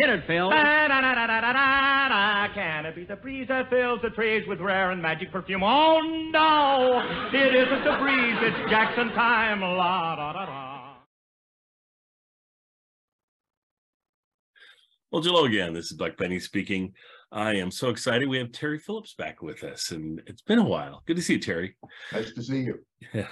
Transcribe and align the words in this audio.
Hit 0.00 0.08
it, 0.08 0.22
Phil. 0.26 0.50
Can 2.54 2.86
it 2.86 2.94
be 2.96 3.04
the 3.04 3.16
breeze 3.16 3.48
that 3.48 3.68
fills 3.68 4.00
the 4.02 4.08
trees 4.10 4.48
with 4.48 4.58
rare 4.60 4.92
and 4.92 5.02
magic 5.02 5.30
perfume? 5.30 5.62
Oh, 5.62 6.00
no, 6.32 7.02
it 7.34 7.54
isn't 7.54 7.84
the 7.84 7.98
breeze, 8.00 8.36
it's 8.40 8.70
Jackson 8.70 9.10
time. 9.10 9.60
La 9.60 10.16
da 10.16 10.32
da 10.32 10.46
da. 10.46 10.94
Well, 15.12 15.22
hello 15.22 15.44
again. 15.44 15.74
This 15.74 15.90
is 15.90 15.98
Buck 15.98 16.16
Benny 16.16 16.38
speaking. 16.40 16.94
I 17.32 17.54
am 17.54 17.70
so 17.70 17.90
excited. 17.90 18.28
We 18.28 18.38
have 18.38 18.50
Terry 18.50 18.78
Phillips 18.78 19.14
back 19.14 19.40
with 19.40 19.62
us, 19.62 19.92
and 19.92 20.20
it's 20.26 20.42
been 20.42 20.58
a 20.58 20.64
while. 20.64 21.02
Good 21.06 21.16
to 21.16 21.22
see 21.22 21.34
you, 21.34 21.38
Terry. 21.38 21.76
Nice 22.12 22.32
to 22.32 22.42
see 22.42 22.62
you. 22.62 22.80
Yeah, 23.14 23.28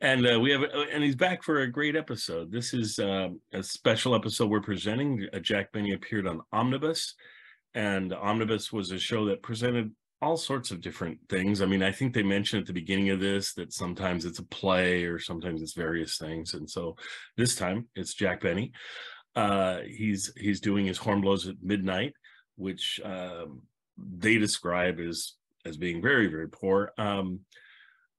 and 0.00 0.26
uh, 0.26 0.38
we 0.38 0.52
have, 0.52 0.62
uh, 0.62 0.84
and 0.92 1.02
he's 1.02 1.16
back 1.16 1.42
for 1.42 1.60
a 1.60 1.70
great 1.70 1.96
episode. 1.96 2.52
This 2.52 2.72
is 2.72 2.98
um, 3.00 3.40
a 3.52 3.62
special 3.62 4.14
episode 4.14 4.50
we're 4.50 4.60
presenting. 4.60 5.26
Uh, 5.32 5.40
Jack 5.40 5.72
Benny 5.72 5.92
appeared 5.92 6.28
on 6.28 6.42
Omnibus, 6.52 7.14
and 7.74 8.12
Omnibus 8.12 8.72
was 8.72 8.92
a 8.92 8.98
show 8.98 9.26
that 9.26 9.42
presented 9.42 9.90
all 10.22 10.36
sorts 10.36 10.70
of 10.70 10.80
different 10.80 11.18
things. 11.28 11.60
I 11.60 11.66
mean, 11.66 11.82
I 11.82 11.92
think 11.92 12.14
they 12.14 12.22
mentioned 12.22 12.60
at 12.60 12.66
the 12.66 12.72
beginning 12.72 13.10
of 13.10 13.20
this 13.20 13.54
that 13.54 13.72
sometimes 13.72 14.24
it's 14.24 14.38
a 14.38 14.44
play 14.44 15.04
or 15.04 15.18
sometimes 15.18 15.60
it's 15.60 15.74
various 15.74 16.18
things, 16.18 16.54
and 16.54 16.70
so 16.70 16.96
this 17.36 17.56
time 17.56 17.88
it's 17.96 18.14
Jack 18.14 18.42
Benny. 18.42 18.72
Uh, 19.34 19.78
he's 19.86 20.32
he's 20.36 20.60
doing 20.60 20.86
his 20.86 20.98
Horn 20.98 21.20
Blows 21.20 21.46
at 21.46 21.56
midnight, 21.62 22.14
which 22.60 23.00
um, 23.04 23.62
they 23.98 24.38
describe 24.38 25.00
as 25.00 25.34
as 25.66 25.76
being 25.76 26.00
very 26.00 26.26
very 26.28 26.48
poor. 26.48 26.92
Um, 26.98 27.40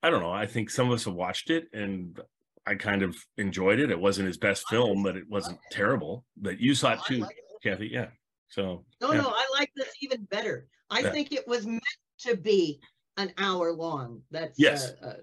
I 0.04 0.10
don't 0.10 0.22
know. 0.22 0.32
I 0.32 0.48
think 0.48 0.70
some 0.70 0.88
of 0.88 0.94
us 0.94 1.06
have 1.06 1.14
watched 1.14 1.50
it, 1.50 1.68
and 1.74 2.20
I 2.66 2.76
kind 2.76 3.04
of 3.04 3.16
enjoyed 3.38 3.80
it. 3.80 3.92
It 3.92 4.00
wasn't 4.00 4.28
his 4.28 4.38
best 4.38 4.68
film, 4.68 5.04
but 5.04 5.16
it 5.16 5.30
wasn't 5.30 5.60
terrible. 5.72 6.26
But 6.38 6.60
you 6.60 6.74
saw 6.76 6.94
it 6.94 7.00
too, 7.08 7.20
like 7.20 7.38
it. 7.38 7.70
Kathy. 7.70 7.88
Yeah. 7.92 8.08
So 8.50 8.84
No, 9.00 9.14
yeah. 9.14 9.22
no, 9.22 9.30
I 9.30 9.46
like 9.58 9.72
this 9.76 9.94
even 10.02 10.26
better. 10.26 10.68
I 10.90 11.00
Yeah. 11.00 11.12
think 11.12 11.32
it 11.32 11.48
was 11.48 11.66
meant 11.66 11.82
to 12.20 12.36
be 12.36 12.80
an 13.18 13.32
hour 13.38 13.72
long. 13.74 14.22
That's 14.32 14.60
Yes. 14.60 14.92
Uh, 15.02 15.06
uh, 15.06 15.14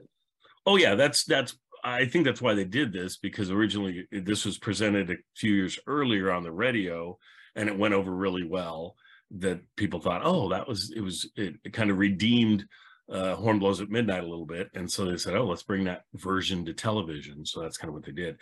Oh 0.66 0.76
yeah, 0.76 0.94
that's 0.94 1.24
that's. 1.24 1.56
I 1.82 2.04
think 2.06 2.24
that's 2.26 2.42
why 2.42 2.54
they 2.54 2.64
did 2.64 2.92
this 2.92 3.16
because 3.16 3.50
originally 3.50 4.06
this 4.10 4.44
was 4.44 4.58
presented 4.58 5.10
a 5.10 5.16
few 5.36 5.54
years 5.54 5.78
earlier 5.86 6.30
on 6.30 6.42
the 6.42 6.52
radio, 6.52 7.18
and 7.56 7.68
it 7.68 7.78
went 7.78 7.94
over 7.94 8.10
really 8.14 8.44
well. 8.44 8.96
That 9.30 9.60
people 9.76 10.00
thought, 10.00 10.22
oh, 10.24 10.48
that 10.50 10.66
was 10.66 10.92
it 10.94 11.00
was 11.00 11.30
it, 11.36 11.54
it 11.64 11.72
kind 11.72 11.90
of 11.90 11.98
redeemed 11.98 12.64
uh, 13.12 13.34
Horn 13.34 13.58
Blows 13.58 13.80
at 13.80 13.90
Midnight 13.90 14.24
a 14.24 14.28
little 14.28 14.46
bit, 14.46 14.70
and 14.74 14.90
so 14.90 15.04
they 15.04 15.16
said, 15.16 15.36
oh, 15.36 15.46
let's 15.46 15.62
bring 15.62 15.84
that 15.84 16.02
version 16.14 16.64
to 16.64 16.72
television. 16.72 17.44
So 17.44 17.60
that's 17.60 17.76
kind 17.76 17.88
of 17.88 17.94
what 17.94 18.04
they 18.04 18.12
did. 18.12 18.36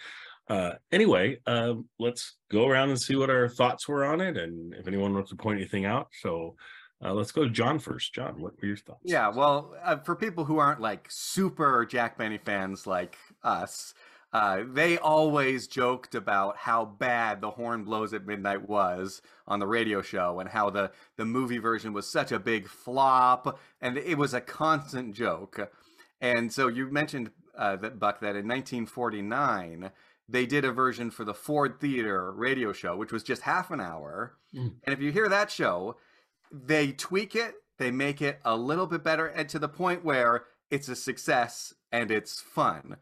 Uh, 0.48 0.72
anyway, 0.92 1.38
um, 1.46 1.88
let's 1.98 2.36
go 2.50 2.68
around 2.68 2.90
and 2.90 3.00
see 3.00 3.16
what 3.16 3.30
our 3.30 3.48
thoughts 3.48 3.88
were 3.88 4.04
on 4.04 4.20
it, 4.20 4.36
and 4.36 4.74
if 4.74 4.86
anyone 4.86 5.12
wants 5.12 5.30
to 5.30 5.36
point 5.36 5.58
anything 5.58 5.86
out. 5.86 6.08
So 6.22 6.54
uh, 7.04 7.12
let's 7.12 7.32
go 7.32 7.44
to 7.44 7.50
John 7.50 7.78
first. 7.78 8.14
John, 8.14 8.40
what 8.40 8.52
were 8.60 8.68
your 8.68 8.76
thoughts? 8.76 9.00
Yeah, 9.04 9.28
well, 9.28 9.74
uh, 9.84 9.96
for 9.98 10.16
people 10.16 10.44
who 10.44 10.58
aren't 10.58 10.80
like 10.80 11.06
super 11.10 11.84
Jack 11.84 12.16
Benny 12.16 12.38
fans 12.38 12.86
like 12.86 13.16
us, 13.42 13.92
uh, 14.36 14.64
they 14.70 14.98
always 14.98 15.66
joked 15.66 16.14
about 16.14 16.58
how 16.58 16.84
bad 16.84 17.40
the 17.40 17.52
horn 17.52 17.84
blows 17.84 18.12
at 18.12 18.26
midnight 18.26 18.68
was 18.68 19.22
on 19.46 19.60
the 19.60 19.66
radio 19.66 20.02
show, 20.02 20.40
and 20.40 20.50
how 20.50 20.68
the 20.68 20.90
the 21.16 21.24
movie 21.24 21.56
version 21.56 21.94
was 21.94 22.06
such 22.06 22.30
a 22.32 22.38
big 22.38 22.68
flop, 22.68 23.58
and 23.80 23.96
it 23.96 24.18
was 24.18 24.34
a 24.34 24.40
constant 24.42 25.14
joke. 25.14 25.72
And 26.20 26.52
so 26.52 26.68
you 26.68 26.90
mentioned 26.90 27.30
uh, 27.56 27.76
that 27.76 27.98
Buck 27.98 28.20
that 28.20 28.36
in 28.36 28.46
1949 28.46 29.90
they 30.28 30.44
did 30.44 30.66
a 30.66 30.72
version 30.72 31.10
for 31.10 31.24
the 31.24 31.32
Ford 31.32 31.80
Theater 31.80 32.30
radio 32.30 32.74
show, 32.74 32.94
which 32.94 33.12
was 33.12 33.22
just 33.22 33.40
half 33.40 33.70
an 33.70 33.80
hour. 33.80 34.36
Mm. 34.54 34.74
And 34.84 34.92
if 34.92 35.00
you 35.00 35.12
hear 35.12 35.30
that 35.30 35.50
show, 35.50 35.96
they 36.52 36.92
tweak 36.92 37.34
it, 37.34 37.54
they 37.78 37.90
make 37.90 38.20
it 38.20 38.38
a 38.44 38.54
little 38.54 38.86
bit 38.86 39.02
better, 39.02 39.28
and 39.28 39.48
to 39.48 39.58
the 39.58 39.68
point 39.68 40.04
where 40.04 40.44
it's 40.70 40.88
a 40.88 40.96
success 40.96 41.72
and 41.90 42.10
it's 42.10 42.38
fun. 42.38 42.96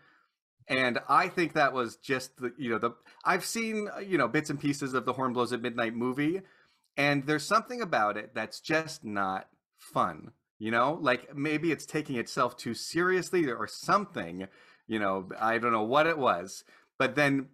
And 0.68 0.98
I 1.08 1.28
think 1.28 1.52
that 1.52 1.72
was 1.72 1.96
just 1.96 2.36
the 2.38 2.52
you 2.56 2.70
know 2.70 2.78
the 2.78 2.92
I've 3.24 3.44
seen 3.44 3.88
uh, 3.94 4.00
you 4.00 4.16
know 4.16 4.28
bits 4.28 4.50
and 4.50 4.60
pieces 4.60 4.94
of 4.94 5.04
the 5.04 5.12
Horn 5.12 5.32
Blows 5.32 5.52
at 5.52 5.60
Midnight 5.60 5.94
movie, 5.94 6.40
and 6.96 7.26
there's 7.26 7.44
something 7.44 7.82
about 7.82 8.16
it 8.16 8.34
that's 8.34 8.60
just 8.60 9.04
not 9.04 9.48
fun. 9.78 10.30
You 10.58 10.70
know, 10.70 10.98
like 11.00 11.36
maybe 11.36 11.72
it's 11.72 11.84
taking 11.84 12.16
itself 12.16 12.56
too 12.56 12.74
seriously 12.74 13.50
or 13.50 13.66
something. 13.66 14.46
You 14.86 14.98
know, 14.98 15.28
I 15.38 15.58
don't 15.58 15.72
know 15.72 15.82
what 15.82 16.06
it 16.06 16.16
was, 16.16 16.64
but 16.98 17.14
then 17.14 17.48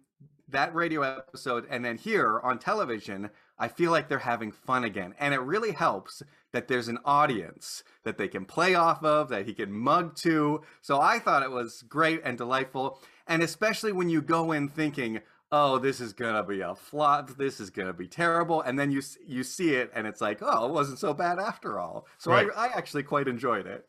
that 0.51 0.73
radio 0.73 1.01
episode 1.01 1.65
and 1.69 1.83
then 1.83 1.97
here 1.97 2.39
on 2.41 2.59
television, 2.59 3.29
I 3.57 3.67
feel 3.67 3.91
like 3.91 4.09
they're 4.09 4.19
having 4.19 4.51
fun 4.51 4.83
again. 4.83 5.13
And 5.19 5.33
it 5.33 5.41
really 5.41 5.71
helps 5.71 6.23
that 6.51 6.67
there's 6.67 6.87
an 6.87 6.99
audience 7.05 7.83
that 8.03 8.17
they 8.17 8.27
can 8.27 8.45
play 8.45 8.75
off 8.75 9.03
of, 9.03 9.29
that 9.29 9.45
he 9.45 9.53
can 9.53 9.71
mug 9.71 10.15
to. 10.17 10.61
So 10.81 10.99
I 10.99 11.19
thought 11.19 11.43
it 11.43 11.51
was 11.51 11.83
great 11.87 12.21
and 12.23 12.37
delightful. 12.37 12.99
And 13.27 13.43
especially 13.43 13.91
when 13.91 14.09
you 14.09 14.21
go 14.21 14.51
in 14.51 14.67
thinking, 14.67 15.21
oh, 15.51 15.77
this 15.77 15.99
is 15.99 16.13
going 16.13 16.35
to 16.35 16.43
be 16.43 16.61
a 16.61 16.75
flop, 16.75 17.37
this 17.37 17.59
is 17.59 17.69
going 17.69 17.87
to 17.87 17.93
be 17.93 18.07
terrible. 18.07 18.61
And 18.61 18.79
then 18.79 18.91
you 18.91 19.01
you 19.25 19.43
see 19.43 19.75
it 19.75 19.91
and 19.93 20.07
it's 20.07 20.21
like, 20.21 20.39
oh, 20.41 20.65
it 20.67 20.71
wasn't 20.71 20.99
so 20.99 21.13
bad 21.13 21.39
after 21.39 21.79
all. 21.79 22.07
So 22.17 22.31
Right. 22.31 22.47
I, 22.55 22.67
I 22.67 22.77
actually 22.77 23.03
quite 23.03 23.27
enjoyed 23.27 23.67
it. 23.67 23.85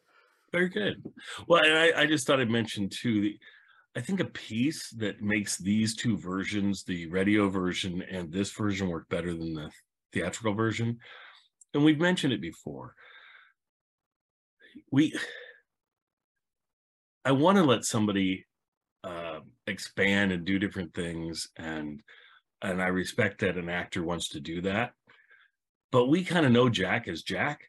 Very 0.52 0.68
good. 0.68 1.02
Well, 1.48 1.62
and 1.64 1.72
I, 1.72 2.02
I 2.02 2.06
just 2.06 2.26
thought 2.26 2.40
I'd 2.40 2.50
mention 2.50 2.90
too, 2.90 3.22
the, 3.22 3.38
I 3.94 4.00
think 4.00 4.20
a 4.20 4.24
piece 4.24 4.90
that 4.98 5.20
makes 5.20 5.58
these 5.58 5.94
two 5.94 6.16
versions, 6.16 6.82
the 6.82 7.06
radio 7.08 7.48
version 7.48 8.02
and 8.10 8.32
this 8.32 8.50
version, 8.50 8.88
work 8.88 9.08
better 9.08 9.34
than 9.34 9.54
the 9.54 9.70
theatrical 10.12 10.54
version. 10.54 10.98
And 11.74 11.84
we've 11.84 12.00
mentioned 12.00 12.32
it 12.32 12.40
before. 12.40 12.94
We, 14.90 15.14
I 17.24 17.32
want 17.32 17.58
to 17.58 17.64
let 17.64 17.84
somebody 17.84 18.46
uh, 19.04 19.40
expand 19.66 20.32
and 20.32 20.44
do 20.44 20.58
different 20.58 20.94
things, 20.94 21.48
and 21.56 22.00
and 22.62 22.80
I 22.80 22.86
respect 22.86 23.40
that 23.40 23.56
an 23.56 23.68
actor 23.68 24.02
wants 24.04 24.28
to 24.30 24.40
do 24.40 24.60
that. 24.62 24.92
But 25.90 26.06
we 26.06 26.24
kind 26.24 26.46
of 26.46 26.52
know 26.52 26.68
Jack 26.68 27.08
as 27.08 27.22
Jack, 27.22 27.60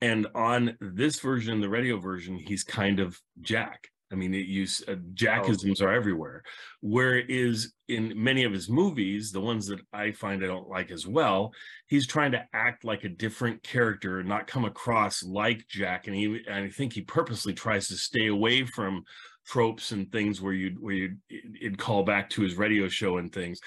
and 0.00 0.26
on 0.34 0.76
this 0.80 1.18
version, 1.20 1.60
the 1.60 1.68
radio 1.68 1.98
version, 1.98 2.38
he's 2.38 2.64
kind 2.64 3.00
of 3.00 3.20
Jack. 3.40 3.88
I 4.10 4.14
mean, 4.14 4.32
it 4.32 4.46
use 4.46 4.82
uh, 4.88 4.96
Jackisms 5.14 5.82
are 5.82 5.92
everywhere. 5.92 6.42
Whereas 6.80 7.72
in 7.88 8.12
many 8.16 8.44
of 8.44 8.52
his 8.52 8.68
movies, 8.68 9.32
the 9.32 9.40
ones 9.40 9.66
that 9.66 9.80
I 9.92 10.12
find 10.12 10.42
I 10.42 10.46
don't 10.46 10.68
like 10.68 10.90
as 10.90 11.06
well, 11.06 11.52
he's 11.88 12.06
trying 12.06 12.32
to 12.32 12.44
act 12.52 12.84
like 12.84 13.04
a 13.04 13.08
different 13.10 13.62
character 13.62 14.20
and 14.20 14.28
not 14.28 14.46
come 14.46 14.64
across 14.64 15.22
like 15.22 15.66
Jack. 15.68 16.06
And 16.06 16.16
he, 16.16 16.42
and 16.46 16.64
I 16.64 16.70
think 16.70 16.94
he 16.94 17.02
purposely 17.02 17.52
tries 17.52 17.88
to 17.88 17.96
stay 17.96 18.28
away 18.28 18.64
from 18.64 19.04
tropes 19.46 19.92
and 19.92 20.10
things 20.12 20.40
where 20.40 20.52
you 20.52 20.76
where 20.78 20.94
you 20.94 21.16
it'd 21.60 21.78
call 21.78 22.02
back 22.02 22.28
to 22.30 22.42
his 22.42 22.56
radio 22.56 22.88
show 22.88 23.18
and 23.18 23.32
things. 23.32 23.60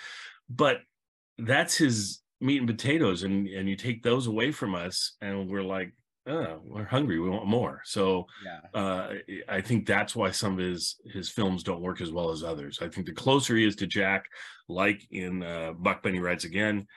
But 0.50 0.78
that's 1.38 1.76
his 1.76 2.22
meat 2.40 2.60
and 2.60 2.68
potatoes, 2.68 3.24
and 3.24 3.48
and 3.48 3.70
you 3.70 3.76
take 3.76 4.04
those 4.04 4.28
away 4.28 4.52
from 4.52 4.76
us, 4.76 5.16
and 5.22 5.50
we're 5.50 5.64
like, 5.64 5.94
oh, 6.28 6.60
we're 6.64 6.86
hungry, 6.86 7.20
we 7.20 7.30
want 7.30 7.48
more. 7.48 7.82
So 7.86 8.26
Yeah. 8.46 8.80
uh, 8.80 9.14
I 9.50 9.62
think 9.62 9.86
that's 9.86 10.16
why 10.16 10.32
some 10.32 10.54
of 10.54 10.60
his 10.60 10.98
his 11.06 11.30
films 11.30 11.64
don't 11.64 11.82
work 11.82 12.02
as 12.02 12.12
well 12.12 12.32
as 12.32 12.44
others. 12.44 12.80
I 12.82 12.90
think 12.90 13.08
the 13.08 13.14
closer 13.14 13.56
he 13.56 13.66
is 13.66 13.76
to 13.78 13.88
Jack, 13.88 14.26
like 14.68 15.02
in 15.12 15.44
uh, 15.44 15.74
Buck 15.74 16.04
Benny 16.04 16.20
Rides 16.20 16.46
Again, 16.46 16.88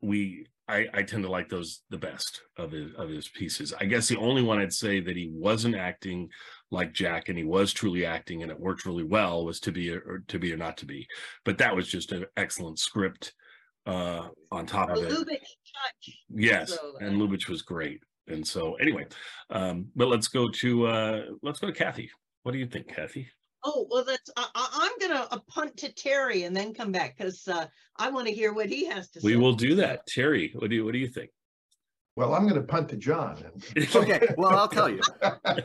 we 0.00 0.46
I, 0.68 0.86
I 0.94 1.02
tend 1.02 1.24
to 1.24 1.30
like 1.30 1.48
those 1.48 1.82
the 1.90 1.98
best 1.98 2.40
of 2.56 2.70
his 2.72 2.94
of 2.94 3.08
his 3.08 3.28
pieces. 3.28 3.74
I 3.78 3.84
guess 3.84 4.08
the 4.08 4.16
only 4.18 4.42
one 4.42 4.58
I'd 4.58 4.72
say 4.72 5.00
that 5.00 5.16
he 5.16 5.28
wasn't 5.32 5.74
acting 5.74 6.28
like 6.70 6.92
Jack 6.94 7.28
and 7.28 7.36
he 7.36 7.44
was 7.44 7.72
truly 7.72 8.06
acting 8.06 8.42
and 8.42 8.50
it 8.50 8.58
worked 8.58 8.86
really 8.86 9.02
well 9.04 9.44
was 9.44 9.60
to 9.60 9.72
be 9.72 9.90
or 9.90 10.22
to 10.28 10.38
be 10.38 10.52
or 10.52 10.56
not 10.56 10.76
to 10.78 10.86
be. 10.86 11.06
But 11.44 11.58
that 11.58 11.74
was 11.74 11.88
just 11.88 12.12
an 12.12 12.26
excellent 12.36 12.78
script 12.78 13.34
uh 13.86 14.28
on 14.52 14.64
top 14.66 14.90
of 14.90 14.98
it. 14.98 15.10
Lubitsch 15.10 15.40
touch. 15.74 16.16
Yes, 16.30 16.74
So, 16.74 16.94
and 17.00 17.20
Lubitsch 17.20 17.48
was 17.48 17.62
great. 17.62 18.00
And 18.32 18.46
so 18.46 18.74
anyway, 18.74 19.06
um, 19.50 19.86
but 19.94 20.08
let's 20.08 20.28
go 20.28 20.48
to 20.48 20.86
uh 20.86 21.22
let's 21.42 21.60
go 21.60 21.66
to 21.68 21.72
Kathy. 21.72 22.10
What 22.42 22.52
do 22.52 22.58
you 22.58 22.66
think, 22.66 22.88
Kathy? 22.88 23.28
Oh 23.64 23.86
well, 23.90 24.04
that's 24.04 24.30
I, 24.36 24.48
I, 24.54 24.68
I'm 24.90 25.08
gonna 25.08 25.28
uh, 25.30 25.38
punt 25.48 25.76
to 25.78 25.92
Terry 25.92 26.44
and 26.44 26.56
then 26.56 26.74
come 26.74 26.90
back 26.90 27.16
because 27.16 27.46
uh, 27.46 27.66
I 27.96 28.10
want 28.10 28.26
to 28.26 28.32
hear 28.32 28.52
what 28.52 28.68
he 28.68 28.86
has 28.86 29.10
to 29.10 29.20
say. 29.20 29.24
We 29.24 29.36
will 29.36 29.52
do 29.54 29.76
that. 29.76 30.06
Terry, 30.06 30.52
what 30.56 30.70
do 30.70 30.76
you 30.76 30.84
what 30.84 30.92
do 30.92 30.98
you 30.98 31.08
think? 31.08 31.30
Well, 32.14 32.34
I'm 32.34 32.42
going 32.42 32.60
to 32.60 32.66
punt 32.66 32.90
to 32.90 32.96
John. 32.96 33.42
Okay, 33.94 34.20
well, 34.36 34.50
I'll 34.50 34.68
tell 34.68 34.90
you. 34.90 35.00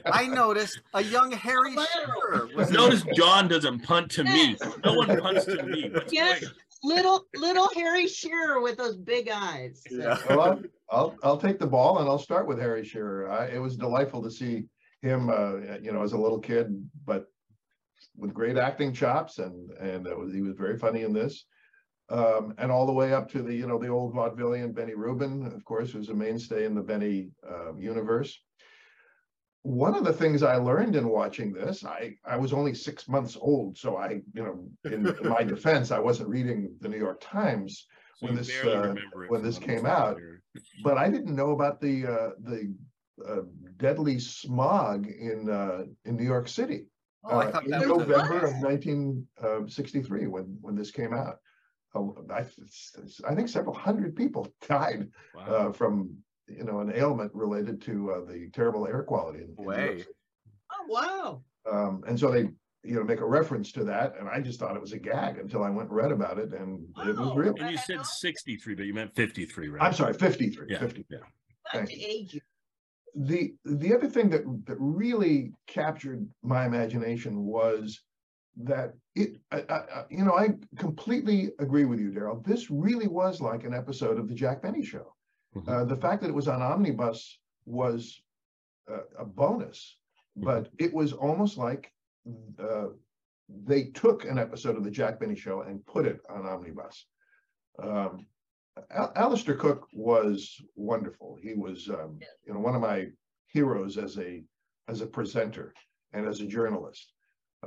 I 0.06 0.28
noticed 0.28 0.80
a 0.94 1.04
young 1.04 1.30
Harry 1.32 1.74
Shearer 1.74 2.48
was 2.56 2.72
Notice 2.72 3.04
John 3.16 3.50
doesn't 3.50 3.80
punt 3.84 4.12
to 4.12 4.24
me. 4.24 4.56
No 4.86 4.94
one 4.94 5.20
punts 5.20 5.44
to 5.46 5.62
me. 5.64 5.90
What's 5.90 6.14
Yes, 6.14 6.40
going- 6.40 6.54
little 6.84 7.26
little 7.36 7.70
Harry 7.76 8.08
Shearer 8.08 8.62
with 8.62 8.78
those 8.78 8.96
big 8.98 9.30
eyes. 9.30 9.84
So- 9.90 9.96
Yeah. 9.96 10.18
Well, 10.30 10.42
I'll, 10.42 10.62
I'll, 10.90 11.16
I'll 11.24 11.38
take 11.38 11.60
the 11.60 11.68
ball 11.68 12.00
and 12.00 12.08
I'll 12.08 12.20
start 12.20 12.48
with 12.48 12.60
Harry 12.60 12.84
Shearer. 12.86 13.30
I, 13.30 13.48
it 13.48 13.60
was 13.60 13.76
delightful 13.78 14.22
to 14.24 14.32
see 14.32 14.66
him, 15.02 15.30
uh, 15.30 15.78
you 15.82 15.92
know, 15.92 16.02
as 16.04 16.14
a 16.14 16.18
little 16.18 16.40
kid, 16.40 16.68
but 17.06 17.26
with 18.16 18.34
great 18.34 18.58
acting 18.58 18.94
chops 18.94 19.40
and, 19.40 19.72
and 19.72 20.08
it 20.08 20.18
was, 20.18 20.34
he 20.34 20.42
was 20.42 20.56
very 20.56 20.78
funny 20.78 21.04
in 21.04 21.14
this. 21.14 21.46
Um, 22.10 22.54
and 22.58 22.72
all 22.72 22.86
the 22.86 22.94
way 22.94 23.14
up 23.14 23.30
to 23.32 23.42
the, 23.44 23.54
you 23.54 23.68
know, 23.68 23.78
the 23.78 23.90
old 23.90 24.14
vaudevillian 24.16 24.74
Benny 24.74 24.94
Rubin, 24.96 25.46
of 25.46 25.64
course, 25.66 25.92
who's 25.92 26.08
a 26.10 26.14
mainstay 26.14 26.64
in 26.66 26.74
the 26.74 26.82
Benny 26.82 27.30
uh, 27.48 27.76
universe. 27.76 28.40
One 29.68 29.96
of 29.96 30.06
the 30.06 30.14
things 30.14 30.44
I 30.44 30.56
learned 30.56 30.96
in 30.96 31.10
watching 31.10 31.52
this, 31.52 31.84
I, 31.84 32.16
I 32.26 32.38
was 32.38 32.54
only 32.54 32.74
six 32.74 33.10
months 33.10 33.38
old, 33.40 33.78
so 33.78 33.98
I, 33.98 34.22
you 34.34 34.44
know, 34.46 34.70
in, 34.86 35.06
in 35.22 35.28
my 35.38 35.44
defense, 35.44 35.92
I 35.92 36.00
wasn't 36.00 36.30
reading 36.30 36.74
the 36.80 36.88
New 36.88 36.98
York 36.98 37.20
Times 37.20 37.86
So 38.16 38.28
when 38.28 38.36
this, 38.36 38.64
uh, 38.64 38.96
when 39.28 39.44
this 39.44 39.60
came 39.60 39.86
out. 39.86 40.18
but 40.82 40.98
I 40.98 41.10
didn't 41.10 41.36
know 41.36 41.52
about 41.52 41.82
the 41.82 41.96
uh, 42.08 42.30
the 42.50 42.74
uh, 43.28 43.42
deadly 43.76 44.20
smog 44.20 45.08
in 45.08 45.50
uh, 45.50 45.84
in 46.06 46.16
New 46.16 46.24
York 46.36 46.48
City 46.48 46.86
Oh, 47.26 47.40
I 47.40 47.48
uh, 47.48 47.52
thought 47.52 47.66
in 47.66 47.72
that 47.72 47.88
November 47.88 48.40
a- 48.46 48.48
of 48.50 48.56
1963 48.62 50.28
when 50.28 50.58
when 50.62 50.76
this 50.76 50.92
came 50.92 51.14
out. 51.14 51.38
Uh, 51.96 52.04
I, 52.32 52.46
I 53.30 53.36
think 53.36 53.50
several 53.50 53.76
hundred 53.76 54.16
people 54.16 54.48
died 54.68 55.10
Wow. 55.36 55.46
uh, 55.52 55.72
from 55.74 56.24
you 56.48 56.64
know 56.64 56.80
an 56.80 56.92
ailment 56.96 57.32
related 57.34 57.82
to 57.84 58.12
uh, 58.12 58.26
the 58.26 58.50
terrible 58.54 58.88
air 58.88 59.04
quality. 59.04 59.40
In, 59.40 59.56
in 59.58 59.66
Way. 59.66 59.98
City. 60.00 60.10
Oh, 60.72 60.86
wow. 60.88 61.42
Um, 61.72 62.04
and 62.08 62.20
so 62.20 62.32
they 62.32 62.50
you 62.84 62.96
know 62.96 63.04
make 63.04 63.20
a 63.20 63.26
reference 63.26 63.72
to 63.74 63.84
that, 63.86 64.14
and 64.20 64.28
I 64.30 64.40
just 64.40 64.60
thought 64.60 64.76
it 64.76 64.82
was 64.82 64.94
a 64.94 65.00
gag 65.00 65.38
until 65.38 65.64
I 65.64 65.70
went 65.70 65.90
and 65.90 65.98
read 65.98 66.12
about 66.12 66.38
it, 66.40 66.54
and 66.54 66.86
it 67.06 67.18
was 67.18 67.36
real. 67.36 67.54
and 67.60 67.72
you 67.72 67.78
said 67.78 68.06
63, 68.06 68.76
but 68.76 68.86
you 68.86 68.94
meant 68.94 69.16
53, 69.16 69.70
right? 69.70 69.84
I'm 69.84 69.94
sorry, 69.94 70.14
53. 70.14 70.68
Yeah, 70.70 70.80
53. 70.80 71.06
yeah. 71.10 71.18
Not 71.74 71.88
to 71.88 72.02
age 72.02 72.34
you. 72.36 72.42
the 73.16 73.54
the 73.66 73.94
other 73.94 74.08
thing 74.08 74.30
that 74.30 74.44
that 74.68 74.78
really 74.80 75.52
captured 75.66 76.26
my 76.44 76.66
imagination 76.66 77.44
was 77.44 78.02
that 78.56 78.94
it 79.16 79.38
I, 79.52 79.58
I, 79.70 79.76
I- 79.76 80.06
you 80.10 80.24
know 80.24 80.34
I 80.38 80.50
completely 80.78 81.50
agree 81.60 81.84
with 81.86 82.00
you 82.00 82.10
Daryl 82.12 82.44
this 82.46 82.72
really 82.72 83.08
was 83.08 83.42
like 83.42 83.66
an 83.66 83.74
episode 83.74 84.18
of 84.18 84.28
the 84.30 84.34
Jack 84.34 84.62
Benny 84.62 84.84
show 84.84 85.14
Mhm. 85.62 85.70
uh, 85.70 85.86
the 85.86 85.96
fact 85.98 86.22
that 86.22 86.30
it 86.30 86.36
was 86.36 86.48
on 86.48 86.62
omnibus 86.62 87.40
was 87.66 88.22
uh, 88.92 89.06
a 89.20 89.26
bonus 89.26 89.98
but 90.36 90.70
it 90.78 90.94
was 90.94 91.14
almost 91.14 91.58
like 91.58 91.92
uh, 92.60 92.88
they 93.50 93.86
took 93.86 94.26
an 94.26 94.38
episode 94.38 94.78
of 94.78 94.84
the 94.84 94.92
Jack 94.92 95.20
Benny 95.20 95.36
show 95.36 95.62
and 95.62 95.86
put 95.86 96.06
it 96.06 96.20
on 96.30 96.46
omnibus 96.46 97.06
um, 97.82 98.26
Al- 98.92 99.14
Alistair 99.16 99.56
Cooke 99.56 99.88
was 99.94 100.62
wonderful. 100.76 101.38
He 101.42 101.54
was, 101.56 101.90
um, 101.90 102.20
you 102.46 102.54
know, 102.54 102.60
one 102.60 102.76
of 102.76 102.82
my 102.82 103.08
heroes 103.48 103.98
as 103.98 104.18
a 104.18 104.44
as 104.88 105.02
a 105.02 105.08
presenter 105.08 105.74
and 106.14 106.28
as 106.28 106.42
a 106.42 106.48
journalist. 106.48 107.14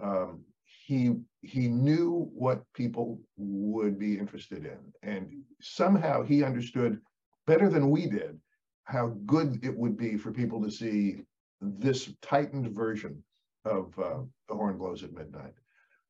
Um, 0.01 0.45
he 0.87 1.15
he 1.43 1.69
knew 1.69 2.31
what 2.33 2.63
people 2.75 3.21
would 3.37 3.99
be 3.99 4.19
interested 4.19 4.65
in, 4.67 4.79
and 5.03 5.31
somehow 5.61 6.23
he 6.23 6.45
understood 6.45 7.01
better 7.51 7.69
than 7.69 7.91
we 7.91 8.07
did 8.07 8.39
how 8.85 9.09
good 9.27 9.59
it 9.65 9.77
would 9.77 9.97
be 9.97 10.17
for 10.17 10.31
people 10.33 10.63
to 10.63 10.71
see 10.71 11.23
this 11.61 12.13
tightened 12.23 12.69
version 12.75 13.23
of 13.65 13.97
uh, 13.99 14.21
The 14.49 14.55
Horn 14.55 14.79
Blows 14.79 15.03
at 15.05 15.13
Midnight. 15.13 15.55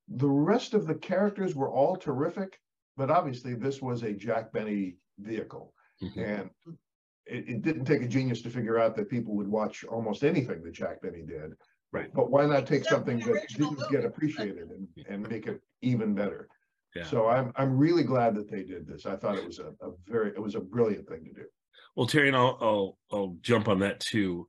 The 0.08 0.28
rest 0.28 0.74
of 0.74 0.86
the 0.86 0.94
characters 0.94 1.54
were 1.54 1.70
all 1.70 1.96
terrific 1.96 2.60
but 3.00 3.10
obviously 3.10 3.54
this 3.54 3.80
was 3.80 4.02
a 4.02 4.12
Jack 4.12 4.52
Benny 4.52 4.96
vehicle, 5.18 5.72
Mhm. 6.02 6.16
and 6.18 6.50
it, 7.24 7.48
it 7.48 7.62
didn't 7.62 7.86
take 7.86 8.02
a 8.02 8.08
genius 8.08 8.42
to 8.42 8.50
figure 8.50 8.78
out 8.78 8.94
that 8.96 9.08
people 9.08 9.34
would 9.36 9.48
watch 9.48 9.84
almost 9.84 10.22
anything 10.22 10.62
that 10.62 10.72
Jack 10.72 11.00
Benny 11.00 11.22
did. 11.22 11.54
Right. 11.92 12.12
But 12.12 12.30
why 12.30 12.44
not 12.44 12.66
take 12.66 12.82
Except 12.82 13.06
something 13.06 13.20
that 13.20 13.48
didn't 13.48 13.90
get 13.90 14.04
appreciated 14.04 14.68
and, 14.70 14.86
and 15.08 15.26
make 15.26 15.46
it 15.46 15.62
even 15.80 16.14
better? 16.14 16.48
Yeah. 16.94 17.04
So 17.04 17.28
I'm 17.28 17.52
I'm 17.56 17.76
really 17.78 18.02
glad 18.02 18.34
that 18.34 18.50
they 18.50 18.62
did 18.64 18.86
this. 18.86 19.06
I 19.06 19.16
thought 19.16 19.36
it 19.38 19.46
was 19.46 19.58
a, 19.60 19.68
a 19.84 19.92
very 20.08 20.30
it 20.30 20.42
was 20.42 20.54
a 20.56 20.60
brilliant 20.60 21.08
thing 21.08 21.24
to 21.24 21.32
do. 21.42 21.46
Well, 21.96 22.06
Terry, 22.06 22.28
and 22.28 22.36
I'll, 22.36 22.58
I'll 22.60 22.98
I'll 23.12 23.36
jump 23.40 23.68
on 23.68 23.78
that 23.80 24.00
too. 24.00 24.46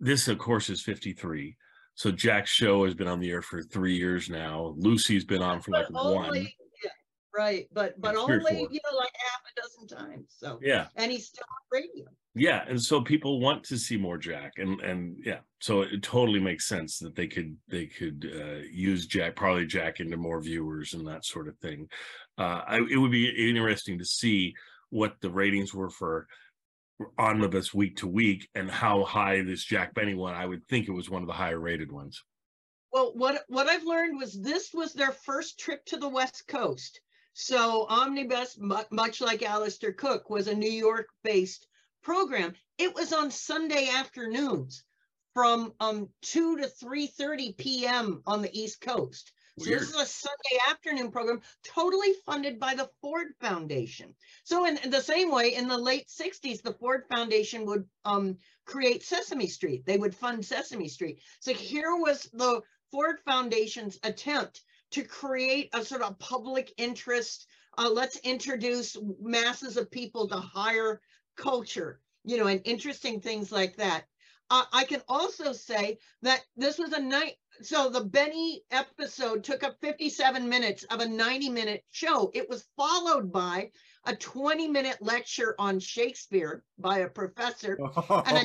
This, 0.00 0.28
of 0.28 0.38
course, 0.38 0.68
is 0.68 0.82
53. 0.82 1.56
So 1.94 2.10
Jack's 2.10 2.50
show 2.50 2.84
has 2.84 2.94
been 2.94 3.06
on 3.06 3.20
the 3.20 3.30
air 3.30 3.42
for 3.42 3.62
three 3.62 3.94
years 3.96 4.28
now. 4.30 4.74
Lucy's 4.76 5.24
been 5.24 5.42
on 5.42 5.60
for 5.60 5.70
like 5.72 5.86
But 5.90 6.14
one. 6.14 6.34
yeah, 6.34 6.90
right, 7.36 7.68
but, 7.72 8.00
but 8.00 8.14
Yeah, 8.14 8.24
three 8.26 8.34
or 8.36 8.38
only, 8.40 8.50
four. 8.64 8.68
you 8.72 8.80
know, 8.90 8.98
like 8.98 9.12
half 9.14 9.40
a 9.46 9.60
dozen 9.60 9.86
times, 9.86 10.34
so. 10.36 10.58
Yeah, 10.62 10.88
And 10.96 11.12
he's 11.12 11.26
still 11.26 11.44
on 11.50 11.80
radio. 11.80 12.06
Yeah, 12.34 12.64
and 12.66 12.80
so 12.80 13.02
people 13.02 13.40
want 13.40 13.62
to 13.64 13.76
see 13.76 13.98
more 13.98 14.16
Jack, 14.16 14.54
and 14.56 14.80
and 14.80 15.16
yeah, 15.22 15.40
so 15.60 15.82
it 15.82 16.02
totally 16.02 16.40
makes 16.40 16.66
sense 16.66 16.98
that 17.00 17.14
they 17.14 17.26
could 17.26 17.56
they 17.68 17.86
could 17.86 18.26
uh, 18.34 18.62
use 18.70 19.06
Jack, 19.06 19.36
probably 19.36 19.66
Jack, 19.66 20.00
into 20.00 20.16
more 20.16 20.40
viewers 20.40 20.94
and 20.94 21.06
that 21.06 21.26
sort 21.26 21.46
of 21.46 21.58
thing. 21.58 21.88
Uh, 22.38 22.62
I, 22.66 22.76
it 22.90 22.96
would 22.96 23.12
be 23.12 23.28
interesting 23.28 23.98
to 23.98 24.04
see 24.06 24.54
what 24.88 25.16
the 25.20 25.30
ratings 25.30 25.74
were 25.74 25.90
for 25.90 26.26
omnibus 27.18 27.74
week 27.74 27.96
to 27.96 28.06
week 28.06 28.48
and 28.54 28.70
how 28.70 29.04
high 29.04 29.42
this 29.42 29.64
Jack 29.64 29.94
Benny 29.94 30.14
one. 30.14 30.34
I 30.34 30.46
would 30.46 30.66
think 30.68 30.88
it 30.88 30.92
was 30.92 31.10
one 31.10 31.22
of 31.22 31.28
the 31.28 31.34
higher 31.34 31.58
rated 31.58 31.92
ones. 31.92 32.22
Well, 32.92 33.12
what, 33.14 33.42
what 33.48 33.68
I've 33.68 33.84
learned 33.84 34.18
was 34.18 34.40
this 34.40 34.72
was 34.74 34.92
their 34.92 35.12
first 35.12 35.58
trip 35.58 35.84
to 35.86 35.96
the 35.96 36.08
West 36.08 36.46
Coast. 36.46 37.00
So 37.32 37.86
Omnibus, 37.88 38.58
much 38.58 39.20
like 39.20 39.42
Alistair 39.42 39.92
Cooke, 39.92 40.28
was 40.28 40.46
a 40.46 40.54
New 40.54 40.70
York-based 40.70 41.66
program. 42.02 42.54
It 42.78 42.94
was 42.94 43.12
on 43.12 43.30
Sunday 43.30 43.88
afternoons 43.88 44.84
from 45.34 45.72
um 45.80 46.08
2 46.22 46.58
to 46.58 46.68
3:30 46.68 47.56
p.m. 47.56 48.22
on 48.26 48.42
the 48.42 48.58
East 48.58 48.80
Coast. 48.80 49.32
So 49.58 49.68
Weird. 49.68 49.82
this 49.82 49.90
is 49.90 49.96
a 49.96 50.06
Sunday 50.06 50.70
afternoon 50.70 51.10
program 51.10 51.42
totally 51.62 52.14
funded 52.24 52.58
by 52.58 52.74
the 52.74 52.88
Ford 53.02 53.34
Foundation. 53.38 54.14
So 54.44 54.64
in, 54.64 54.78
the 54.90 55.02
same 55.02 55.30
way, 55.30 55.54
in 55.54 55.68
the 55.68 55.76
late 55.76 56.08
60s, 56.08 56.62
the 56.62 56.72
Ford 56.72 57.04
Foundation 57.10 57.66
would 57.66 57.86
um, 58.06 58.38
create 58.64 59.02
Sesame 59.02 59.46
Street. 59.46 59.84
They 59.84 59.98
would 59.98 60.14
fund 60.14 60.42
Sesame 60.42 60.88
Street. 60.88 61.20
So 61.40 61.52
here 61.52 61.96
was 61.96 62.30
the 62.32 62.62
Ford 62.90 63.16
Foundation's 63.26 63.98
attempt 64.04 64.62
to 64.92 65.02
create 65.02 65.68
a 65.74 65.84
sort 65.84 66.02
of 66.02 66.18
public 66.18 66.72
interest. 66.78 67.46
Uh, 67.76 67.90
let's 67.90 68.16
introduce 68.18 68.96
masses 69.20 69.76
of 69.76 69.90
people 69.90 70.28
to 70.28 70.36
higher 70.36 71.02
culture, 71.36 72.00
you 72.24 72.36
know, 72.36 72.46
and 72.46 72.60
interesting 72.64 73.20
things 73.20 73.52
like 73.52 73.76
that. 73.76 74.04
Uh, 74.50 74.64
I 74.72 74.84
can 74.84 75.00
also 75.08 75.52
say 75.52 75.98
that 76.22 76.42
this 76.56 76.78
was 76.78 76.92
a 76.92 77.00
night. 77.00 77.36
So 77.62 77.88
the 77.88 78.04
Benny 78.04 78.64
episode 78.70 79.44
took 79.44 79.62
up 79.62 79.80
57 79.80 80.48
minutes 80.48 80.84
of 80.84 81.00
a 81.00 81.08
90 81.08 81.48
minute 81.48 81.84
show. 81.90 82.30
It 82.34 82.48
was 82.48 82.68
followed 82.76 83.32
by 83.32 83.70
a 84.04 84.14
20 84.14 84.68
minute 84.68 84.98
lecture 85.00 85.54
on 85.58 85.78
Shakespeare 85.78 86.64
by 86.78 86.98
a 86.98 87.08
professor 87.08 87.78
and 88.26 88.36
a, 88.36 88.44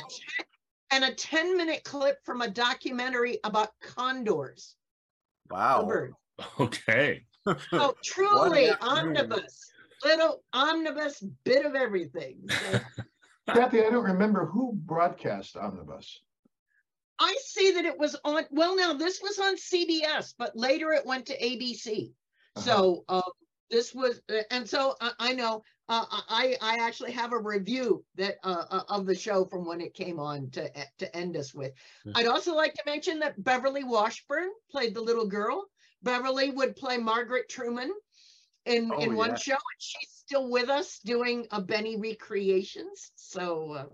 and 0.90 1.04
a 1.04 1.14
10 1.14 1.56
minute 1.56 1.84
clip 1.84 2.18
from 2.24 2.42
a 2.42 2.48
documentary 2.48 3.38
about 3.44 3.70
condors, 3.80 4.76
wow. 5.50 5.88
Okay. 6.60 7.24
So 7.70 7.96
truly 8.04 8.70
afternoon. 8.70 9.16
omnibus, 9.16 9.72
little 10.04 10.42
omnibus 10.52 11.22
bit 11.44 11.64
of 11.64 11.74
everything. 11.74 12.40
So 12.48 12.80
Kathy, 13.54 13.84
I 13.84 13.90
don't 13.90 14.04
remember 14.04 14.46
who 14.46 14.72
broadcast 14.74 15.56
Omnibus. 15.56 16.20
I 17.18 17.36
see 17.44 17.72
that 17.72 17.84
it 17.84 17.98
was 17.98 18.16
on, 18.24 18.44
well, 18.50 18.76
now 18.76 18.92
this 18.92 19.20
was 19.22 19.38
on 19.38 19.56
CBS, 19.56 20.34
but 20.38 20.56
later 20.56 20.92
it 20.92 21.06
went 21.06 21.26
to 21.26 21.38
ABC. 21.38 22.12
Uh-huh. 22.56 22.60
So 22.60 23.04
uh, 23.08 23.22
this 23.70 23.94
was, 23.94 24.20
uh, 24.30 24.42
and 24.50 24.68
so 24.68 24.94
I, 25.00 25.12
I 25.18 25.32
know 25.32 25.62
uh, 25.88 26.04
I 26.10 26.54
I 26.60 26.76
actually 26.82 27.12
have 27.12 27.32
a 27.32 27.38
review 27.38 28.04
that 28.16 28.36
uh, 28.44 28.64
uh, 28.70 28.82
of 28.90 29.06
the 29.06 29.14
show 29.14 29.46
from 29.46 29.66
when 29.66 29.80
it 29.80 29.94
came 29.94 30.20
on 30.20 30.50
to 30.50 30.70
to 30.98 31.16
end 31.16 31.36
us 31.36 31.54
with. 31.54 31.72
Hmm. 32.04 32.12
I'd 32.14 32.26
also 32.26 32.54
like 32.54 32.74
to 32.74 32.82
mention 32.84 33.18
that 33.20 33.42
Beverly 33.42 33.84
Washburn 33.84 34.50
played 34.70 34.94
the 34.94 35.00
little 35.00 35.26
girl. 35.26 35.64
Beverly 36.02 36.50
would 36.50 36.76
play 36.76 36.98
Margaret 36.98 37.48
Truman 37.48 37.90
in 38.68 38.90
Oh, 38.94 39.00
in 39.00 39.16
one 39.16 39.30
yeah. 39.30 39.36
show, 39.36 39.52
and 39.52 39.78
she's 39.80 40.10
still 40.10 40.50
with 40.50 40.68
us 40.68 41.00
doing 41.04 41.46
a 41.50 41.60
Benny 41.60 41.96
recreations. 41.96 43.10
So 43.16 43.72
uh, 43.72 43.84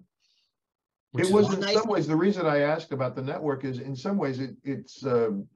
Which 1.13 1.25
It 1.25 1.29
is 1.29 1.33
was 1.33 1.55
in 1.55 1.61
nice- 1.61 1.75
some 1.75 1.89
ways, 1.89 2.07
the 2.07 2.17
reason 2.17 2.47
I 2.47 2.59
asked 2.61 2.93
about 2.93 3.15
the 3.17 3.23
network 3.23 3.65
is 3.65 3.79
in 3.79 3.95
some 3.97 4.19
ways 4.19 4.41
it, 4.41 4.57
it's 4.65 5.05
um, 5.07 5.47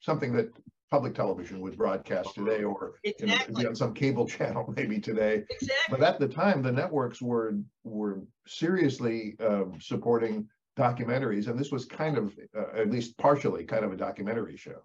something 0.00 0.32
that 0.34 0.50
public 0.90 1.14
television 1.14 1.60
would 1.60 1.76
broadcast 1.76 2.34
today 2.34 2.62
or 2.64 2.94
you 3.04 3.26
know, 3.26 3.36
be 3.54 3.66
on 3.66 3.74
some 3.74 3.92
cable 3.92 4.26
channel 4.36 4.72
maybe 4.76 4.98
today. 4.98 5.44
exactly. 5.50 5.74
But 5.90 6.02
at 6.02 6.18
the 6.18 6.28
time, 6.28 6.62
the 6.62 6.72
networks 6.72 7.20
were 7.20 7.58
were 7.84 8.22
seriously 8.46 9.36
um, 9.40 9.78
supporting 9.80 10.48
documentaries, 10.78 11.48
and 11.48 11.58
this 11.58 11.72
was 11.72 11.84
kind 11.84 12.16
of, 12.16 12.32
uh, 12.56 12.78
at 12.80 12.88
least 12.90 13.18
partially, 13.18 13.64
kind 13.64 13.84
of 13.84 13.92
a 13.92 13.96
documentary 13.96 14.56
show. 14.56 14.80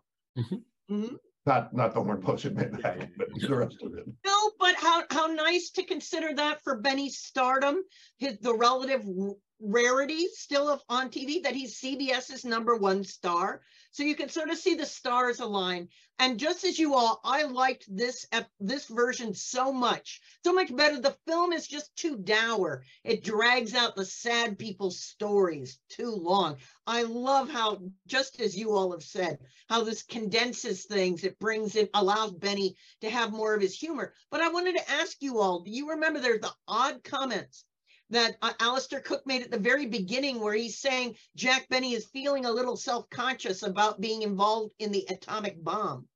Mhm. 0.89 1.17
Not 1.45 1.73
not 1.73 1.93
the 1.93 2.01
Horn 2.01 2.21
Blows 2.21 2.45
at 2.45 2.53
Midnight, 2.55 3.09
but 3.17 3.27
the 3.35 3.55
rest 3.55 3.77
of 3.81 3.93
it. 3.95 4.05
No, 4.25 4.51
but 4.59 4.75
how 4.75 5.03
how 5.09 5.27
nice 5.27 5.71
to 5.71 5.83
consider 5.83 6.33
that 6.35 6.63
for 6.63 6.79
Benny's 6.79 7.17
stardom, 7.17 7.83
his 8.17 8.39
the 8.39 8.55
relative 8.55 9.01
r- 9.01 9.35
rarity 9.59 10.27
still 10.33 10.69
of, 10.69 10.81
on 10.89 11.09
TV 11.09 11.43
that 11.43 11.55
he's 11.55 11.79
CBS's 11.79 12.43
number 12.43 12.75
one 12.75 13.03
star. 13.03 13.61
So 13.91 14.03
you 14.03 14.15
can 14.15 14.29
sort 14.29 14.49
of 14.49 14.57
see 14.57 14.73
the 14.73 14.85
stars 14.85 15.39
align. 15.39 15.89
And 16.19 16.39
just 16.39 16.63
as 16.63 16.79
you 16.79 16.95
all, 16.95 17.21
I 17.23 17.43
liked 17.43 17.85
this 17.87 18.25
this 18.59 18.85
version 18.87 19.33
so 19.33 19.71
much, 19.71 20.21
so 20.43 20.53
much 20.53 20.75
better. 20.75 20.99
The 20.99 21.17
film 21.27 21.53
is 21.53 21.67
just 21.67 21.95
too 21.95 22.17
dour. 22.17 22.83
It 23.03 23.23
drags 23.23 23.73
out 23.73 23.95
the 23.95 24.05
sad 24.05 24.57
people's 24.57 24.99
stories 24.99 25.79
too 25.89 26.11
long. 26.11 26.57
I 26.87 27.03
love 27.03 27.49
how, 27.49 27.81
just 28.07 28.39
as 28.41 28.57
you 28.57 28.71
all 28.71 28.91
have 28.91 29.03
said, 29.03 29.39
how 29.69 29.83
this 29.83 30.03
condenses 30.03 30.85
things. 30.85 31.23
It 31.23 31.39
brings 31.39 31.75
it, 31.75 31.89
allows 31.93 32.31
Benny 32.31 32.75
to 33.01 33.09
have 33.09 33.31
more 33.31 33.53
of 33.53 33.61
his 33.61 33.77
humor. 33.77 34.13
But 34.31 34.41
I 34.41 34.49
wanted 34.49 34.77
to 34.77 34.91
ask 34.91 35.21
you 35.21 35.39
all, 35.39 35.61
do 35.61 35.71
you 35.71 35.91
remember 35.91 36.19
there's 36.19 36.41
the 36.41 36.53
odd 36.67 37.03
comments 37.03 37.65
that 38.13 38.37
uh, 38.41 38.53
Alistair 38.59 38.99
Cooke 39.01 39.25
made 39.25 39.41
at 39.41 39.51
the 39.51 39.59
very 39.59 39.85
beginning, 39.85 40.39
where 40.39 40.53
he's 40.53 40.79
saying 40.79 41.15
Jack 41.35 41.67
Benny 41.69 41.93
is 41.93 42.05
feeling 42.05 42.45
a 42.45 42.51
little 42.51 42.77
self 42.77 43.09
conscious 43.09 43.63
about 43.63 44.01
being 44.01 44.21
involved 44.21 44.73
in 44.79 44.91
the 44.91 45.05
atomic 45.09 45.61
bomb. 45.63 46.07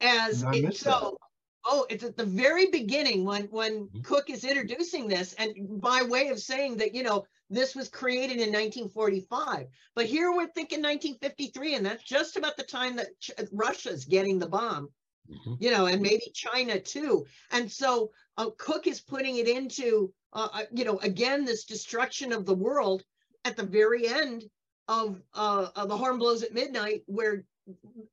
As 0.00 0.44
it, 0.52 0.76
so, 0.76 1.16
oh, 1.64 1.86
it's 1.88 2.04
at 2.04 2.16
the 2.16 2.24
very 2.24 2.66
beginning 2.66 3.24
when 3.24 3.44
when 3.44 3.86
mm-hmm. 3.86 4.00
Cooke 4.02 4.30
is 4.30 4.44
introducing 4.44 5.08
this, 5.08 5.32
and 5.34 5.54
by 5.80 6.02
way 6.02 6.28
of 6.28 6.38
saying 6.38 6.76
that 6.78 6.94
you 6.94 7.02
know 7.02 7.24
this 7.48 7.74
was 7.74 7.88
created 7.88 8.38
in 8.38 8.52
1945, 8.52 9.66
but 9.94 10.06
here 10.06 10.32
we're 10.32 10.48
thinking 10.48 10.82
1953, 10.82 11.76
and 11.76 11.86
that's 11.86 12.02
just 12.02 12.36
about 12.36 12.56
the 12.56 12.64
time 12.64 12.96
that 12.96 13.18
Ch- 13.20 13.30
Russia's 13.52 14.04
getting 14.04 14.38
the 14.38 14.48
bomb. 14.48 14.90
Mm-hmm. 15.30 15.54
You 15.58 15.70
know, 15.70 15.86
and 15.86 16.00
maybe 16.00 16.30
China 16.34 16.78
too. 16.80 17.26
And 17.50 17.70
so 17.70 18.10
uh, 18.36 18.50
Cooke 18.58 18.86
is 18.86 19.00
putting 19.00 19.36
it 19.36 19.48
into, 19.48 20.12
uh, 20.32 20.48
uh, 20.52 20.62
you 20.72 20.84
know, 20.84 20.98
again, 20.98 21.44
this 21.44 21.64
destruction 21.64 22.32
of 22.32 22.46
the 22.46 22.54
world 22.54 23.04
at 23.44 23.56
the 23.56 23.64
very 23.64 24.06
end 24.08 24.44
of, 24.88 25.20
uh, 25.34 25.68
of 25.74 25.88
The 25.88 25.96
Horn 25.96 26.18
Blows 26.18 26.42
at 26.42 26.54
Midnight, 26.54 27.02
where 27.06 27.44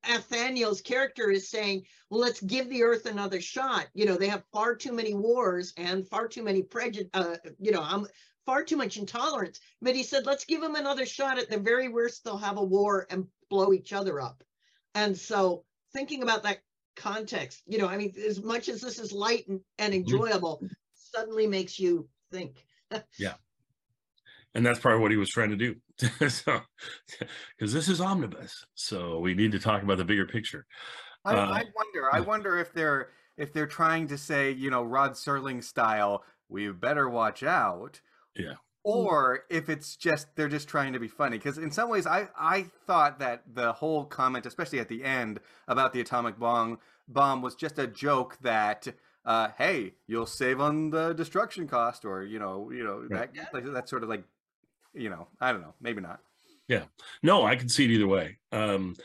Nathaniel's 0.10 0.82
character 0.82 1.30
is 1.30 1.50
saying, 1.50 1.84
well, 2.10 2.22
let's 2.22 2.42
give 2.42 2.70
the 2.70 2.84
earth 2.84 3.06
another 3.06 3.40
shot. 3.40 3.88
You 3.94 4.06
know, 4.06 4.16
they 4.16 4.28
have 4.28 4.44
far 4.52 4.76
too 4.76 4.92
many 4.92 5.14
wars 5.14 5.74
and 5.78 6.08
far 6.08 6.28
too 6.28 6.44
many 6.44 6.64
prejudice, 6.64 7.10
uh, 7.14 7.36
you 7.60 7.72
know, 7.72 7.84
I'm 7.84 8.08
far 8.46 8.64
too 8.64 8.78
much 8.78 8.98
intolerance. 8.98 9.60
But 9.82 9.96
he 9.96 10.04
said, 10.04 10.26
let's 10.26 10.46
give 10.46 10.62
them 10.62 10.76
another 10.76 11.06
shot. 11.06 11.38
At 11.38 11.50
the 11.50 11.60
very 11.60 11.88
worst, 11.88 12.24
they'll 12.24 12.38
have 12.38 12.58
a 12.58 12.64
war 12.64 13.06
and 13.10 13.28
blow 13.50 13.74
each 13.74 13.94
other 13.94 14.20
up. 14.20 14.44
And 14.96 15.18
so 15.18 15.64
thinking 15.94 16.24
about 16.24 16.44
that 16.44 16.60
context. 16.96 17.64
You 17.66 17.78
know, 17.78 17.88
I 17.88 17.98
mean, 17.98 18.14
as 18.28 18.42
much 18.42 18.70
as 18.70 18.82
this 18.82 19.00
is 19.00 19.12
light 19.12 19.48
and, 19.48 19.60
and 19.80 19.94
mm-hmm. 19.94 20.02
enjoyable, 20.04 20.58
mm-hmm. 20.58 20.74
suddenly 20.94 21.48
makes 21.48 21.80
you 21.80 22.08
think. 22.32 22.66
yeah. 23.20 23.34
And 24.56 24.66
that's 24.66 24.80
part 24.80 24.96
of 24.96 25.02
what 25.02 25.12
he 25.12 25.18
was 25.18 25.30
trying 25.30 25.50
to 25.50 25.56
do. 25.56 25.76
so, 26.30 26.60
because 27.58 27.74
this 27.74 27.88
is 27.90 28.02
omnibus, 28.02 28.66
so 28.76 29.20
we 29.20 29.34
need 29.34 29.52
to 29.52 29.60
talk 29.60 29.82
about 29.82 29.98
the 29.98 30.06
bigger 30.06 30.28
picture. 30.28 30.66
I, 31.26 31.34
uh, 31.34 31.46
I 31.48 31.64
wonder. 31.76 32.10
I 32.14 32.20
wonder 32.20 32.60
if 32.60 32.74
they're 32.74 33.10
if 33.38 33.52
they're 33.52 33.66
trying 33.66 34.08
to 34.10 34.18
say, 34.18 34.52
you 34.52 34.70
know, 34.70 34.84
Rod 34.84 35.14
Serling 35.14 35.64
style, 35.64 36.24
we 36.50 36.70
better 36.70 37.10
watch 37.10 37.42
out. 37.42 38.00
Yeah 38.36 38.56
or 38.84 39.46
if 39.50 39.70
it's 39.70 39.96
just 39.96 40.28
they're 40.36 40.50
just 40.50 40.68
trying 40.68 40.94
to 40.94 41.00
be 41.00 41.08
funny 41.08 41.38
because 41.38 41.58
in 41.58 41.72
some 41.72 41.90
ways 41.90 42.06
i 42.06 42.28
i 42.38 42.64
thought 42.86 43.20
that 43.20 43.42
the 43.54 43.72
whole 43.74 44.04
comment 44.04 44.46
especially 44.46 44.80
at 44.80 44.90
the 44.90 45.04
end 45.04 45.40
about 45.68 45.94
the 45.94 46.02
atomic 46.02 46.38
bomb 46.38 46.78
bomb 47.08 47.42
was 47.42 47.56
just 47.56 47.80
a 47.80 47.88
joke 47.88 48.38
that 48.42 48.88
uh, 49.26 49.50
hey 49.58 49.94
you'll 50.08 50.26
save 50.26 50.60
on 50.60 50.90
the 50.90 51.14
destruction 51.14 51.68
cost 51.68 52.04
or 52.04 52.24
you 52.24 52.40
know 52.40 52.70
you 52.72 52.84
know 52.84 53.08
that 53.08 53.32
like, 53.54 53.64
that's 53.66 53.90
sort 53.90 54.04
of 54.04 54.10
like 54.10 54.24
you 54.94 55.10
know 55.10 55.28
i 55.40 55.52
don't 55.52 55.62
know 55.62 55.74
maybe 55.82 56.02
not. 56.02 56.20
Yeah. 56.68 56.84
No 57.22 57.46
i 57.46 57.56
can 57.56 57.70
see 57.70 57.86
it 57.86 57.92
either 57.92 58.08
way. 58.08 58.38
Um 58.52 58.96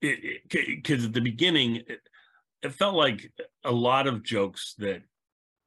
because 0.00 1.04
at 1.04 1.12
the 1.12 1.20
beginning 1.20 1.76
it, 1.86 2.00
it 2.62 2.72
felt 2.72 2.94
like 2.94 3.32
a 3.64 3.72
lot 3.72 4.06
of 4.06 4.22
jokes 4.22 4.74
that 4.78 5.02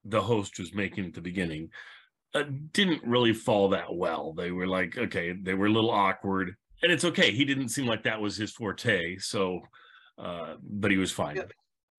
the 0.03 0.21
host 0.21 0.59
was 0.59 0.73
making 0.73 1.05
at 1.05 1.13
the 1.13 1.21
beginning 1.21 1.69
uh, 2.35 2.43
didn't 2.73 3.01
really 3.03 3.33
fall 3.33 3.69
that 3.69 3.95
well. 3.95 4.33
They 4.33 4.51
were 4.51 4.67
like, 4.67 4.97
okay, 4.97 5.33
they 5.33 5.53
were 5.53 5.67
a 5.67 5.71
little 5.71 5.89
awkward, 5.89 6.55
and 6.83 6.91
it's 6.91 7.05
okay. 7.05 7.31
He 7.31 7.45
didn't 7.45 7.69
seem 7.69 7.87
like 7.87 8.03
that 8.03 8.21
was 8.21 8.35
his 8.35 8.51
forte, 8.51 9.17
so, 9.17 9.61
uh, 10.17 10.55
but 10.61 10.91
he 10.91 10.97
was 10.97 11.11
fine. 11.11 11.41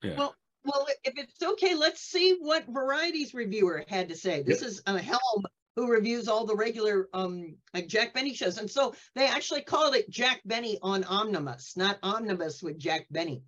Yeah. 0.03 0.17
Well, 0.17 0.35
well, 0.65 0.87
if 1.05 1.15
it's 1.17 1.43
okay, 1.43 1.75
let's 1.75 2.03
see 2.03 2.37
what 2.41 2.67
Variety's 2.69 3.33
reviewer 3.35 3.85
had 3.89 4.09
to 4.11 4.17
say. 4.17 4.43
This 4.43 4.63
is 4.63 4.83
a 4.87 4.99
Helm 4.99 5.45
who 5.75 5.89
reviews 5.89 6.27
all 6.27 6.47
the 6.47 6.57
regular 6.57 7.09
um 7.13 7.55
like 7.75 7.87
Jack 7.87 8.13
Benny 8.15 8.35
shows, 8.35 8.59
and 8.59 8.71
so 8.71 8.95
they 9.15 9.27
actually 9.27 9.63
called 9.63 9.95
it 9.95 10.11
Jack 10.11 10.41
Benny 10.45 10.79
on 10.83 11.05
Omnibus, 11.05 11.77
not 11.77 11.99
Omnibus 12.03 12.63
with 12.63 12.79
Jack 12.79 13.07
Benny. 13.11 13.43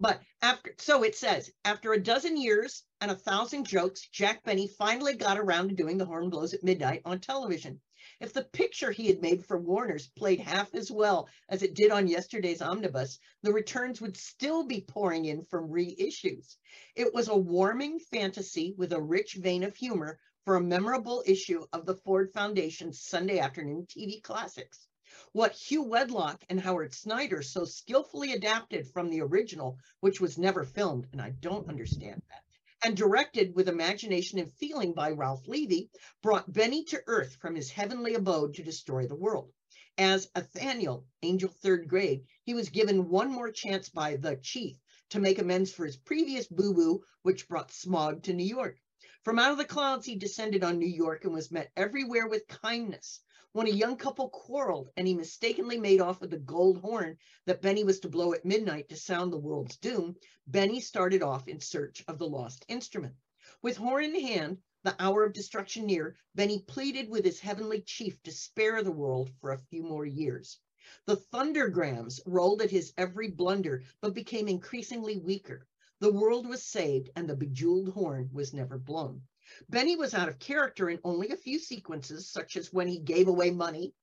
But 0.00 0.22
after, 0.40 0.74
so 0.78 1.02
it 1.02 1.16
says, 1.16 1.50
after 1.64 1.92
a 1.92 2.00
dozen 2.00 2.36
years 2.36 2.84
and 3.00 3.10
a 3.10 3.16
thousand 3.16 3.64
jokes, 3.64 4.08
Jack 4.08 4.44
Benny 4.44 4.68
finally 4.68 5.16
got 5.16 5.38
around 5.38 5.70
to 5.70 5.74
doing 5.74 5.98
the 5.98 6.06
horn 6.06 6.30
blows 6.30 6.54
at 6.54 6.62
midnight 6.62 7.02
on 7.04 7.18
television. 7.20 7.80
If 8.20 8.32
the 8.32 8.44
picture 8.44 8.92
he 8.92 9.08
had 9.08 9.20
made 9.20 9.44
for 9.44 9.58
Warner's 9.58 10.06
played 10.06 10.40
half 10.40 10.74
as 10.74 10.90
well 10.90 11.28
as 11.48 11.62
it 11.62 11.74
did 11.74 11.90
on 11.90 12.06
yesterday's 12.06 12.62
omnibus, 12.62 13.18
the 13.42 13.52
returns 13.52 14.00
would 14.00 14.16
still 14.16 14.64
be 14.64 14.80
pouring 14.80 15.24
in 15.24 15.44
from 15.44 15.68
reissues. 15.68 16.56
It 16.94 17.12
was 17.12 17.28
a 17.28 17.36
warming 17.36 17.98
fantasy 17.98 18.74
with 18.78 18.92
a 18.92 19.02
rich 19.02 19.34
vein 19.34 19.64
of 19.64 19.76
humor 19.76 20.20
for 20.44 20.56
a 20.56 20.60
memorable 20.60 21.22
issue 21.26 21.66
of 21.72 21.86
the 21.86 21.96
Ford 21.96 22.32
Foundation's 22.32 23.02
Sunday 23.02 23.40
afternoon 23.40 23.86
TV 23.86 24.22
classics. 24.22 24.87
What 25.32 25.50
Hugh 25.50 25.82
Wedlock 25.82 26.44
and 26.48 26.60
Howard 26.60 26.94
Snyder 26.94 27.42
so 27.42 27.64
skillfully 27.64 28.30
adapted 28.34 28.86
from 28.86 29.10
the 29.10 29.20
original, 29.20 29.80
which 29.98 30.20
was 30.20 30.38
never 30.38 30.62
filmed, 30.64 31.08
and 31.10 31.20
I 31.20 31.30
don't 31.30 31.68
understand 31.68 32.22
that, 32.28 32.44
and 32.84 32.96
directed 32.96 33.52
with 33.56 33.68
imagination 33.68 34.38
and 34.38 34.52
feeling 34.52 34.92
by 34.92 35.10
Ralph 35.10 35.48
Levy, 35.48 35.90
brought 36.22 36.52
Benny 36.52 36.84
to 36.84 37.02
Earth 37.08 37.34
from 37.34 37.56
his 37.56 37.68
heavenly 37.72 38.14
abode 38.14 38.54
to 38.54 38.62
destroy 38.62 39.08
the 39.08 39.16
world. 39.16 39.52
As 39.98 40.30
Nathaniel, 40.36 41.04
angel 41.22 41.50
third 41.50 41.88
grade, 41.88 42.24
he 42.44 42.54
was 42.54 42.68
given 42.68 43.08
one 43.08 43.32
more 43.32 43.50
chance 43.50 43.88
by 43.88 44.14
the 44.14 44.36
chief 44.36 44.78
to 45.08 45.18
make 45.18 45.40
amends 45.40 45.72
for 45.72 45.84
his 45.84 45.96
previous 45.96 46.46
boo-boo, 46.46 47.02
which 47.22 47.48
brought 47.48 47.72
smog 47.72 48.22
to 48.22 48.32
New 48.32 48.46
York. 48.46 48.78
From 49.24 49.40
out 49.40 49.50
of 49.50 49.58
the 49.58 49.64
clouds, 49.64 50.06
he 50.06 50.14
descended 50.14 50.62
on 50.62 50.78
New 50.78 50.86
York 50.86 51.24
and 51.24 51.34
was 51.34 51.50
met 51.50 51.72
everywhere 51.76 52.28
with 52.28 52.46
kindness. 52.46 53.18
When 53.52 53.66
a 53.66 53.70
young 53.70 53.96
couple 53.96 54.28
quarreled 54.28 54.90
and 54.94 55.06
he 55.08 55.14
mistakenly 55.14 55.78
made 55.78 56.02
off 56.02 56.20
with 56.20 56.28
the 56.28 56.38
gold 56.38 56.82
horn 56.82 57.16
that 57.46 57.62
Benny 57.62 57.82
was 57.82 57.98
to 58.00 58.08
blow 58.10 58.34
at 58.34 58.44
midnight 58.44 58.90
to 58.90 58.96
sound 58.96 59.32
the 59.32 59.38
world's 59.38 59.78
doom, 59.78 60.16
Benny 60.46 60.82
started 60.82 61.22
off 61.22 61.48
in 61.48 61.58
search 61.58 62.04
of 62.08 62.18
the 62.18 62.28
lost 62.28 62.66
instrument. 62.68 63.16
With 63.62 63.78
horn 63.78 64.04
in 64.04 64.20
hand, 64.20 64.58
the 64.82 64.94
hour 65.02 65.24
of 65.24 65.32
destruction 65.32 65.86
near, 65.86 66.14
Benny 66.34 66.58
pleaded 66.60 67.08
with 67.08 67.24
his 67.24 67.40
heavenly 67.40 67.80
chief 67.80 68.22
to 68.24 68.32
spare 68.32 68.82
the 68.82 68.92
world 68.92 69.30
for 69.40 69.52
a 69.52 69.58
few 69.70 69.82
more 69.82 70.04
years. 70.04 70.60
The 71.06 71.16
thundergrams 71.16 72.20
rolled 72.26 72.60
at 72.60 72.70
his 72.70 72.92
every 72.98 73.30
blunder, 73.30 73.82
but 74.02 74.12
became 74.12 74.46
increasingly 74.48 75.16
weaker. 75.16 75.66
The 76.00 76.12
world 76.12 76.46
was 76.46 76.62
saved, 76.62 77.08
and 77.16 77.26
the 77.26 77.34
bejeweled 77.34 77.88
horn 77.94 78.28
was 78.30 78.52
never 78.52 78.76
blown. 78.76 79.22
Benny 79.68 79.96
was 79.96 80.14
out 80.14 80.28
of 80.28 80.38
character 80.38 80.90
in 80.90 81.00
only 81.04 81.30
a 81.30 81.36
few 81.36 81.58
sequences, 81.58 82.30
such 82.30 82.56
as 82.56 82.72
when 82.72 82.88
he 82.88 82.98
gave 82.98 83.28
away 83.28 83.50
money. 83.50 83.94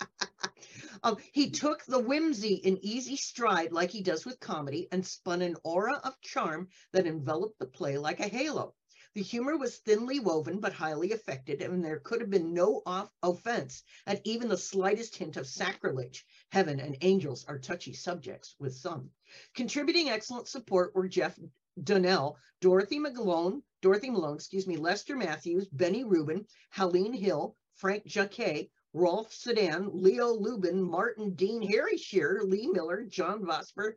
um, 1.02 1.16
he 1.32 1.50
took 1.50 1.84
the 1.84 1.98
whimsy 1.98 2.54
in 2.54 2.78
easy 2.84 3.16
stride 3.16 3.72
like 3.72 3.90
he 3.90 4.02
does 4.02 4.24
with 4.24 4.40
comedy 4.40 4.88
and 4.92 5.06
spun 5.06 5.42
an 5.42 5.56
aura 5.64 5.94
of 6.04 6.20
charm 6.20 6.68
that 6.92 7.06
enveloped 7.06 7.58
the 7.58 7.66
play 7.66 7.96
like 7.96 8.20
a 8.20 8.28
halo. 8.28 8.74
The 9.14 9.22
humor 9.22 9.56
was 9.56 9.78
thinly 9.78 10.18
woven 10.18 10.58
but 10.58 10.72
highly 10.72 11.12
effective, 11.12 11.60
and 11.60 11.84
there 11.84 12.00
could 12.00 12.20
have 12.20 12.30
been 12.30 12.52
no 12.52 12.82
off 12.84 13.12
offense 13.22 13.84
at 14.08 14.20
even 14.24 14.48
the 14.48 14.58
slightest 14.58 15.14
hint 15.14 15.36
of 15.36 15.46
sacrilege. 15.46 16.26
Heaven 16.50 16.80
and 16.80 16.98
angels 17.00 17.44
are 17.44 17.60
touchy 17.60 17.92
subjects 17.94 18.56
with 18.58 18.74
some. 18.74 19.12
Contributing 19.54 20.10
excellent 20.10 20.48
support 20.48 20.96
were 20.96 21.06
Jeff 21.06 21.38
Donnell, 21.82 22.38
Dorothy 22.60 22.98
Malone, 22.98 23.62
Dorothy 23.82 24.10
Malone, 24.10 24.36
excuse 24.36 24.66
me, 24.66 24.76
Lester 24.76 25.16
Matthews, 25.16 25.66
Benny 25.68 26.04
Rubin, 26.04 26.46
Helene 26.70 27.12
Hill, 27.12 27.56
Frank 27.74 28.06
Jacquet, 28.06 28.70
Rolfe 28.92 29.32
Sedan, 29.32 29.90
Leo 29.92 30.28
Lubin, 30.28 30.80
Martin 30.80 31.34
Dean, 31.34 31.60
Harry 31.62 31.96
Shearer, 31.96 32.44
Lee 32.44 32.68
Miller, 32.68 33.04
John 33.04 33.42
Vosper, 33.42 33.94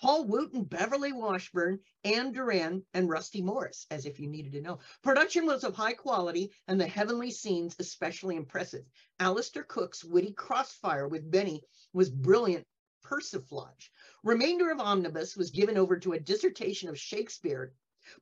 Paul 0.00 0.24
Wooten, 0.26 0.64
Beverly 0.64 1.12
Washburn, 1.12 1.78
Anne 2.04 2.32
Duran, 2.32 2.84
and 2.94 3.08
Rusty 3.08 3.42
Morris, 3.42 3.86
as 3.90 4.06
if 4.06 4.18
you 4.18 4.28
needed 4.28 4.52
to 4.52 4.60
know. 4.62 4.78
Production 5.02 5.46
was 5.46 5.62
of 5.62 5.74
high 5.74 5.92
quality 5.92 6.52
and 6.66 6.80
the 6.80 6.86
heavenly 6.86 7.30
scenes 7.30 7.76
especially 7.78 8.36
impressive. 8.36 8.84
Alistair 9.18 9.62
Cooke's 9.62 10.02
witty 10.02 10.32
crossfire 10.32 11.06
with 11.06 11.30
Benny 11.30 11.62
was 11.92 12.10
brilliant 12.10 12.66
persiflage. 13.02 13.90
Remainder 14.22 14.70
of 14.70 14.80
Omnibus 14.80 15.36
was 15.36 15.50
given 15.50 15.76
over 15.76 15.98
to 15.98 16.12
a 16.12 16.20
dissertation 16.20 16.88
of 16.88 16.98
Shakespeare 16.98 17.72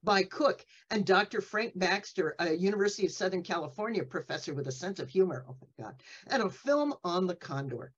by 0.02 0.22
Cooke 0.22 0.64
and 0.90 1.06
Dr. 1.06 1.40
Frank 1.40 1.78
Baxter, 1.78 2.34
a 2.38 2.52
University 2.52 3.06
of 3.06 3.12
Southern 3.12 3.42
California 3.42 4.04
professor 4.04 4.54
with 4.54 4.68
a 4.68 4.72
sense 4.72 4.98
of 4.98 5.08
humor. 5.08 5.44
Oh 5.48 5.56
my 5.60 5.84
God. 5.84 6.02
And 6.26 6.42
a 6.42 6.50
film 6.50 6.94
on 7.04 7.26
the 7.26 7.36
condor. 7.36 7.92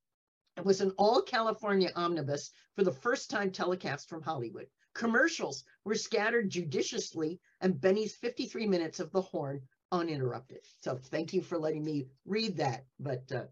It 0.56 0.64
was 0.64 0.80
an 0.80 0.92
all 0.98 1.22
California 1.22 1.90
omnibus 1.96 2.50
for 2.74 2.84
the 2.84 2.92
first 2.92 3.30
time 3.30 3.50
telecast 3.50 4.08
from 4.08 4.22
Hollywood. 4.22 4.66
Commercials 4.94 5.64
were 5.84 5.94
scattered 5.94 6.50
judiciously 6.50 7.40
and 7.60 7.80
Benny's 7.80 8.16
53 8.16 8.66
minutes 8.66 9.00
of 9.00 9.10
the 9.12 9.22
horn 9.22 9.62
uninterrupted. 9.92 10.64
So 10.80 10.96
thank 10.96 11.32
you 11.32 11.42
for 11.42 11.58
letting 11.58 11.84
me 11.84 12.08
read 12.24 12.56
that. 12.58 12.84
But 12.98 13.30
uh, 13.32 13.44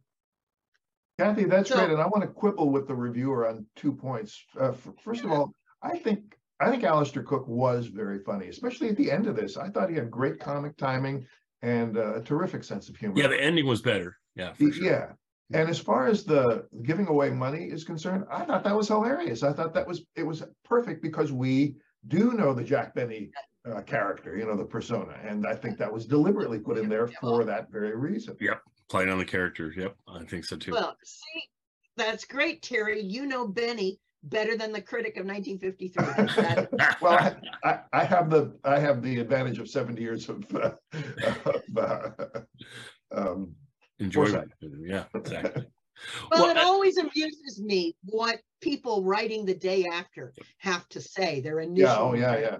Kathy, 1.18 1.44
that's 1.44 1.68
So- 1.68 1.76
great, 1.76 1.90
and 1.90 2.00
I 2.00 2.06
want 2.06 2.22
to 2.22 2.28
quibble 2.28 2.70
with 2.70 2.86
the 2.86 2.94
reviewer 2.94 3.48
on 3.48 3.66
two 3.74 3.92
points. 3.92 4.40
Uh, 4.58 4.68
f- 4.68 4.88
first 5.02 5.24
of 5.24 5.32
all, 5.32 5.52
I 5.82 5.98
think, 5.98 6.36
I 6.60 6.70
think 6.70 6.84
Alistair 6.84 7.24
Cooke 7.24 7.48
was 7.48 7.88
very 7.88 8.20
funny, 8.20 8.48
especially 8.48 8.88
at 8.88 8.96
the 8.96 9.10
end 9.10 9.26
of 9.26 9.34
this. 9.34 9.56
I 9.56 9.68
thought 9.68 9.90
he 9.90 9.96
had 9.96 10.10
great 10.10 10.38
comic 10.38 10.76
timing 10.76 11.26
and 11.62 11.96
uh, 11.98 12.14
a 12.16 12.22
terrific 12.22 12.62
sense 12.62 12.88
of 12.88 12.96
humor. 12.96 13.20
Yeah, 13.20 13.26
the 13.28 13.40
ending 13.42 13.66
was 13.66 13.82
better. 13.82 14.16
Yeah. 14.36 14.52
for 14.52 14.70
sure. 14.70 14.84
Yeah, 14.84 15.12
and 15.52 15.68
as 15.68 15.80
far 15.80 16.06
as 16.06 16.22
the 16.24 16.68
giving 16.84 17.08
away 17.08 17.30
money 17.30 17.64
is 17.64 17.82
concerned, 17.82 18.24
I 18.30 18.44
thought 18.44 18.62
that 18.62 18.76
was 18.76 18.86
hilarious. 18.86 19.42
I 19.42 19.52
thought 19.52 19.74
that 19.74 19.88
was, 19.88 20.04
it 20.14 20.22
was 20.22 20.44
perfect 20.64 21.02
because 21.02 21.32
we 21.32 21.74
do 22.06 22.32
know 22.34 22.54
the 22.54 22.62
Jack 22.62 22.94
Benny 22.94 23.32
uh, 23.68 23.82
character, 23.82 24.36
you 24.36 24.46
know, 24.46 24.56
the 24.56 24.64
persona, 24.64 25.18
and 25.24 25.44
I 25.48 25.56
think 25.56 25.78
that 25.78 25.92
was 25.92 26.06
deliberately 26.06 26.60
put 26.60 26.78
in 26.78 26.88
there 26.88 27.08
for 27.08 27.44
that 27.44 27.72
very 27.72 27.96
reason. 27.96 28.36
Playing 28.88 29.10
on 29.10 29.18
the 29.18 29.24
character. 29.24 29.72
Yep. 29.76 29.96
I 30.08 30.24
think 30.24 30.44
so 30.44 30.56
too. 30.56 30.72
well, 30.72 30.96
see, 31.04 31.42
that's 31.96 32.24
great, 32.24 32.62
Terry. 32.62 33.00
You 33.02 33.26
know 33.26 33.46
Benny 33.46 34.00
better 34.24 34.56
than 34.56 34.72
the 34.72 34.80
critic 34.82 35.16
of 35.16 35.26
1953. 35.26 36.66
Well, 37.00 37.12
I, 37.12 37.36
I, 37.64 37.80
I 37.92 38.04
have 38.04 38.30
the, 38.30 38.56
I 38.64 38.78
have 38.80 39.02
the 39.02 39.20
advantage 39.20 39.58
of 39.58 39.68
seventy 39.68 40.02
years 40.02 40.28
of, 40.28 40.44
uh, 40.54 40.72
of, 41.44 41.62
uh, 41.76 42.10
um, 43.12 43.54
Enjoyment. 44.00 44.50
Yeah, 44.60 45.04
exactly. 45.14 45.64
Well, 46.30 46.42
Well, 46.42 46.50
it 46.50 46.56
I- 46.56 46.62
always 46.62 46.96
amuses 46.96 47.60
me 47.60 47.96
what 48.04 48.38
people 48.60 49.02
writing 49.02 49.44
the 49.44 49.54
day 49.56 49.84
after 49.92 50.32
have 50.58 50.88
to 50.90 51.00
say. 51.00 51.40
Their 51.40 51.58
initial. 51.58 51.88
Yeah, 51.88 51.98
oh, 51.98 52.14
yeah, 52.14 52.38
yeah. 52.38 52.56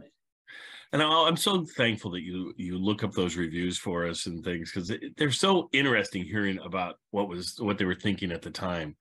And 0.93 1.03
I'm 1.03 1.37
so 1.37 1.65
thankful 1.77 2.13
that 2.13 2.23
you 2.23 2.55
you 2.57 2.79
look 2.79 3.05
up 3.05 3.13
those 3.13 3.37
reviews 3.37 3.77
for 3.77 4.07
us 4.07 4.27
and 4.27 4.43
things 4.43 4.73
because 4.73 4.91
they're 5.19 5.31
so 5.31 5.69
interesting 5.73 6.25
hearing 6.25 6.59
about 6.65 6.97
what 7.11 7.29
was 7.29 7.57
what 7.59 7.77
they 7.77 7.85
were 7.85 7.95
thinking 7.95 8.33
at 8.33 8.41
the 8.41 8.51
time. 8.51 8.97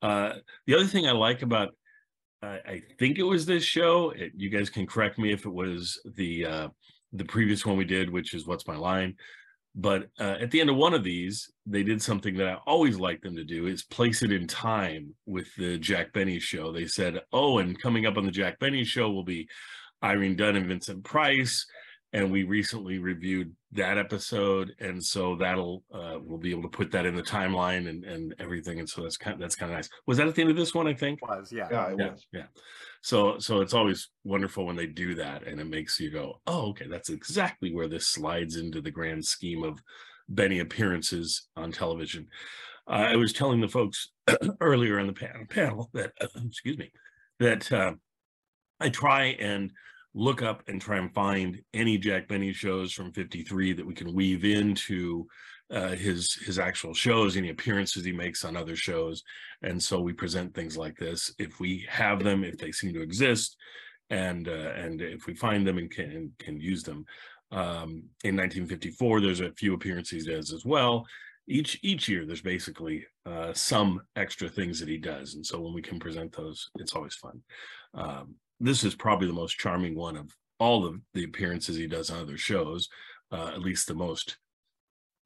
Uh, 0.00 0.34
the 0.66 0.74
other 0.74 0.86
thing 0.86 1.06
I 1.06 1.12
like 1.12 1.42
about 1.42 1.74
I 2.42 2.58
I 2.66 2.82
think 2.98 3.18
it 3.18 3.22
was 3.22 3.46
this 3.46 3.62
show. 3.62 4.10
It, 4.10 4.32
you 4.36 4.50
guys 4.50 4.68
can 4.68 4.86
correct 4.86 5.18
me 5.18 5.32
if 5.32 5.46
it 5.46 5.52
was 5.52 6.00
the 6.16 6.44
uh, 6.44 6.68
the 7.12 7.24
previous 7.24 7.64
one 7.64 7.76
we 7.76 7.84
did, 7.84 8.10
which 8.10 8.34
is 8.34 8.46
"What's 8.46 8.66
My 8.66 8.76
Line." 8.76 9.14
But 9.74 10.08
uh, 10.20 10.36
at 10.40 10.50
the 10.50 10.60
end 10.60 10.68
of 10.68 10.76
one 10.76 10.92
of 10.92 11.02
these, 11.02 11.50
they 11.64 11.82
did 11.82 12.02
something 12.02 12.36
that 12.36 12.46
I 12.46 12.58
always 12.66 12.98
like 12.98 13.22
them 13.22 13.36
to 13.36 13.44
do: 13.44 13.66
is 13.66 13.84
place 13.84 14.22
it 14.22 14.32
in 14.32 14.48
time 14.48 15.14
with 15.26 15.54
the 15.56 15.78
Jack 15.78 16.12
Benny 16.12 16.40
show. 16.40 16.72
They 16.72 16.86
said, 16.86 17.20
"Oh, 17.32 17.58
and 17.58 17.80
coming 17.80 18.06
up 18.06 18.16
on 18.16 18.26
the 18.26 18.32
Jack 18.32 18.58
Benny 18.58 18.84
show 18.84 19.10
will 19.10 19.24
be 19.24 19.48
Irene 20.02 20.36
Dunne 20.36 20.56
and 20.56 20.66
Vincent 20.66 21.04
Price." 21.04 21.66
And 22.14 22.30
we 22.30 22.44
recently 22.44 22.98
reviewed 22.98 23.56
that 23.72 23.96
episode, 23.96 24.74
and 24.80 25.02
so 25.02 25.34
that'll 25.36 25.82
uh, 25.94 26.18
we'll 26.20 26.38
be 26.38 26.50
able 26.50 26.62
to 26.62 26.68
put 26.68 26.90
that 26.92 27.06
in 27.06 27.14
the 27.14 27.22
timeline 27.22 27.88
and 27.88 28.04
and 28.04 28.34
everything. 28.38 28.78
And 28.80 28.88
so 28.88 29.02
that's 29.02 29.16
kind 29.16 29.40
that's 29.40 29.56
kind 29.56 29.72
of 29.72 29.76
nice. 29.76 29.88
Was 30.06 30.18
that 30.18 30.28
at 30.28 30.34
the 30.34 30.42
end 30.42 30.50
of 30.50 30.56
this 30.56 30.74
one? 30.74 30.86
I 30.86 30.94
think 30.94 31.26
was 31.26 31.50
yeah. 31.50 31.68
Yeah, 31.70 31.90
it 31.92 31.96
yeah 31.98 32.10
was. 32.10 32.26
yeah 32.32 32.46
so 33.02 33.36
so 33.38 33.60
it's 33.60 33.74
always 33.74 34.08
wonderful 34.24 34.64
when 34.64 34.76
they 34.76 34.86
do 34.86 35.14
that 35.16 35.46
and 35.46 35.60
it 35.60 35.66
makes 35.66 35.98
you 36.00 36.10
go 36.10 36.40
oh 36.46 36.70
okay 36.70 36.86
that's 36.88 37.10
exactly 37.10 37.74
where 37.74 37.88
this 37.88 38.06
slides 38.06 38.56
into 38.56 38.80
the 38.80 38.90
grand 38.90 39.24
scheme 39.24 39.64
of 39.64 39.82
benny 40.28 40.60
appearances 40.60 41.48
on 41.56 41.72
television 41.72 42.26
uh, 42.88 43.08
i 43.10 43.16
was 43.16 43.32
telling 43.32 43.60
the 43.60 43.68
folks 43.68 44.10
earlier 44.60 44.98
on 44.98 45.08
the 45.08 45.46
panel 45.50 45.90
that 45.92 46.12
excuse 46.46 46.78
me 46.78 46.90
that 47.40 47.70
uh, 47.72 47.92
i 48.80 48.88
try 48.88 49.36
and 49.40 49.72
look 50.14 50.42
up 50.42 50.62
and 50.68 50.80
try 50.80 50.98
and 50.98 51.12
find 51.14 51.60
any 51.72 51.96
jack 51.98 52.28
benny 52.28 52.52
shows 52.52 52.92
from 52.92 53.12
53 53.12 53.72
that 53.74 53.86
we 53.86 53.94
can 53.94 54.14
weave 54.14 54.44
into 54.44 55.26
uh, 55.72 55.90
his 55.90 56.34
his 56.34 56.58
actual 56.58 56.92
shows 56.92 57.36
any 57.36 57.48
appearances 57.48 58.04
he 58.04 58.12
makes 58.12 58.44
on 58.44 58.56
other 58.56 58.76
shows. 58.76 59.22
And 59.62 59.82
so 59.82 60.00
we 60.00 60.12
present 60.12 60.54
things 60.54 60.76
like 60.76 60.96
this. 60.96 61.32
If 61.38 61.60
we 61.60 61.86
have 61.88 62.22
them 62.22 62.44
if 62.44 62.58
they 62.58 62.72
seem 62.72 62.92
to 62.92 63.02
exist 63.02 63.56
and 64.10 64.48
uh, 64.48 64.72
and 64.76 65.00
if 65.00 65.26
we 65.26 65.34
find 65.34 65.66
them 65.66 65.78
and 65.78 65.90
can 65.90 66.32
can 66.38 66.60
use 66.60 66.82
them. 66.82 67.06
Um 67.50 68.04
in 68.24 68.36
1954 68.36 69.20
there's 69.20 69.40
a 69.40 69.52
few 69.52 69.74
appearances 69.74 70.26
he 70.26 70.32
does 70.32 70.52
as 70.52 70.64
well. 70.66 71.06
Each 71.48 71.78
each 71.82 72.06
year 72.06 72.26
there's 72.26 72.42
basically 72.42 73.06
uh 73.24 73.54
some 73.54 74.02
extra 74.14 74.50
things 74.50 74.78
that 74.80 74.90
he 74.90 74.98
does. 74.98 75.36
And 75.36 75.44
so 75.44 75.58
when 75.58 75.72
we 75.72 75.82
can 75.82 75.98
present 75.98 76.36
those 76.36 76.68
it's 76.78 76.94
always 76.94 77.14
fun. 77.14 77.40
Um 77.94 78.34
this 78.62 78.84
is 78.84 78.94
probably 78.94 79.26
the 79.26 79.32
most 79.32 79.58
charming 79.58 79.94
one 79.94 80.16
of 80.16 80.34
all 80.58 80.86
of 80.86 81.00
the 81.14 81.24
appearances 81.24 81.76
he 81.76 81.86
does 81.86 82.10
on 82.10 82.20
other 82.20 82.38
shows 82.38 82.88
uh 83.32 83.48
at 83.48 83.60
least 83.60 83.86
the 83.86 83.94
most 83.94 84.38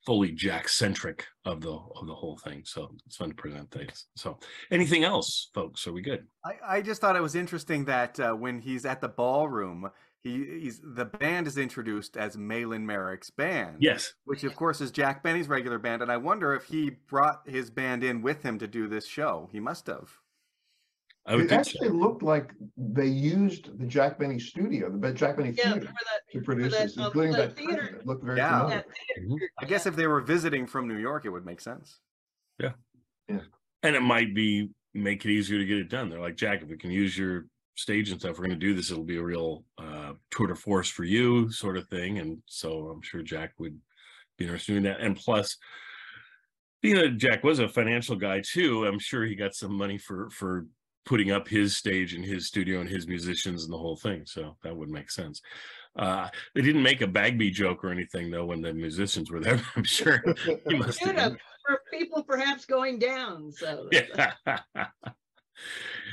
fully 0.07 0.31
Jack 0.31 0.68
centric 0.68 1.27
of 1.44 1.61
the 1.61 1.72
of 1.72 2.07
the 2.07 2.14
whole 2.14 2.38
thing. 2.38 2.62
So 2.64 2.94
it's 3.07 3.16
fun 3.16 3.31
to 3.31 3.35
present 3.35 3.70
things. 3.70 4.07
So 4.14 4.38
anything 4.70 5.05
else, 5.05 5.51
folks? 5.53 5.87
Are 5.87 5.92
we 5.92 6.01
good? 6.01 6.25
I, 6.44 6.77
I 6.77 6.83
just 6.83 7.01
thought 7.01 7.16
it 7.16 7.22
was 7.22 7.35
interesting 7.35 7.85
that 7.87 8.18
uh, 8.20 8.33
when 8.33 8.61
he's 8.61 8.87
at 8.87 9.01
the 9.01 9.09
ballroom, 9.09 9.90
he, 10.20 10.61
he's 10.61 10.81
the 10.81 11.05
band 11.05 11.49
is 11.49 11.59
introduced 11.59 12.16
as 12.16 12.37
Mahlon 12.37 12.85
Merrick's 12.85 13.31
band. 13.31 13.79
Yes. 13.81 14.14
Which 14.25 14.44
of 14.44 14.55
course 14.55 14.81
is 14.81 14.92
Jack 14.92 15.22
Benny's 15.22 15.49
regular 15.49 15.79
band, 15.79 16.03
and 16.03 16.11
I 16.11 16.16
wonder 16.16 16.55
if 16.55 16.64
he 16.64 16.90
brought 16.90 17.42
his 17.44 17.68
band 17.68 18.05
in 18.05 18.22
with 18.22 18.42
him 18.42 18.59
to 18.61 18.68
do 18.68 18.87
this 18.87 19.07
show. 19.07 19.49
He 19.53 19.61
must 19.61 19.88
have. 19.88 20.09
I 21.29 21.35
would 21.35 21.47
It 21.47 21.49
think 21.49 21.61
actually 21.61 21.89
so. 21.89 21.95
looked 21.95 22.23
like 22.23 22.53
they 22.77 23.07
used 23.07 23.77
the 23.81 23.87
Jack 23.87 24.19
Benny 24.19 24.39
studio, 24.39 24.97
the 24.97 25.12
Jack 25.12 25.37
Benny 25.37 25.51
Yeah, 25.57 25.73
theater 25.73 25.87
that, 25.87 26.21
to 26.33 26.41
produce 26.41 26.73
that, 26.73 26.83
this, 26.85 26.99
um, 26.99 27.07
including 27.07 27.33
the 27.33 27.39
that. 27.39 27.57
theater- 27.57 27.77
curtain. 27.83 28.01
It 28.01 28.07
looked 28.07 28.25
very 28.25 28.39
Yeah. 28.39 28.61
familiar. 28.61 28.77
that 29.17 29.23
Mhm. 29.25 29.39
I 29.59 29.65
guess 29.65 29.87
if 29.87 29.97
they 29.97 30.07
were 30.07 30.21
visiting 30.21 30.67
from 30.67 30.87
New 30.87 30.99
York, 30.99 31.25
it 31.25 31.31
would 31.31 31.45
make 31.45 31.61
sense. 31.61 31.99
Yeah. 32.61 32.75
Yeah. 33.29 33.41
And 33.83 33.97
it 33.97 34.03
might 34.03 34.35
be 34.35 34.71
make 34.95 35.25
it 35.27 35.31
easier 35.31 35.59
to 35.59 35.67
get 35.67 35.77
it 35.79 35.89
done. 35.91 36.09
They're 36.09 36.21
like, 36.21 36.37
Jack, 36.37 36.62
if 36.62 36.69
we 36.69 36.77
can 36.79 36.91
use 36.91 37.19
your 37.19 37.47
stage 37.75 38.11
and 38.11 38.19
stuff, 38.21 38.39
we're 38.39 38.47
going 38.47 38.59
to 38.59 38.67
do 38.67 38.73
this. 38.73 38.91
It'll 38.91 39.05
be 39.05 39.19
a 39.19 39.23
real 39.23 39.65
uh, 39.79 40.15
tour 40.31 40.47
de 40.47 40.55
force 40.55 40.89
for 40.89 41.05
you, 41.05 41.51
sort 41.51 41.77
of 41.77 41.87
thing. 41.89 42.19
And 42.19 42.43
so 42.47 42.89
I'm 42.89 43.03
sure 43.03 43.21
Jack 43.23 43.53
would 43.59 43.79
be 44.39 44.45
interested 44.47 44.77
in 44.77 44.85
that. 44.85 45.01
And 45.01 45.15
plus, 45.17 45.59
being 46.81 46.95
that 46.97 47.19
Jack 47.19 47.43
was 47.45 47.59
a 47.59 47.69
financial 47.69 48.17
guy 48.17 48.41
too, 48.41 48.87
I'm 48.87 48.99
sure 49.01 49.25
he 49.27 49.35
got 49.35 49.55
some 49.55 49.75
money 49.75 49.99
for 49.99 50.31
for 50.31 50.67
putting 51.07 51.31
up 51.31 51.49
his 51.49 51.77
stage 51.77 52.12
and 52.14 52.25
his 52.25 52.47
studio 52.47 52.81
and 52.81 52.88
his 52.90 53.07
musicians 53.07 53.64
and 53.64 53.73
the 53.73 53.79
whole 53.79 53.97
thing. 53.97 54.23
So 54.27 54.57
that 54.62 54.77
would 54.77 54.90
make 54.90 55.11
sense. 55.11 55.40
Uh, 55.97 56.29
they 56.55 56.61
didn't 56.61 56.83
make 56.83 57.01
a 57.01 57.07
Bagby 57.07 57.51
joke 57.51 57.83
or 57.83 57.90
anything 57.90 58.31
though 58.31 58.45
when 58.45 58.61
the 58.61 58.75
musicians 58.75 59.31
were 59.31 59.40
there. 59.40 59.61
I'm 59.77 59.85
sure 59.85 60.23
he 60.69 60.75
must 60.77 61.03
have. 61.03 61.37
for 61.66 61.81
people 61.90 62.23
perhaps 62.23 62.66
going 62.66 62.99
down. 62.99 63.51
So 63.53 63.88
Yeah. 63.92 64.33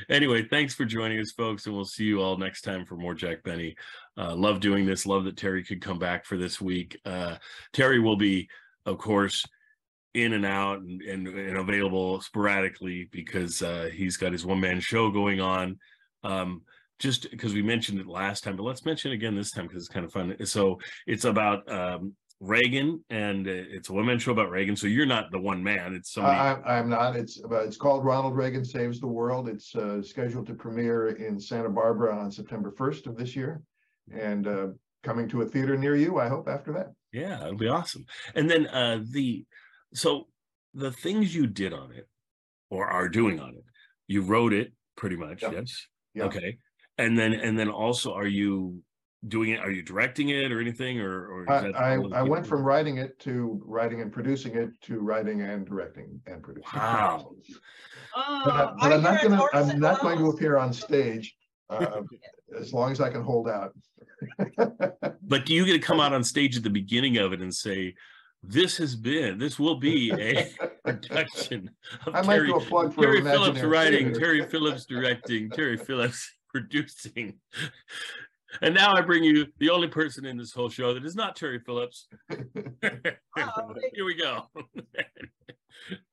anyway, 0.08 0.46
thanks 0.48 0.74
for 0.74 0.84
joining 0.86 1.20
us, 1.20 1.32
folks, 1.32 1.66
and 1.66 1.74
we'll 1.74 1.84
see 1.84 2.04
you 2.04 2.22
all 2.22 2.38
next 2.38 2.62
time 2.62 2.86
for 2.86 2.96
more 2.96 3.14
Jack 3.14 3.42
Benny. 3.42 3.76
Uh, 4.16 4.34
love 4.34 4.60
doing 4.60 4.86
this. 4.86 5.04
Love 5.04 5.24
that 5.24 5.36
Terry 5.36 5.62
could 5.62 5.82
come 5.82 5.98
back 5.98 6.24
for 6.24 6.38
this 6.38 6.60
week. 6.62 6.98
Uh, 7.04 7.36
Terry 7.72 7.98
will 8.00 8.16
be, 8.16 8.48
of 8.86 8.96
course, 8.96 9.44
in 10.14 10.32
and 10.32 10.46
out 10.46 10.78
and, 10.78 11.02
and, 11.02 11.28
and 11.28 11.56
available 11.56 12.20
sporadically 12.20 13.08
because 13.10 13.62
uh, 13.62 13.90
he's 13.92 14.16
got 14.16 14.32
his 14.32 14.46
one 14.46 14.60
man 14.60 14.80
show 14.80 15.10
going 15.10 15.40
on. 15.40 15.78
Um, 16.22 16.62
just 17.00 17.28
because 17.30 17.52
we 17.52 17.62
mentioned 17.62 18.00
it 18.00 18.06
last 18.06 18.44
time, 18.44 18.56
but 18.56 18.62
let's 18.62 18.84
mention 18.86 19.10
it 19.10 19.14
again 19.14 19.34
this 19.34 19.50
time 19.50 19.66
because 19.66 19.82
it's 19.82 19.92
kind 19.92 20.06
of 20.06 20.12
fun. 20.12 20.36
So 20.46 20.78
it's 21.06 21.24
about 21.24 21.70
um, 21.70 22.14
Reagan, 22.38 23.02
and 23.10 23.48
it's 23.48 23.88
a 23.88 23.92
one 23.92 24.06
man 24.06 24.20
show 24.20 24.30
about 24.30 24.48
Reagan. 24.48 24.76
So 24.76 24.86
you're 24.86 25.04
not 25.04 25.32
the 25.32 25.40
one 25.40 25.62
man; 25.62 25.94
it's 25.94 26.12
somebody. 26.12 26.38
I, 26.38 26.78
I'm 26.78 26.88
not, 26.88 27.16
it's, 27.16 27.42
about 27.44 27.66
it's 27.66 27.76
called 27.76 28.04
Ronald 28.04 28.36
Reagan 28.36 28.64
Saves 28.64 29.00
the 29.00 29.08
World. 29.08 29.48
It's 29.48 29.74
uh, 29.74 30.02
scheduled 30.02 30.46
to 30.46 30.54
premiere 30.54 31.08
in 31.08 31.38
Santa 31.40 31.68
Barbara 31.68 32.16
on 32.16 32.30
September 32.30 32.70
first 32.70 33.08
of 33.08 33.16
this 33.16 33.34
year. 33.34 33.60
And 34.16 34.46
uh, 34.46 34.66
coming 35.02 35.28
to 35.28 35.42
a 35.42 35.46
theater 35.46 35.76
near 35.76 35.96
you, 35.96 36.18
I 36.18 36.28
hope, 36.28 36.48
after 36.48 36.72
that. 36.72 36.92
Yeah, 37.12 37.40
it'll 37.42 37.56
be 37.56 37.68
awesome. 37.68 38.04
And 38.34 38.50
then 38.50 38.66
uh 38.66 39.00
the 39.10 39.44
so 39.94 40.26
the 40.74 40.90
things 40.92 41.34
you 41.34 41.46
did 41.46 41.72
on 41.72 41.92
it 41.92 42.08
or 42.70 42.86
are 42.86 43.08
doing 43.08 43.40
on 43.40 43.50
it, 43.50 43.64
you 44.08 44.22
wrote 44.22 44.52
it 44.52 44.72
pretty 44.96 45.16
much, 45.16 45.42
Yeah. 45.42 45.52
yes. 45.52 45.86
Yeah. 46.14 46.24
Okay. 46.24 46.58
And 46.98 47.18
then 47.18 47.32
and 47.32 47.58
then 47.58 47.68
also 47.68 48.12
are 48.14 48.26
you 48.26 48.82
doing 49.26 49.50
it? 49.50 49.60
Are 49.60 49.70
you 49.70 49.82
directing 49.82 50.28
it 50.28 50.52
or 50.52 50.60
anything? 50.60 51.00
Or 51.00 51.26
or 51.26 51.42
is 51.42 51.48
I, 51.48 51.60
that 51.62 51.76
I, 51.80 51.96
all 51.96 52.14
I 52.14 52.22
went 52.22 52.44
people- 52.44 52.58
from 52.58 52.64
writing 52.66 52.98
it 52.98 53.18
to 53.20 53.60
writing 53.64 54.00
and 54.00 54.12
producing 54.12 54.54
it 54.56 54.70
to 54.82 55.00
writing 55.00 55.40
and 55.42 55.66
directing 55.66 56.20
and 56.26 56.42
producing. 56.42 56.70
Wow. 56.78 57.30
Oh, 58.16 58.42
But 58.44 58.52
I- 58.54 58.62
I 58.64 58.74
but 58.80 58.92
I'm 58.92 59.02
not 59.02 59.22
gonna, 59.22 59.42
I'm 59.54 59.80
not 59.80 60.00
going 60.00 60.18
to 60.18 60.26
appear 60.30 60.56
on 60.56 60.72
stage 60.72 61.34
uh, 61.70 62.02
as 62.58 62.72
long 62.72 62.92
as 62.92 63.00
I 63.00 63.10
can 63.10 63.22
hold 63.22 63.48
out. 63.48 63.72
But 65.26 65.46
do 65.46 65.54
you 65.54 65.64
get 65.64 65.72
to 65.72 65.78
come 65.78 66.00
out 66.00 66.12
on 66.12 66.22
stage 66.22 66.56
at 66.56 66.62
the 66.62 66.70
beginning 66.70 67.16
of 67.16 67.32
it 67.32 67.40
and 67.40 67.52
say, 67.52 67.94
this 68.48 68.76
has 68.78 68.94
been, 68.96 69.38
this 69.38 69.58
will 69.58 69.76
be 69.76 70.12
a 70.18 70.50
production 70.84 71.70
of 72.06 72.14
I 72.14 72.22
might 72.22 72.36
Terry, 72.36 72.48
do 72.48 72.56
a 72.56 72.60
plug 72.60 72.94
for 72.94 73.02
Terry 73.02 73.22
Phillips 73.22 73.62
writing, 73.62 74.06
Theater. 74.06 74.20
Terry 74.20 74.44
Phillips 74.46 74.84
directing, 74.86 75.50
Terry 75.50 75.76
Phillips 75.76 76.30
producing. 76.48 77.34
And 78.62 78.74
now 78.74 78.92
I 78.94 79.00
bring 79.00 79.24
you 79.24 79.46
the 79.58 79.70
only 79.70 79.88
person 79.88 80.24
in 80.24 80.36
this 80.36 80.52
whole 80.52 80.68
show 80.68 80.94
that 80.94 81.04
is 81.04 81.16
not 81.16 81.34
Terry 81.36 81.58
Phillips. 81.58 82.06
Here 82.30 84.04
we 84.04 84.14
go. 84.14 84.44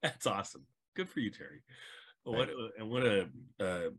That's 0.01 0.25
awesome. 0.25 0.65
Good 0.95 1.09
for 1.09 1.19
you, 1.19 1.29
Terry. 1.29 1.61
What 2.23 2.49
a- 2.49 2.69
and 2.79 2.89
what 2.89 3.03
a 3.05 3.27
uh, 3.59 3.89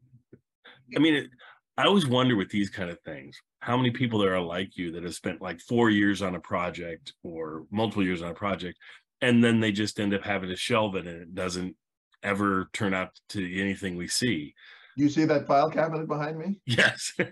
I 0.97 0.99
mean, 0.99 1.15
it, 1.15 1.31
I 1.77 1.85
always 1.85 2.07
wonder 2.07 2.37
with 2.37 2.51
these 2.51 2.69
kind 2.69 2.91
of 2.91 3.01
things, 3.01 3.41
how 3.61 3.77
many 3.77 3.91
people 3.91 4.19
there 4.19 4.35
are 4.35 4.41
like 4.41 4.77
you 4.77 4.93
that 4.93 5.05
have 5.05 5.15
spent 5.15 5.41
like 5.41 5.61
four 5.61 5.89
years 5.89 6.21
on 6.21 6.35
a 6.35 6.41
project 6.41 7.15
or 7.23 7.65
multiple 7.71 8.05
years 8.05 8.23
on 8.23 8.31
a 8.31 8.35
project, 8.35 8.79
and 9.21 9.43
then 9.43 9.61
they 9.61 9.73
just 9.73 9.99
end 9.99 10.13
up 10.13 10.23
having 10.23 10.51
to 10.51 10.57
shelve 10.57 10.97
it 10.97 11.07
and 11.07 11.23
it 11.23 11.35
doesn't 11.35 11.77
ever 12.23 12.69
turn 12.73 12.93
out 12.93 13.11
to 13.31 13.61
anything 13.61 13.97
we 13.97 14.09
see. 14.09 14.55
You 14.97 15.09
see 15.09 15.25
that 15.25 15.47
file 15.47 15.71
cabinet 15.71 16.07
behind 16.07 16.39
me? 16.39 16.61
Yes, 16.67 17.15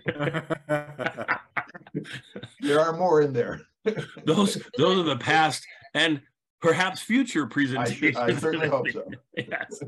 There 2.61 2.79
are 2.79 2.93
more 2.93 3.21
in 3.21 3.33
there. 3.33 3.61
those 4.25 4.57
those 4.77 4.99
are 4.99 5.03
the 5.03 5.17
past 5.17 5.65
and 5.93 6.21
perhaps 6.61 7.01
future 7.01 7.45
I, 7.45 7.49
presentations. 7.49 8.17
I 8.17 8.33
certainly 8.35 8.69
hope 8.69 8.89
so. 8.91 9.05
yes. 9.35 9.83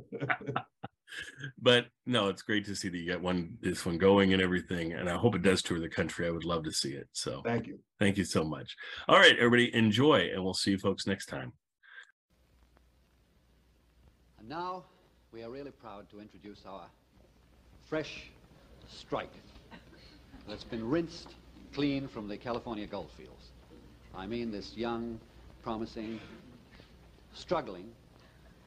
but 1.62 1.86
no, 2.06 2.30
it's 2.30 2.42
great 2.42 2.66
to 2.66 2.76
see 2.76 2.90
that 2.90 2.98
you 2.98 3.12
got 3.12 3.22
one 3.22 3.58
this 3.62 3.86
one 3.86 3.98
going 3.98 4.34
and 4.34 4.42
everything, 4.42 4.94
and 4.94 5.10
I 5.10 5.16
hope 5.16 5.36
it 5.36 5.42
does 5.42 5.62
tour 5.62 5.80
the 5.80 5.90
country. 5.90 6.28
I 6.28 6.32
would 6.32 6.46
love 6.46 6.64
to 6.64 6.72
see 6.72 6.94
it. 6.94 7.08
So 7.14 7.42
Thank 7.44 7.68
you. 7.68 7.80
thank 8.00 8.18
you 8.18 8.26
so 8.26 8.44
much. 8.44 8.76
All 9.08 9.18
right, 9.18 9.38
everybody, 9.38 9.74
enjoy, 9.76 10.30
and 10.34 10.44
we'll 10.44 10.54
see 10.54 10.72
you 10.72 10.78
folks 10.78 11.08
next 11.08 11.28
time. 11.28 11.54
And 14.40 14.50
now 14.50 14.84
we 15.32 15.44
are 15.44 15.50
really 15.50 15.72
proud 15.72 16.10
to 16.12 16.20
introduce 16.20 16.66
our 16.66 16.88
fresh 17.88 18.32
strike 18.88 19.34
that's 20.48 20.64
been 20.64 20.88
rinsed 20.88 21.36
clean 21.74 22.08
from 22.08 22.28
the 22.28 22.38
California 22.38 22.86
gold 22.86 23.10
fields. 23.18 23.52
I 24.16 24.28
mean 24.28 24.52
this 24.52 24.78
young, 24.78 25.20
promising, 25.64 26.20
struggling 27.34 27.90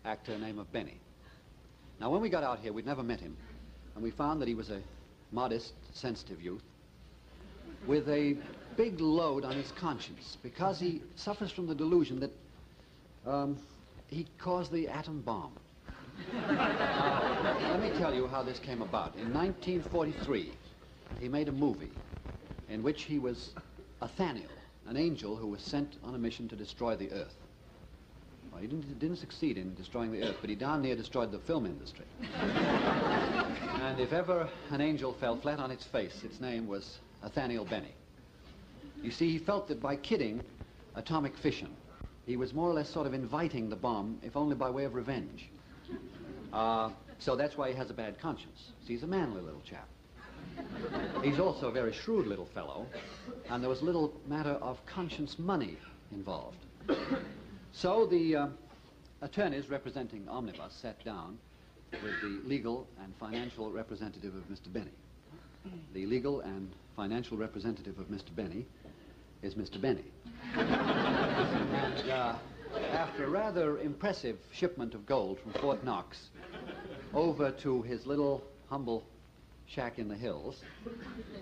actor 0.04 0.38
named 0.38 0.58
of 0.58 0.72
Benny. 0.72 0.98
Now 2.00 2.10
when 2.10 2.20
we 2.20 2.28
got 2.28 2.44
out 2.44 2.60
here, 2.60 2.72
we'd 2.72 2.86
never 2.86 3.02
met 3.02 3.20
him, 3.20 3.36
and 3.94 4.02
we 4.02 4.10
found 4.10 4.40
that 4.42 4.48
he 4.48 4.54
was 4.54 4.70
a 4.70 4.80
modest, 5.32 5.72
sensitive 5.92 6.40
youth 6.42 6.62
with 7.86 8.08
a 8.08 8.36
big 8.76 9.00
load 9.00 9.44
on 9.44 9.52
his 9.52 9.72
conscience 9.72 10.36
because 10.42 10.78
he 10.78 11.02
suffers 11.14 11.50
from 11.50 11.66
the 11.66 11.74
delusion 11.74 12.20
that 12.20 12.30
um, 13.26 13.58
he 14.08 14.26
caused 14.38 14.72
the 14.72 14.88
atom 14.88 15.20
bomb. 15.22 15.52
Let 16.42 17.80
me 17.80 17.90
tell 17.98 18.14
you 18.14 18.26
how 18.26 18.42
this 18.42 18.58
came 18.58 18.82
about. 18.82 19.14
In 19.16 19.32
1943, 19.32 20.52
he 21.20 21.28
made 21.28 21.48
a 21.48 21.52
movie 21.52 21.92
in 22.68 22.82
which 22.82 23.02
he 23.02 23.18
was 23.18 23.54
Athanael, 24.00 24.50
an 24.86 24.96
angel 24.96 25.36
who 25.36 25.46
was 25.48 25.62
sent 25.62 25.96
on 26.02 26.14
a 26.14 26.18
mission 26.18 26.48
to 26.48 26.56
destroy 26.56 26.96
the 26.96 27.10
Earth. 27.12 27.34
Well, 28.56 28.62
he 28.62 28.68
didn't, 28.68 28.98
didn't 28.98 29.16
succeed 29.16 29.58
in 29.58 29.74
destroying 29.74 30.12
the 30.12 30.22
Earth, 30.22 30.38
but 30.40 30.48
he 30.48 30.56
darn 30.56 30.80
near 30.80 30.96
destroyed 30.96 31.30
the 31.30 31.38
film 31.38 31.66
industry. 31.66 32.06
and 32.40 34.00
if 34.00 34.14
ever 34.14 34.48
an 34.70 34.80
angel 34.80 35.12
fell 35.12 35.36
flat 35.36 35.58
on 35.58 35.70
its 35.70 35.84
face, 35.84 36.24
its 36.24 36.40
name 36.40 36.66
was 36.66 36.96
Athanael 37.22 37.66
Benny. 37.66 37.92
You 39.02 39.10
see, 39.10 39.30
he 39.30 39.36
felt 39.36 39.68
that 39.68 39.82
by 39.82 39.96
kidding 39.96 40.40
atomic 40.94 41.36
fission, 41.36 41.68
he 42.24 42.38
was 42.38 42.54
more 42.54 42.70
or 42.70 42.72
less 42.72 42.88
sort 42.88 43.06
of 43.06 43.12
inviting 43.12 43.68
the 43.68 43.76
bomb, 43.76 44.18
if 44.22 44.38
only 44.38 44.54
by 44.54 44.70
way 44.70 44.84
of 44.84 44.94
revenge. 44.94 45.50
Uh, 46.50 46.88
so 47.18 47.36
that's 47.36 47.58
why 47.58 47.68
he 47.68 47.76
has 47.76 47.90
a 47.90 47.94
bad 47.94 48.18
conscience. 48.18 48.70
See, 48.86 48.94
he's 48.94 49.02
a 49.02 49.06
manly 49.06 49.42
little 49.42 49.60
chap. 49.68 49.86
He's 51.22 51.38
also 51.38 51.68
a 51.68 51.72
very 51.72 51.92
shrewd 51.92 52.26
little 52.26 52.46
fellow, 52.46 52.86
and 53.50 53.62
there 53.62 53.68
was 53.68 53.82
little 53.82 54.14
matter 54.26 54.56
of 54.62 54.78
conscience 54.86 55.38
money 55.38 55.76
involved. 56.10 56.56
So 57.76 58.06
the 58.06 58.36
uh, 58.36 58.46
attorneys 59.20 59.68
representing 59.68 60.26
Omnibus 60.30 60.72
sat 60.72 61.04
down 61.04 61.36
with 61.92 62.18
the 62.22 62.40
legal 62.48 62.86
and 63.02 63.12
financial 63.20 63.70
representative 63.70 64.34
of 64.34 64.48
Mr. 64.48 64.72
Benny. 64.72 64.94
The 65.92 66.06
legal 66.06 66.40
and 66.40 66.72
financial 66.96 67.36
representative 67.36 67.98
of 67.98 68.06
Mr. 68.06 68.34
Benny 68.34 68.64
is 69.42 69.56
Mr. 69.56 69.78
Benny. 69.78 70.06
and 70.54 72.10
uh, 72.10 72.36
after 72.92 73.24
a 73.24 73.28
rather 73.28 73.78
impressive 73.80 74.38
shipment 74.52 74.94
of 74.94 75.04
gold 75.04 75.38
from 75.40 75.52
Fort 75.60 75.84
Knox 75.84 76.30
over 77.12 77.50
to 77.50 77.82
his 77.82 78.06
little 78.06 78.42
humble 78.70 79.04
shack 79.66 79.98
in 79.98 80.08
the 80.08 80.16
hills, 80.16 80.62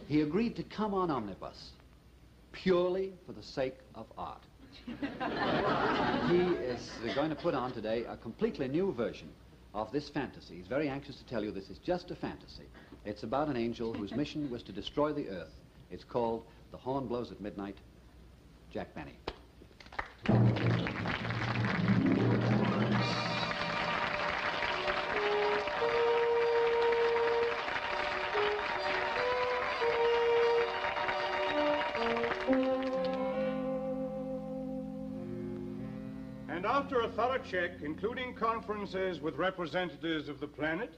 he 0.08 0.22
agreed 0.22 0.56
to 0.56 0.64
come 0.64 0.94
on 0.94 1.12
Omnibus 1.12 1.70
purely 2.50 3.12
for 3.24 3.32
the 3.32 3.42
sake 3.42 3.76
of 3.94 4.06
art. 4.18 4.42
he 4.87 6.40
is 6.64 6.90
uh, 7.02 7.14
going 7.14 7.30
to 7.30 7.37
put 7.37 7.54
on 7.54 7.72
today 7.72 8.04
a 8.04 8.16
completely 8.16 8.68
new 8.68 8.92
version 8.92 9.28
of 9.74 9.90
this 9.92 10.08
fantasy. 10.08 10.56
He's 10.56 10.66
very 10.66 10.88
anxious 10.88 11.16
to 11.16 11.24
tell 11.26 11.42
you 11.42 11.50
this 11.50 11.70
is 11.70 11.78
just 11.78 12.10
a 12.10 12.16
fantasy. 12.16 12.64
It's 13.04 13.22
about 13.22 13.48
an 13.48 13.56
angel 13.56 13.92
whose 13.92 14.12
mission 14.16 14.50
was 14.50 14.62
to 14.64 14.72
destroy 14.72 15.12
the 15.12 15.28
earth. 15.28 15.52
It's 15.90 16.04
called 16.04 16.44
The 16.70 16.78
Horn 16.78 17.06
Blows 17.06 17.30
at 17.30 17.40
Midnight, 17.40 17.76
Jack 18.72 18.94
Benny. 18.94 19.18
Check, 37.44 37.83
including 37.83 38.35
conferences 38.35 39.20
with 39.20 39.37
representatives 39.37 40.28
of 40.28 40.40
the 40.40 40.46
planet, 40.46 40.94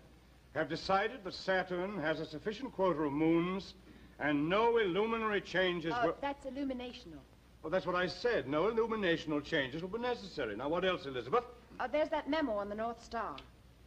have 0.55 0.69
decided 0.69 1.23
that 1.25 1.35
Saturn 1.35 1.99
has 2.01 2.21
a 2.21 2.27
sufficient 2.27 2.73
quota 2.73 3.03
of 3.03 3.13
moons 3.13 3.75
and 4.19 4.49
no 4.49 4.79
illuminary 4.79 5.41
changes 5.41 5.93
will... 6.03 6.17
that's 6.21 6.47
illuminational. 6.47 7.21
Well, 7.63 7.71
that's 7.71 7.87
what 7.87 7.97
I 7.97 8.07
said. 8.07 8.49
No 8.49 8.71
illuminational 8.71 9.43
changes 9.45 9.83
will 9.83 9.89
be 9.89 9.99
necessary. 9.99 10.57
Now, 10.57 10.69
what 10.69 10.85
else, 10.85 11.05
Elizabeth? 11.05 11.45
Uh, 11.79 11.87
there's 11.87 12.09
that 12.11 12.31
memo 12.31 12.53
on 12.53 12.69
the 12.69 12.75
North 12.75 13.03
Star. 13.03 13.37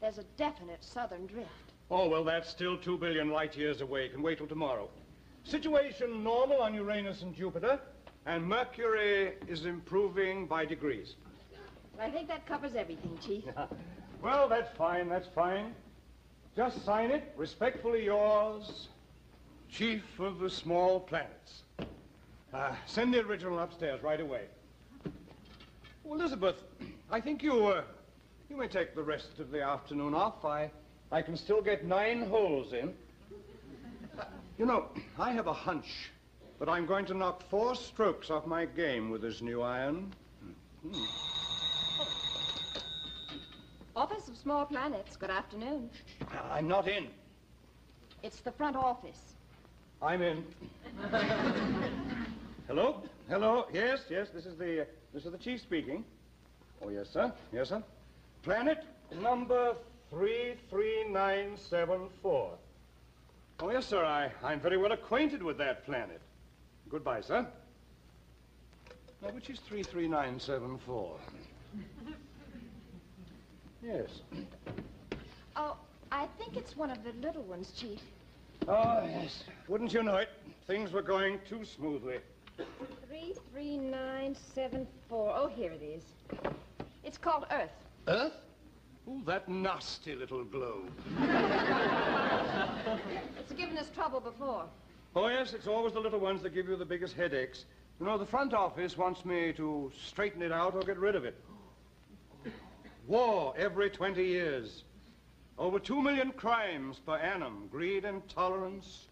There's 0.02 0.17
a 0.17 0.24
definite 0.38 0.84
southern 0.84 1.26
drift. 1.26 1.50
Oh, 1.89 2.08
well, 2.08 2.24
that's 2.24 2.50
still 2.50 2.78
two 2.78 2.98
billion 2.98 3.30
light 3.30 3.58
years 3.58 3.82
away. 3.82 4.10
Can 4.10 4.22
wait 4.22 4.38
till 4.38 4.48
tomorrow. 4.48 4.89
Situation 5.43 6.24
normal 6.24 6.62
on 6.62 6.74
Uranus 6.74 7.24
and 7.24 7.34
Jupiter, 7.34 7.80
and 8.26 8.45
Mercury 8.45 9.34
is 9.48 9.65
improving 9.65 10.45
by 10.45 10.65
degrees. 10.65 11.15
I 11.99 12.09
think 12.09 12.27
that 12.29 12.45
covers 12.45 12.75
everything, 12.75 13.17
Chief. 13.25 13.43
Well, 14.21 14.49
that's 14.49 14.75
fine, 14.77 15.07
that's 15.07 15.29
fine. 15.33 15.73
Just 16.53 16.83
sign 16.83 17.09
it. 17.09 17.31
Respectfully 17.38 18.03
yours, 18.03 18.89
Chief 19.71 20.03
of 20.19 20.39
the 20.39 20.49
Small 20.49 20.99
Planets. 20.99 21.63
Uh, 22.53 22.73
send 22.85 23.13
the 23.13 23.21
original 23.21 23.59
upstairs 23.59 24.03
right 24.03 24.19
away. 24.19 24.47
Well, 26.03 26.19
Elizabeth, 26.19 26.62
I 27.12 27.21
think 27.21 27.41
you, 27.41 27.67
uh, 27.67 27.83
you 28.49 28.57
may 28.57 28.67
take 28.67 28.93
the 28.93 29.03
rest 29.03 29.39
of 29.39 29.51
the 29.51 29.62
afternoon 29.62 30.13
off. 30.13 30.43
I, 30.43 30.69
I 31.13 31.21
can 31.21 31.38
still 31.38 31.62
get 31.62 31.85
nine 31.85 32.27
holes 32.27 32.73
in. 32.73 32.93
You 34.57 34.65
know, 34.65 34.88
I 35.17 35.31
have 35.31 35.47
a 35.47 35.53
hunch 35.53 36.09
that 36.59 36.67
I'm 36.67 36.85
going 36.85 37.05
to 37.05 37.13
knock 37.13 37.41
four 37.49 37.73
strokes 37.73 38.29
off 38.29 38.45
my 38.45 38.65
game 38.65 39.12
with 39.12 39.21
this 39.21 39.41
new 39.41 39.62
iron. 39.62 40.12
Office 43.99 44.27
of 44.29 44.38
Small 44.38 44.65
Planets, 44.65 45.17
good 45.17 45.29
afternoon. 45.29 45.89
I'm 46.49 46.69
not 46.69 46.88
in. 46.88 47.07
It's 48.23 48.39
the 48.39 48.53
front 48.53 48.77
office. 48.77 49.33
I'm 50.01 50.21
in. 50.21 50.45
Hello? 52.67 53.03
Hello? 53.27 53.67
Yes, 53.73 54.05
yes, 54.09 54.29
this 54.29 54.45
is 54.45 54.55
the, 54.55 54.83
uh, 54.83 54.85
this 55.13 55.25
is 55.25 55.33
the 55.33 55.38
chief 55.38 55.59
speaking. 55.59 56.05
Oh, 56.81 56.88
yes, 56.88 57.09
sir. 57.09 57.33
Yes, 57.51 57.67
sir. 57.67 57.83
Planet 58.41 58.85
number 59.21 59.75
33974. 60.12 62.57
Oh, 63.59 63.69
yes, 63.69 63.85
sir, 63.85 64.05
I, 64.05 64.31
I'm 64.41 64.62
very 64.62 64.77
well 64.77 64.93
acquainted 64.93 65.43
with 65.43 65.57
that 65.57 65.85
planet. 65.85 66.21
Goodbye, 66.89 67.19
sir. 67.19 67.45
Now, 69.21 69.31
which 69.31 69.49
is 69.49 69.59
33974? 69.67 71.17
Yes. 73.84 74.22
Oh, 75.56 75.78
I 76.12 76.28
think 76.38 76.58
it's 76.58 76.76
one 76.76 76.92
of 76.92 76.98
the 77.04 77.13
little 77.26 77.44
ones, 77.44 77.72
Chief. 77.78 78.00
Oh, 78.68 79.04
yes. 79.06 79.44
Wouldn't 79.68 79.94
you 79.94 80.04
know 80.04 80.18
it? 80.18 80.30
Things 80.68 80.92
were 80.92 81.02
going 81.02 81.39
too 81.48 81.63
smoothly. 81.65 82.18
33974. 83.08 85.34
Oh, 85.36 85.48
here 85.48 85.72
it 85.72 85.82
is. 85.82 86.04
It's 87.04 87.18
called 87.18 87.48
Earth. 87.52 87.72
Earth? 88.08 88.34
Ooh, 89.08 89.24
that 89.26 89.48
nasty 89.50 90.13
little 90.13 90.44
globe. 90.44 90.92
It's 93.39 93.54
given 93.54 93.78
us 93.78 93.89
trouble 93.96 94.20
before. 94.20 94.65
Oh, 95.15 95.28
yes, 95.28 95.54
it's 95.54 95.68
always 95.68 95.94
the 95.94 96.00
little 96.00 96.20
ones 96.20 96.42
that 96.44 96.54
give 96.54 96.68
you 96.68 96.76
the 96.76 96.86
biggest 96.86 97.15
headaches. 97.15 97.65
You 98.00 98.06
know, 98.06 98.18
the 98.18 98.26
front 98.26 98.54
office 98.54 98.98
wants 98.98 99.26
me 99.26 99.54
to 99.54 99.92
straighten 100.06 100.42
it 100.42 100.52
out 100.52 100.76
or 100.76 100.82
get 100.82 100.98
rid 100.98 101.15
of 101.15 101.24
it. 101.26 101.36
War 103.10 103.56
every 103.58 103.89
20 103.89 104.24
years. 104.24 104.84
Over 105.58 105.80
2 105.80 106.00
million 106.00 106.32
crimes 106.32 107.00
per 107.04 107.15
annum. 107.15 107.67
Greed, 107.72 108.06
and 108.06 108.22
intolerance, 108.22 109.08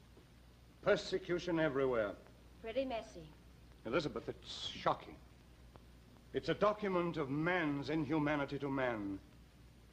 persecution 0.84 1.60
everywhere. 1.60 2.12
Pretty 2.62 2.86
messy. 2.86 3.28
Elizabeth, 3.88 4.30
it's 4.30 4.68
shocking. 4.68 5.16
It's 6.36 6.48
a 6.50 6.54
document 6.54 7.18
of 7.18 7.32
man's 7.32 7.90
inhumanity 7.90 8.60
to 8.60 8.70
man. 8.70 9.18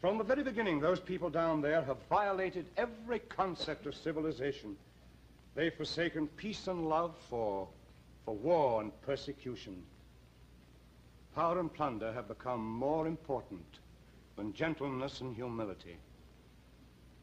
From 0.03 0.19
the 0.19 0.25
very 0.25 0.43
beginning, 0.43 0.81
those 0.81 1.01
people 1.01 1.31
down 1.31 1.62
there 1.62 1.81
have 1.81 1.97
violated 2.11 2.67
every 2.77 3.21
concept 3.21 3.87
of 3.87 3.95
civilization. 3.95 4.77
They've 5.55 5.73
forsaken 5.73 6.27
peace 6.37 6.67
and 6.67 6.90
love 6.90 7.17
for, 7.31 7.69
for 8.27 8.35
war 8.35 8.83
and 8.83 8.93
persecution. 9.01 9.83
Power 11.35 11.59
and 11.59 11.73
plunder 11.73 12.12
have 12.12 12.29
become 12.29 12.62
more 12.62 13.07
important 13.07 13.79
than 14.37 14.53
gentleness 14.53 15.20
and 15.20 15.35
humility. 15.35 15.97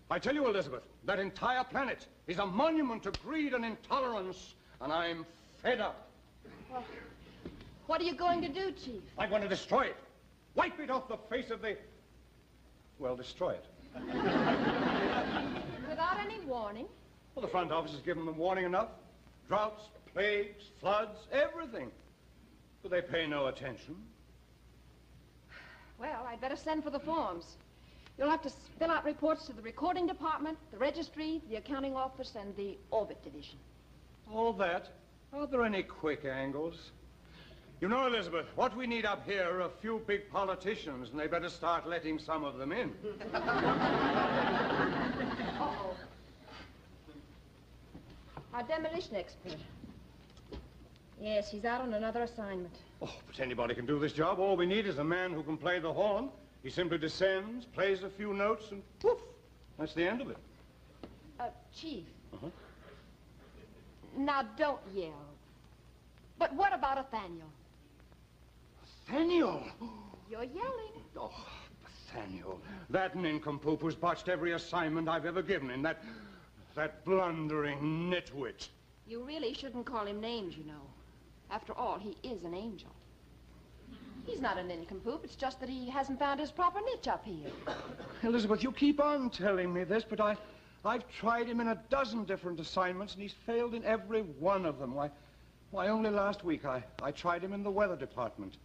I 0.09 0.19
tell 0.19 0.35
you, 0.35 0.47
Elizabeth, 0.47 0.83
that 1.05 1.19
entire 1.19 1.63
planet 1.63 2.07
is 2.27 2.37
a 2.37 2.45
monument 2.45 3.03
to 3.03 3.11
greed 3.23 3.53
and 3.53 3.63
intolerance, 3.63 4.55
and 4.81 4.91
I'm 4.91 5.25
fed 5.61 5.79
up. 5.79 6.09
Well, 6.69 6.83
what 7.87 8.01
are 8.01 8.03
you 8.03 8.15
going 8.15 8.41
to 8.41 8.49
do, 8.49 8.71
Chief? 8.71 9.01
I'm 9.17 9.29
going 9.29 9.41
to 9.41 9.47
destroy 9.47 9.83
it. 9.83 9.95
Wipe 10.55 10.79
it 10.79 10.89
off 10.89 11.07
the 11.07 11.17
face 11.29 11.49
of 11.49 11.61
the... 11.61 11.77
Well, 12.99 13.15
destroy 13.15 13.51
it. 13.51 13.65
Without 15.89 16.19
any 16.19 16.39
warning? 16.41 16.87
Well, 17.35 17.41
the 17.41 17.51
front 17.51 17.71
office 17.71 17.91
has 17.91 18.01
given 18.01 18.25
them 18.25 18.37
warning 18.37 18.65
enough. 18.65 18.89
Droughts, 19.47 19.83
plagues, 20.13 20.65
floods, 20.79 21.19
everything. 21.31 21.89
But 22.81 22.91
they 22.91 23.01
pay 23.01 23.27
no 23.27 23.47
attention. 23.47 23.95
Well, 26.01 26.25
I'd 26.27 26.41
better 26.41 26.55
send 26.55 26.83
for 26.83 26.89
the 26.89 26.99
forms. 26.99 27.57
You'll 28.17 28.29
have 28.31 28.41
to 28.41 28.49
s- 28.49 28.55
fill 28.79 28.89
out 28.89 29.05
reports 29.05 29.45
to 29.45 29.53
the 29.53 29.61
recording 29.61 30.07
department, 30.07 30.57
the 30.71 30.79
registry, 30.79 31.41
the 31.47 31.57
accounting 31.57 31.95
office, 31.95 32.35
and 32.35 32.55
the 32.55 32.75
orbit 32.89 33.23
division. 33.23 33.59
All 34.33 34.51
that. 34.53 34.89
Are 35.31 35.45
there 35.45 35.63
any 35.63 35.83
quick 35.83 36.25
angles? 36.25 36.89
You 37.81 37.87
know, 37.87 38.07
Elizabeth, 38.07 38.47
what 38.55 38.75
we 38.75 38.87
need 38.87 39.05
up 39.05 39.25
here 39.27 39.43
are 39.43 39.61
a 39.61 39.69
few 39.69 39.99
big 40.07 40.27
politicians, 40.31 41.09
and 41.11 41.19
they 41.19 41.27
better 41.27 41.49
start 41.49 41.87
letting 41.87 42.17
some 42.17 42.43
of 42.43 42.57
them 42.57 42.71
in. 42.71 42.91
Uh-oh. 43.33 45.95
Our 48.53 48.63
demolition 48.63 49.15
expert. 49.15 49.57
Yes, 51.21 51.51
he's 51.51 51.63
out 51.65 51.81
on 51.81 51.93
another 51.93 52.23
assignment. 52.23 52.75
Oh, 53.01 53.13
but 53.25 53.39
anybody 53.39 53.73
can 53.73 53.85
do 53.85 53.99
this 53.99 54.13
job. 54.13 54.39
All 54.39 54.55
we 54.55 54.65
need 54.65 54.85
is 54.85 54.99
a 54.99 55.03
man 55.03 55.33
who 55.33 55.41
can 55.43 55.57
play 55.57 55.79
the 55.79 55.91
horn. 55.91 56.29
He 56.61 56.69
simply 56.69 56.99
descends, 56.99 57.65
plays 57.65 58.03
a 58.03 58.09
few 58.09 58.33
notes, 58.33 58.71
and 58.71 58.83
poof, 58.99 59.17
that's 59.79 59.93
the 59.95 60.07
end 60.07 60.21
of 60.21 60.29
it. 60.29 60.37
Uh, 61.39 61.47
Chief. 61.75 62.03
Uh-huh. 62.33 62.47
Now, 64.15 64.43
don't 64.57 64.79
yell. 64.93 65.25
But 66.37 66.53
what 66.53 66.73
about 66.73 66.97
Nathaniel? 66.97 67.47
Nathaniel! 69.07 69.63
You're 70.29 70.43
yelling. 70.43 71.03
Oh, 71.17 71.33
Nathaniel. 71.83 72.61
That 72.91 73.15
nincompoop 73.15 73.81
who's 73.81 73.95
botched 73.95 74.29
every 74.29 74.51
assignment 74.51 75.09
I've 75.09 75.25
ever 75.25 75.41
given 75.41 75.71
him. 75.71 75.81
That, 75.81 76.03
that 76.75 77.03
blundering 77.03 78.11
nitwit. 78.11 78.69
You 79.07 79.23
really 79.23 79.53
shouldn't 79.53 79.85
call 79.85 80.05
him 80.05 80.21
names, 80.21 80.55
you 80.55 80.65
know. 80.65 80.81
After 81.51 81.73
all, 81.73 81.99
he 81.99 82.15
is 82.23 82.43
an 82.45 82.53
angel. 82.53 82.89
He's 84.25 84.39
not 84.39 84.57
a 84.57 84.63
nincompoop. 84.63 85.25
It's 85.25 85.35
just 85.35 85.59
that 85.59 85.67
he 85.67 85.89
hasn't 85.89 86.17
found 86.17 86.39
his 86.39 86.49
proper 86.51 86.79
niche 86.79 87.07
up 87.07 87.25
here. 87.25 87.49
Elizabeth, 88.23 88.63
you 88.63 88.71
keep 88.71 89.01
on 89.01 89.29
telling 89.29 89.73
me 89.73 89.83
this, 89.83 90.05
but 90.07 90.21
I, 90.21 90.37
I've 90.85 91.03
tried 91.09 91.47
him 91.47 91.59
in 91.59 91.67
a 91.67 91.81
dozen 91.89 92.23
different 92.23 92.59
assignments, 92.59 93.13
and 93.13 93.21
he's 93.21 93.35
failed 93.45 93.73
in 93.73 93.83
every 93.83 94.21
one 94.21 94.65
of 94.65 94.79
them. 94.79 94.93
Why, 94.93 95.09
why 95.71 95.89
only 95.89 96.09
last 96.09 96.45
week 96.45 96.63
I, 96.63 96.83
I 97.01 97.11
tried 97.11 97.43
him 97.43 97.51
in 97.51 97.63
the 97.63 97.71
weather 97.71 97.97
department, 97.97 98.55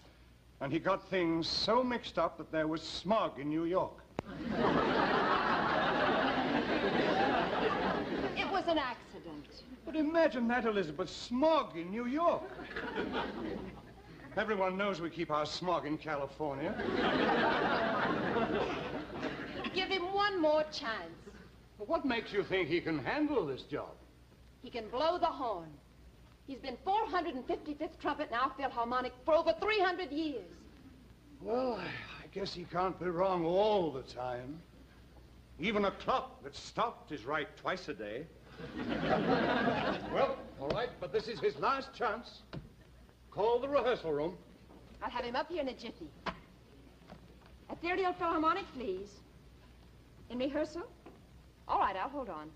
and 0.60 0.72
he 0.72 0.78
got 0.78 1.08
things 1.10 1.48
so 1.48 1.82
mixed 1.82 2.18
up 2.18 2.38
that 2.38 2.52
there 2.52 2.68
was 2.68 2.82
smog 2.82 3.40
in 3.40 3.48
New 3.48 3.64
York. 3.64 3.94
It 8.36 8.45
was 8.56 8.68
an 8.68 8.78
accident. 8.78 9.44
But 9.84 9.96
imagine 9.96 10.48
that, 10.48 10.64
Elizabeth, 10.64 11.10
smog 11.10 11.76
in 11.76 11.90
New 11.90 12.06
York. 12.06 12.42
Everyone 14.36 14.78
knows 14.78 14.98
we 14.98 15.10
keep 15.10 15.30
our 15.30 15.44
smog 15.44 15.84
in 15.84 15.98
California. 15.98 16.74
Give 19.74 19.88
him 19.88 20.10
one 20.14 20.40
more 20.40 20.62
chance. 20.72 21.18
What 21.76 22.06
makes 22.06 22.32
you 22.32 22.42
think 22.42 22.68
he 22.68 22.80
can 22.80 22.98
handle 22.98 23.44
this 23.44 23.62
job? 23.62 23.92
He 24.62 24.70
can 24.70 24.88
blow 24.88 25.18
the 25.18 25.26
horn. 25.26 25.68
He's 26.46 26.58
been 26.58 26.78
455th 26.86 27.98
trumpet 28.00 28.30
now 28.30 28.52
Philharmonic 28.56 29.12
for 29.26 29.34
over 29.34 29.54
300 29.60 30.10
years. 30.10 30.48
Well, 31.42 31.74
I, 31.74 31.84
I 31.84 32.26
guess 32.32 32.54
he 32.54 32.64
can't 32.64 32.98
be 32.98 33.06
wrong 33.06 33.44
all 33.44 33.90
the 33.90 34.02
time. 34.02 34.60
Even 35.60 35.84
a 35.84 35.90
clock 35.90 36.42
that's 36.42 36.58
stopped 36.58 37.12
is 37.12 37.26
right 37.26 37.48
twice 37.58 37.88
a 37.88 37.94
day. 37.94 38.24
Well, 40.12 40.36
all 40.60 40.68
right, 40.68 40.88
but 41.00 41.12
this 41.12 41.28
is 41.28 41.40
his 41.40 41.56
last 41.56 41.88
chance. 41.94 42.42
Call 43.30 43.60
the 43.60 43.68
rehearsal 43.68 44.12
room. 44.12 44.36
I'll 45.02 45.10
have 45.10 45.24
him 45.24 45.36
up 45.36 45.48
here 45.48 45.60
in 45.60 45.68
a 45.68 45.74
jiffy. 45.74 46.10
Ethereal 47.70 48.14
Philharmonic, 48.14 48.64
please. 48.74 49.08
In 50.30 50.38
rehearsal? 50.38 50.84
All 51.68 51.80
right, 51.80 51.96
I'll 51.96 52.08
hold 52.08 52.30
on. 52.30 52.50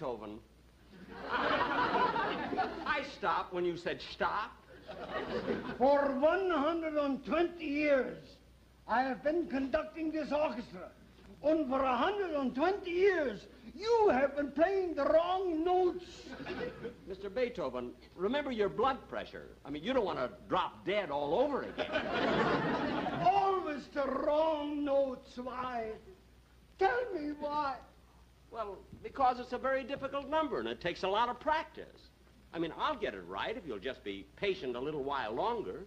Beethoven, 0.00 0.38
I 1.30 3.02
stopped 3.18 3.52
when 3.52 3.66
you 3.66 3.76
said 3.76 4.00
stop. 4.12 4.56
For 5.76 6.16
120 6.18 7.64
years, 7.64 8.16
I 8.88 9.02
have 9.02 9.22
been 9.22 9.46
conducting 9.48 10.10
this 10.10 10.32
orchestra. 10.32 10.88
And 11.42 11.68
for 11.68 11.82
120 11.82 12.90
years, 12.90 13.40
you 13.74 14.08
have 14.10 14.36
been 14.36 14.50
playing 14.52 14.94
the 14.94 15.04
wrong 15.04 15.62
notes. 15.64 16.04
Mr. 17.08 17.32
Beethoven, 17.32 17.90
remember 18.16 18.52
your 18.52 18.70
blood 18.70 19.06
pressure. 19.10 19.48
I 19.66 19.70
mean, 19.70 19.84
you 19.84 19.92
don't 19.92 20.06
want 20.06 20.18
to 20.18 20.30
drop 20.48 20.86
dead 20.86 21.10
all 21.10 21.34
over 21.34 21.62
again. 21.62 23.22
Always 23.26 23.84
the 23.92 24.06
wrong 24.06 24.82
notes. 24.82 25.36
Why? 25.36 25.90
Tell 26.78 27.04
me 27.14 27.32
why. 27.38 27.76
Well, 28.50 28.78
because 29.02 29.38
it's 29.38 29.52
a 29.52 29.58
very 29.58 29.84
difficult 29.84 30.28
number 30.28 30.58
and 30.58 30.68
it 30.68 30.80
takes 30.80 31.04
a 31.04 31.08
lot 31.08 31.28
of 31.28 31.38
practice. 31.38 32.08
I 32.52 32.58
mean, 32.58 32.72
I'll 32.76 32.96
get 32.96 33.14
it 33.14 33.22
right 33.28 33.56
if 33.56 33.64
you'll 33.66 33.78
just 33.78 34.02
be 34.02 34.26
patient 34.36 34.74
a 34.74 34.80
little 34.80 35.04
while 35.04 35.32
longer. 35.32 35.84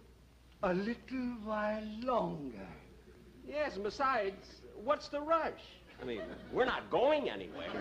A 0.62 0.72
little 0.72 1.36
while 1.44 1.84
longer. 2.02 2.66
Yes, 3.46 3.74
and 3.74 3.84
besides, 3.84 4.62
what's 4.82 5.08
the 5.08 5.20
rush? 5.20 5.60
I 6.00 6.06
mean, 6.06 6.22
we're 6.52 6.64
not 6.64 6.88
going 6.90 7.28
anywhere. 7.28 7.68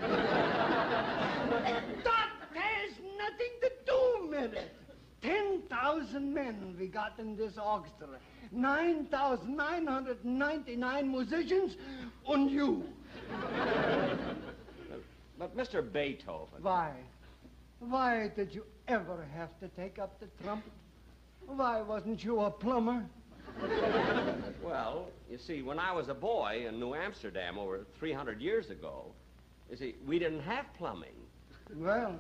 That 2.04 2.30
has 2.54 2.92
nothing 3.18 3.52
to 3.62 3.72
do 3.86 4.28
with 4.30 4.54
it. 4.54 4.72
10,000 5.22 6.34
men 6.34 6.76
we 6.78 6.88
got 6.88 7.18
in 7.18 7.38
this 7.38 7.58
orchestra. 7.58 8.20
9,999 8.52 11.12
musicians 11.12 11.78
and 12.28 12.52
you. 12.52 12.84
But 15.38 15.56
Mr. 15.58 15.82
Beethoven. 15.82 16.62
Why? 16.62 16.94
Why 17.80 18.32
did 18.36 18.54
you 18.54 18.64
ever 18.88 19.26
have 19.36 19.50
to 19.60 19.68
take 19.70 20.00
up 20.00 20.20
the 20.20 20.28
trumpet? 20.44 20.72
Why 21.46 21.82
wasn't 21.82 22.24
you 22.24 22.40
a 22.42 22.52
plumber? 22.52 23.04
Well, 24.64 25.10
you 25.30 25.38
see, 25.38 25.62
when 25.62 25.80
I 25.80 25.92
was 25.92 26.08
a 26.08 26.14
boy 26.14 26.66
in 26.68 26.80
New 26.80 26.94
Amsterdam 26.94 27.58
over 27.58 27.86
300 28.00 28.42
years 28.42 28.70
ago, 28.70 29.06
you 29.70 29.78
see, 29.78 29.96
we 30.08 30.18
didn't 30.20 30.42
have 30.42 30.66
plumbing. 30.78 31.16
Well, 31.76 32.16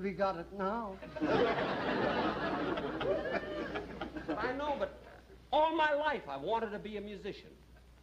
we 0.00 0.10
got 0.10 0.36
it 0.36 0.46
now. 0.56 0.92
I 4.38 4.52
know, 4.52 4.76
but 4.78 4.98
all 5.52 5.74
my 5.76 5.94
life 5.94 6.22
I 6.28 6.36
wanted 6.36 6.70
to 6.70 6.78
be 6.78 6.96
a 6.96 7.00
musician. 7.00 7.50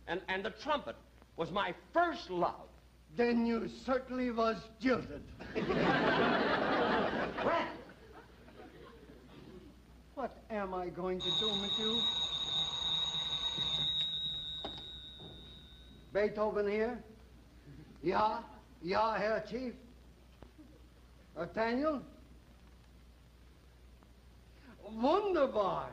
And, 0.07 0.21
and 0.27 0.43
the 0.43 0.49
trumpet 0.63 0.95
was 1.37 1.51
my 1.51 1.73
first 1.93 2.29
love. 2.29 2.67
Then 3.15 3.45
you 3.45 3.69
certainly 3.85 4.31
was 4.31 4.57
jilted. 4.79 5.21
what 10.15 10.35
am 10.49 10.73
I 10.73 10.87
going 10.87 11.19
to 11.19 11.29
do 11.39 11.47
with 11.49 11.77
you? 11.77 12.01
Beethoven 16.11 16.67
here? 16.67 17.03
Yeah, 18.01 18.39
yeah, 18.81 19.17
Herr 19.17 19.43
Chief. 19.49 19.73
Athanael? 21.37 22.01
Wunderbar. 24.91 25.89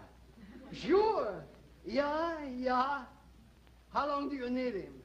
Sure. 0.72 1.44
Yeah, 1.86 2.36
yeah. 2.56 3.04
How 3.92 4.08
long 4.08 4.28
do 4.30 4.36
you 4.36 4.48
need 4.48 4.74
him? 4.74 4.99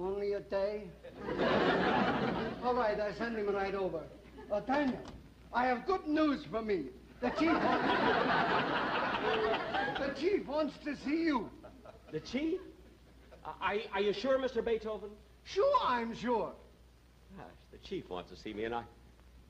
Only 0.00 0.32
a 0.32 0.40
day? 0.40 0.84
All 2.64 2.74
right, 2.74 2.98
I'll 2.98 3.14
send 3.14 3.36
him 3.36 3.54
right 3.54 3.74
over. 3.74 4.00
Uh, 4.50 4.60
Tanya, 4.62 4.98
I 5.52 5.66
have 5.66 5.86
good 5.86 6.06
news 6.06 6.44
for 6.50 6.62
me. 6.62 6.86
The 7.20 7.28
chief 7.30 7.52
wants... 7.52 7.86
the 9.98 10.14
chief 10.18 10.46
wants 10.46 10.74
to 10.84 10.96
see 11.04 11.24
you. 11.24 11.50
The 12.12 12.20
chief? 12.20 12.60
Are, 13.44 13.74
are 13.92 14.00
you 14.00 14.14
sure, 14.14 14.38
Mr. 14.38 14.64
Beethoven? 14.64 15.10
Sure, 15.44 15.78
I'm 15.84 16.14
sure. 16.14 16.52
Gosh, 17.36 17.46
the 17.70 17.78
chief 17.78 18.08
wants 18.08 18.30
to 18.30 18.36
see 18.36 18.54
me, 18.54 18.64
and 18.64 18.74
I, 18.74 18.84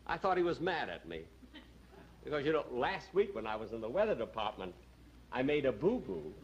I 0.07 0.19
thought 0.19 0.37
he 0.37 0.43
was 0.43 0.59
mad 0.61 0.89
at 0.89 1.09
me. 1.09 1.23
Because, 2.25 2.45
you 2.45 2.53
know, 2.53 2.65
last 2.73 3.07
week 3.15 3.35
when 3.35 3.47
I 3.47 3.55
was 3.55 3.73
in 3.73 3.81
the 3.81 3.89
weather 3.89 4.17
department, 4.17 4.75
I 5.33 5.43
made 5.43 5.65
a 5.65 5.73
boo-boo. 5.73 6.35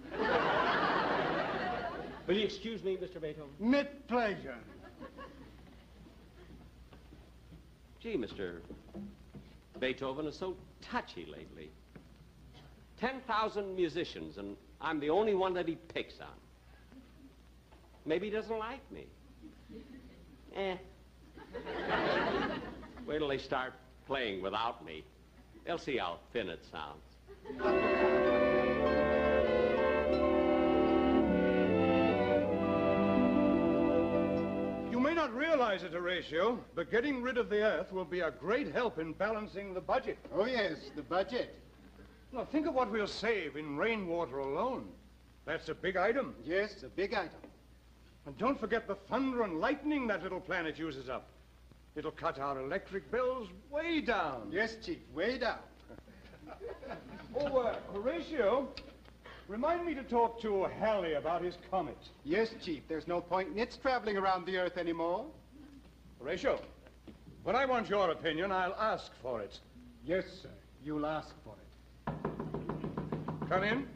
Will 2.26 2.36
you 2.36 2.44
excuse 2.44 2.82
me, 2.82 2.96
Mr. 2.96 3.20
Beethoven? 3.20 3.50
Mit 3.60 4.08
pleasure. 4.08 4.56
Gee, 8.02 8.16
Mr. 8.16 8.58
Beethoven 9.78 10.26
is 10.26 10.36
so 10.36 10.56
touchy 10.80 11.24
lately. 11.26 11.70
10,000 12.98 13.76
musicians, 13.76 14.38
and 14.38 14.56
I'm 14.80 14.98
the 14.98 15.10
only 15.10 15.34
one 15.34 15.54
that 15.54 15.68
he 15.68 15.76
picks 15.76 16.20
on. 16.20 16.26
Maybe 18.04 18.26
he 18.26 18.32
doesn't 18.32 18.58
like 18.58 18.80
me. 18.90 19.06
Eh. 20.54 20.76
Wait 23.06 23.18
till 23.18 23.28
they 23.28 23.38
start 23.38 23.74
playing 24.06 24.42
without 24.42 24.84
me. 24.84 25.04
They'll 25.64 25.78
see 25.78 25.96
how 25.96 26.18
thin 26.32 26.48
it 26.48 26.64
sounds. 26.70 28.35
Not 35.26 35.34
realize 35.34 35.82
it, 35.82 35.92
Horatio, 35.92 36.60
but 36.76 36.88
getting 36.88 37.20
rid 37.20 37.36
of 37.36 37.48
the 37.48 37.60
Earth 37.60 37.90
will 37.90 38.04
be 38.04 38.20
a 38.20 38.30
great 38.30 38.72
help 38.72 39.00
in 39.00 39.12
balancing 39.12 39.74
the 39.74 39.80
budget. 39.80 40.18
Oh, 40.32 40.44
yes, 40.44 40.74
the 40.94 41.02
budget. 41.02 41.52
Now, 42.32 42.44
think 42.44 42.66
of 42.68 42.74
what 42.74 42.92
we'll 42.92 43.08
save 43.08 43.56
in 43.56 43.76
rainwater 43.76 44.38
alone. 44.38 44.86
That's 45.44 45.68
a 45.68 45.74
big 45.74 45.96
item. 45.96 46.36
Yes, 46.44 46.84
a 46.84 46.88
big 46.88 47.12
item. 47.12 47.40
And 48.26 48.38
don't 48.38 48.58
forget 48.58 48.86
the 48.86 48.94
thunder 48.94 49.42
and 49.42 49.58
lightning 49.58 50.06
that 50.06 50.22
little 50.22 50.40
planet 50.40 50.78
uses 50.78 51.08
up. 51.08 51.26
It'll 51.96 52.12
cut 52.12 52.38
our 52.38 52.60
electric 52.60 53.10
bills 53.10 53.48
way 53.68 54.02
down. 54.02 54.48
Yes, 54.52 54.76
Chief, 54.84 54.98
way 55.12 55.38
down. 55.38 55.58
Oh, 57.34 57.58
uh, 57.58 57.76
Horatio, 57.92 58.68
remind 59.48 59.84
me 59.84 59.94
to 59.94 60.02
talk 60.02 60.40
to 60.42 60.64
Halley 60.64 61.14
about 61.14 61.42
his 61.42 61.56
comet. 61.70 61.98
Yes, 62.24 62.50
Chief, 62.62 62.82
there's 62.88 63.06
no 63.06 63.20
point 63.20 63.48
in 63.48 63.58
its 63.58 63.76
traveling 63.76 64.16
around 64.16 64.46
the 64.46 64.56
Earth 64.58 64.76
anymore. 64.76 65.26
Horatio, 66.18 66.60
when 67.44 67.54
I 67.54 67.64
want 67.66 67.88
your 67.88 68.10
opinion, 68.10 68.50
I'll 68.50 68.74
ask 68.74 69.12
for 69.22 69.40
it. 69.40 69.58
Yes, 70.04 70.24
sir, 70.42 70.50
you'll 70.84 71.06
ask 71.06 71.34
for 71.44 71.54
it. 71.54 73.48
Come 73.48 73.62
in. 73.62 73.86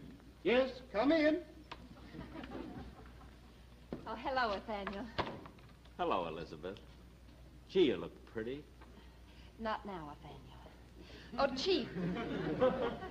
Yes, 0.45 0.71
come 0.93 1.13
in. 1.13 1.39
Oh, 4.07 4.17
hello, 4.17 4.55
Athanael. 4.55 5.05
Hello, 5.99 6.27
Elizabeth. 6.29 6.77
Gee, 7.69 7.83
you 7.83 7.97
look 7.97 8.13
pretty. 8.33 8.63
Not 9.59 9.85
now, 9.85 10.13
Athanael. 10.13 10.41
Oh, 11.39 11.55
Chief. 11.57 11.87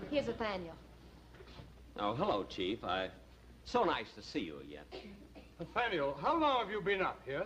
Here's 0.09 0.27
Athanael. 0.27 0.75
Oh, 1.97 2.13
hello, 2.13 2.43
Chief. 2.43 2.83
I... 2.83 3.09
So 3.65 3.83
nice 3.83 4.11
to 4.15 4.21
see 4.21 4.39
you 4.39 4.59
again. 4.59 4.83
Athanael, 5.59 6.17
how 6.21 6.39
long 6.39 6.59
have 6.59 6.71
you 6.71 6.81
been 6.81 7.01
up 7.01 7.21
here? 7.25 7.45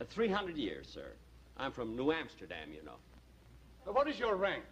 Uh, 0.00 0.04
300 0.08 0.56
years, 0.56 0.88
sir. 0.92 1.12
I'm 1.56 1.72
from 1.72 1.96
New 1.96 2.12
Amsterdam, 2.12 2.68
you 2.72 2.84
know. 2.84 2.96
Uh, 3.86 3.92
what 3.92 4.08
is 4.08 4.18
your 4.18 4.36
rank? 4.36 4.64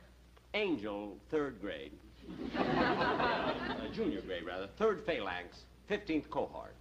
Angel, 0.54 1.16
third 1.30 1.60
grade. 1.60 1.92
uh, 2.58 3.54
junior 3.92 4.20
grade, 4.20 4.44
rather. 4.44 4.68
Third 4.78 5.04
phalanx, 5.04 5.62
15th 5.90 6.30
cohort. 6.30 6.74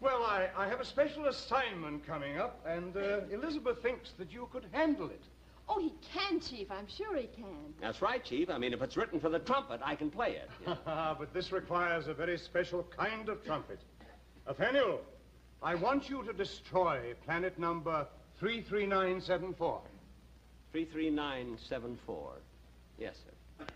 Well, 0.00 0.24
I, 0.24 0.48
I 0.56 0.68
have 0.68 0.80
a 0.80 0.84
special 0.84 1.26
assignment 1.26 2.06
coming 2.06 2.38
up, 2.38 2.64
and 2.66 2.96
uh, 2.96 3.20
Elizabeth 3.30 3.82
thinks 3.82 4.12
that 4.18 4.32
you 4.32 4.48
could 4.52 4.66
handle 4.72 5.08
it. 5.10 5.22
Oh, 5.68 5.80
he 5.80 5.92
can, 6.12 6.40
Chief. 6.40 6.70
I'm 6.70 6.86
sure 6.86 7.16
he 7.16 7.26
can. 7.26 7.74
That's 7.80 8.00
right, 8.00 8.24
Chief. 8.24 8.48
I 8.50 8.58
mean, 8.58 8.72
if 8.72 8.82
it's 8.82 8.96
written 8.96 9.18
for 9.18 9.28
the 9.28 9.40
trumpet, 9.40 9.80
I 9.82 9.96
can 9.96 10.10
play 10.10 10.36
it. 10.36 10.50
but 10.84 11.32
this 11.34 11.50
requires 11.50 12.06
a 12.06 12.14
very 12.14 12.38
special 12.38 12.86
kind 12.96 13.28
of 13.28 13.44
trumpet. 13.44 13.80
Athanael, 14.46 15.00
I 15.62 15.74
want 15.74 16.08
you 16.08 16.22
to 16.22 16.32
destroy 16.32 17.14
planet 17.24 17.58
number 17.58 18.06
33974. 18.38 19.80
33974. 20.72 22.32
Yes, 22.98 23.16
sir. 23.24 23.66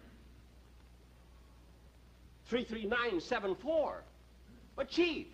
33974? 2.48 4.02
But, 4.76 4.90
Chief, 4.90 5.26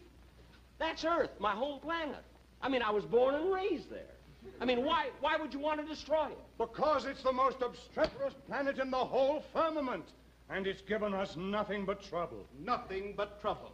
that's 0.78 1.04
Earth, 1.04 1.30
my 1.38 1.52
home 1.52 1.80
planet. 1.80 2.24
I 2.62 2.68
mean, 2.68 2.82
I 2.82 2.90
was 2.90 3.04
born 3.04 3.34
and 3.34 3.52
raised 3.52 3.90
there. 3.90 4.15
I 4.60 4.64
mean, 4.64 4.84
why, 4.84 5.10
why 5.20 5.36
would 5.36 5.52
you 5.52 5.60
want 5.60 5.80
to 5.80 5.86
destroy 5.86 6.26
it? 6.26 6.38
Because 6.58 7.04
it's 7.04 7.22
the 7.22 7.32
most 7.32 7.62
obstreperous 7.62 8.34
planet 8.46 8.78
in 8.78 8.90
the 8.90 8.96
whole 8.96 9.44
firmament. 9.52 10.04
And 10.48 10.66
it's 10.66 10.80
given 10.82 11.12
us 11.12 11.36
nothing 11.36 11.84
but 11.84 12.02
trouble. 12.02 12.46
Nothing 12.64 13.14
but 13.16 13.40
trouble. 13.40 13.72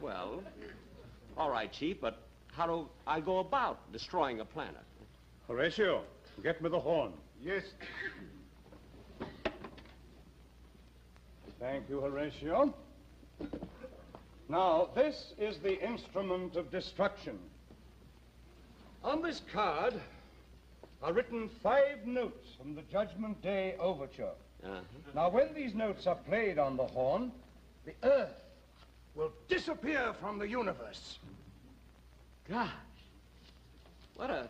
Well, 0.00 0.42
all 1.36 1.50
right, 1.50 1.72
Chief, 1.72 2.00
but 2.00 2.22
how 2.52 2.66
do 2.66 2.88
I 3.06 3.20
go 3.20 3.38
about 3.38 3.92
destroying 3.92 4.40
a 4.40 4.44
planet? 4.44 4.82
Horatio, 5.48 6.02
get 6.42 6.60
me 6.62 6.68
the 6.68 6.78
horn. 6.78 7.12
Yes. 7.42 7.62
Thank 11.58 11.88
you, 11.88 12.00
Horatio. 12.00 12.74
Now, 14.48 14.88
this 14.94 15.32
is 15.38 15.58
the 15.58 15.82
instrument 15.82 16.56
of 16.56 16.70
destruction. 16.70 17.38
On 19.02 19.22
this 19.22 19.42
card 19.52 19.94
are 21.02 21.12
written 21.12 21.50
five 21.62 22.06
notes 22.06 22.48
from 22.58 22.74
the 22.74 22.82
Judgment 22.82 23.40
Day 23.42 23.74
Overture. 23.78 24.32
Uh-huh. 24.64 24.80
Now, 25.14 25.28
when 25.28 25.52
these 25.54 25.74
notes 25.74 26.06
are 26.06 26.14
played 26.14 26.58
on 26.58 26.76
the 26.76 26.84
horn, 26.84 27.32
the 27.84 27.92
Earth 28.02 28.34
will 29.14 29.32
disappear 29.48 30.14
from 30.20 30.38
the 30.38 30.48
universe. 30.48 31.18
Gosh, 32.48 32.70
what 34.16 34.30
a, 34.30 34.48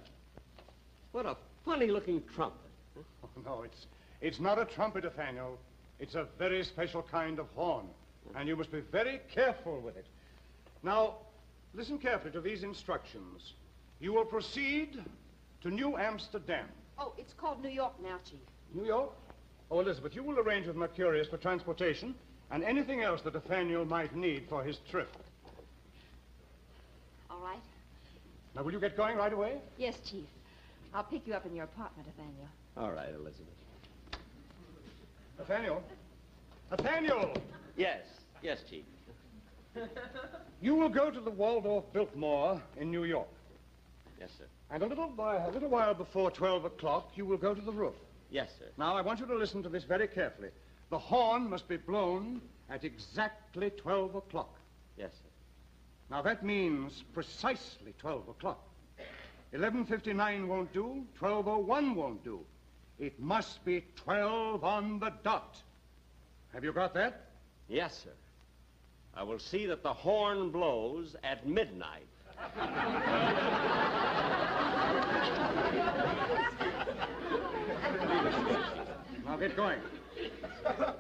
what 1.12 1.26
a 1.26 1.36
funny-looking 1.64 2.22
trumpet. 2.34 2.60
Oh, 3.24 3.28
no, 3.44 3.62
it's, 3.62 3.86
it's 4.20 4.38
not 4.38 4.60
a 4.60 4.64
trumpet, 4.64 5.04
Athanael. 5.04 5.58
It's 5.98 6.14
a 6.14 6.26
very 6.38 6.62
special 6.62 7.02
kind 7.02 7.40
of 7.40 7.46
horn, 7.56 7.86
and 8.34 8.48
you 8.48 8.56
must 8.56 8.72
be 8.72 8.80
very 8.80 9.20
careful 9.32 9.80
with 9.80 9.96
it. 9.96 10.06
Now, 10.82 11.14
listen 11.74 11.98
carefully 11.98 12.32
to 12.32 12.40
these 12.40 12.62
instructions. 12.62 13.54
You 14.00 14.12
will 14.12 14.24
proceed 14.24 15.02
to 15.62 15.70
New 15.70 15.96
Amsterdam. 15.96 16.66
Oh, 16.98 17.14
it's 17.16 17.32
called 17.32 17.62
New 17.62 17.70
York 17.70 17.92
now, 18.02 18.18
Chief. 18.28 18.40
New 18.74 18.86
York? 18.86 19.10
Oh, 19.70 19.80
Elizabeth, 19.80 20.14
you 20.14 20.22
will 20.22 20.38
arrange 20.38 20.66
with 20.66 20.76
Mercurius 20.76 21.28
for 21.28 21.38
transportation 21.38 22.14
and 22.50 22.62
anything 22.62 23.02
else 23.02 23.22
that 23.22 23.34
Athanael 23.34 23.84
might 23.84 24.14
need 24.14 24.46
for 24.48 24.62
his 24.62 24.78
trip. 24.90 25.16
All 27.30 27.40
right. 27.40 27.58
Now, 28.54 28.62
will 28.62 28.72
you 28.72 28.80
get 28.80 28.96
going 28.96 29.16
right 29.16 29.32
away? 29.32 29.58
Yes, 29.78 29.96
Chief. 30.08 30.24
I'll 30.92 31.02
pick 31.02 31.26
you 31.26 31.34
up 31.34 31.46
in 31.46 31.56
your 31.56 31.64
apartment, 31.64 32.06
Athanael. 32.08 32.48
All 32.76 32.92
right, 32.92 33.08
Elizabeth. 33.08 33.48
Athanael? 35.40 35.82
Athanael! 36.70 37.34
Yes, 37.76 38.02
yes, 38.42 38.62
Chief. 38.68 38.84
You 40.62 40.74
will 40.74 40.88
go 40.88 41.10
to 41.10 41.20
the 41.20 41.30
Waldorf 41.30 41.84
Biltmore 41.92 42.62
in 42.78 42.90
New 42.90 43.04
York. 43.04 43.28
Yes, 44.18 44.30
sir. 44.38 44.44
And 44.70 44.82
a 44.82 44.86
little, 44.86 45.08
by, 45.08 45.36
a 45.36 45.50
little 45.50 45.68
while 45.68 45.92
before 45.92 46.30
12 46.30 46.64
o'clock, 46.64 47.10
you 47.16 47.26
will 47.26 47.36
go 47.36 47.54
to 47.54 47.60
the 47.60 47.72
roof. 47.72 47.94
Yes, 48.30 48.48
sir. 48.58 48.64
Now, 48.78 48.96
I 48.96 49.02
want 49.02 49.20
you 49.20 49.26
to 49.26 49.34
listen 49.34 49.62
to 49.62 49.68
this 49.68 49.84
very 49.84 50.08
carefully. 50.08 50.48
The 50.88 50.98
horn 50.98 51.50
must 51.50 51.68
be 51.68 51.76
blown 51.76 52.40
at 52.70 52.82
exactly 52.82 53.70
12 53.70 54.14
o'clock. 54.14 54.58
Yes, 54.96 55.10
sir. 55.12 55.28
Now, 56.10 56.22
that 56.22 56.42
means 56.42 57.04
precisely 57.12 57.92
12 57.98 58.28
o'clock. 58.28 58.66
11.59 59.52 60.46
won't 60.46 60.72
do, 60.72 61.04
12.01 61.20 61.94
won't 61.94 62.24
do. 62.24 62.40
It 62.98 63.20
must 63.20 63.62
be 63.64 63.84
12 63.96 64.64
on 64.64 64.98
the 64.98 65.12
dot. 65.22 65.60
Have 66.54 66.64
you 66.64 66.72
got 66.72 66.94
that? 66.94 67.33
Yes, 67.68 68.02
sir. 68.04 68.10
I 69.14 69.22
will 69.22 69.38
see 69.38 69.66
that 69.66 69.82
the 69.82 69.92
horn 69.92 70.50
blows 70.50 71.16
at 71.22 71.46
midnight. 71.46 72.06
Now 79.24 79.36
get 79.38 79.56
going. 79.56 79.78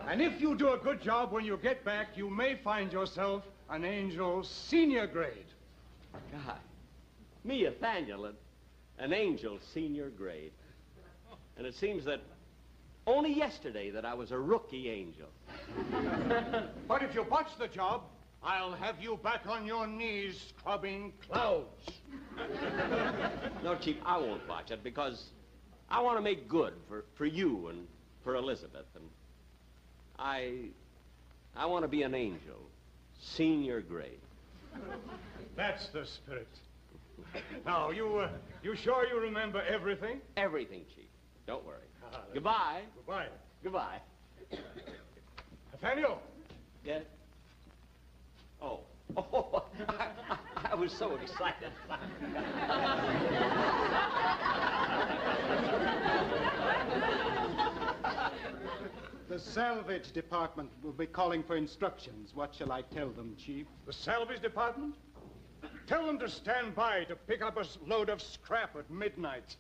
And 0.08 0.22
if 0.22 0.40
you 0.40 0.54
do 0.56 0.72
a 0.72 0.78
good 0.78 1.02
job 1.02 1.32
when 1.32 1.44
you 1.44 1.56
get 1.56 1.84
back, 1.84 2.16
you 2.16 2.30
may 2.30 2.54
find 2.56 2.92
yourself 2.92 3.42
an 3.68 3.84
angel 3.84 4.44
senior 4.44 5.06
grade. 5.06 5.46
God, 6.12 6.58
me, 7.42 7.66
Athanael, 7.66 8.26
an, 8.26 8.36
an 8.98 9.12
angel 9.12 9.58
senior 9.72 10.10
grade. 10.10 10.52
And 11.56 11.66
it 11.66 11.74
seems 11.74 12.04
that 12.04 12.20
only 13.06 13.32
yesterday 13.32 13.90
that 13.90 14.04
I 14.04 14.14
was 14.14 14.30
a 14.30 14.38
rookie 14.38 14.88
angel. 14.90 15.28
But 16.88 17.02
if 17.02 17.14
you 17.14 17.24
botch 17.24 17.50
the 17.58 17.68
job, 17.68 18.02
I'll 18.42 18.72
have 18.72 18.96
you 19.00 19.18
back 19.22 19.46
on 19.48 19.66
your 19.66 19.86
knees 19.86 20.52
scrubbing 20.58 21.12
clouds. 21.26 21.90
No, 23.62 23.76
Chief, 23.76 23.96
I 24.04 24.18
won't 24.18 24.46
botch 24.46 24.70
it 24.70 24.82
because 24.84 25.30
I 25.88 26.00
want 26.02 26.18
to 26.18 26.22
make 26.22 26.48
good 26.48 26.74
for, 26.88 27.04
for 27.14 27.24
you 27.24 27.68
and 27.68 27.86
for 28.22 28.36
Elizabeth. 28.36 28.86
And 28.94 29.04
I, 30.18 30.66
I 31.56 31.66
want 31.66 31.84
to 31.84 31.88
be 31.88 32.02
an 32.02 32.14
angel, 32.14 32.58
senior 33.20 33.80
grade. 33.80 34.20
That's 35.56 35.88
the 35.88 36.04
spirit. 36.04 36.48
Now, 37.64 37.90
you, 37.90 38.18
uh, 38.18 38.28
you 38.62 38.76
sure 38.76 39.06
you 39.06 39.20
remember 39.20 39.62
everything? 39.62 40.20
Everything, 40.36 40.82
Chief. 40.94 41.04
Don't 41.46 41.64
worry. 41.64 41.83
Goodbye. 42.34 42.82
Goodbye. 42.96 43.26
Goodbye. 43.62 43.98
Athanael, 45.74 46.20
Yes? 46.84 47.04
Oh. 48.60 48.80
Oh, 49.16 49.64
I, 49.88 50.08
I 50.72 50.74
was 50.74 50.92
so 50.92 51.14
excited. 51.16 51.70
The 59.26 59.38
salvage 59.38 60.12
department 60.12 60.70
will 60.82 60.92
be 60.92 61.06
calling 61.06 61.42
for 61.42 61.56
instructions. 61.56 62.32
What 62.34 62.54
shall 62.54 62.70
I 62.70 62.82
tell 62.82 63.08
them, 63.08 63.34
Chief? 63.36 63.66
the 63.86 63.92
salvage 63.92 64.40
department? 64.40 64.94
Tell 65.86 66.06
them 66.06 66.18
to 66.18 66.28
stand 66.28 66.74
by 66.74 67.04
to 67.04 67.16
pick 67.16 67.42
up 67.42 67.56
a 67.56 67.64
load 67.86 68.10
of 68.10 68.22
scrap 68.22 68.76
at 68.76 68.88
midnight. 68.90 69.56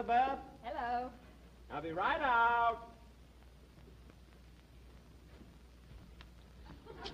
Elizabeth. 0.00 0.38
Hello. 0.62 1.10
I'll 1.70 1.82
be 1.82 1.92
right 1.92 2.20
out. 2.22 2.78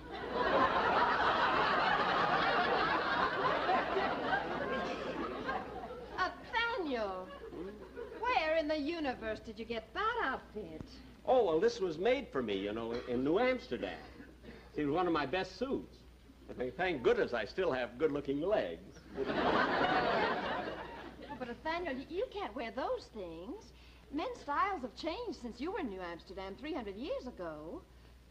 Uh, 6.17 6.29
Athanael! 6.79 7.27
Where 8.19 8.55
in 8.57 8.67
the 8.67 8.77
universe 8.77 9.39
did 9.45 9.59
you 9.59 9.65
get 9.65 9.93
that 9.93 10.15
outfit? 10.23 10.81
Oh, 11.25 11.45
well, 11.45 11.59
this 11.59 11.79
was 11.79 11.97
made 11.97 12.27
for 12.31 12.41
me, 12.41 12.57
you 12.57 12.73
know, 12.73 12.93
in 13.07 13.23
New 13.23 13.39
Amsterdam. 13.39 13.99
It 14.75 14.85
was 14.85 14.95
one 14.95 15.07
of 15.07 15.13
my 15.13 15.25
best 15.25 15.59
suits. 15.59 15.97
I 16.49 16.53
think, 16.53 16.75
thank 16.75 17.03
goodness 17.03 17.33
I 17.33 17.45
still 17.45 17.71
have 17.71 17.97
good-looking 17.97 18.41
legs. 18.41 18.99
But 21.39 21.49
Athanael, 21.49 21.95
you 22.09 22.25
can't 22.31 22.55
wear 22.55 22.71
those 22.71 23.07
things. 23.13 23.71
Men's 24.11 24.39
styles 24.41 24.81
have 24.81 24.95
changed 24.95 25.39
since 25.41 25.59
you 25.59 25.71
were 25.71 25.79
in 25.79 25.89
New 25.89 26.01
Amsterdam 26.01 26.55
300 26.59 26.95
years 26.95 27.27
ago. 27.27 27.81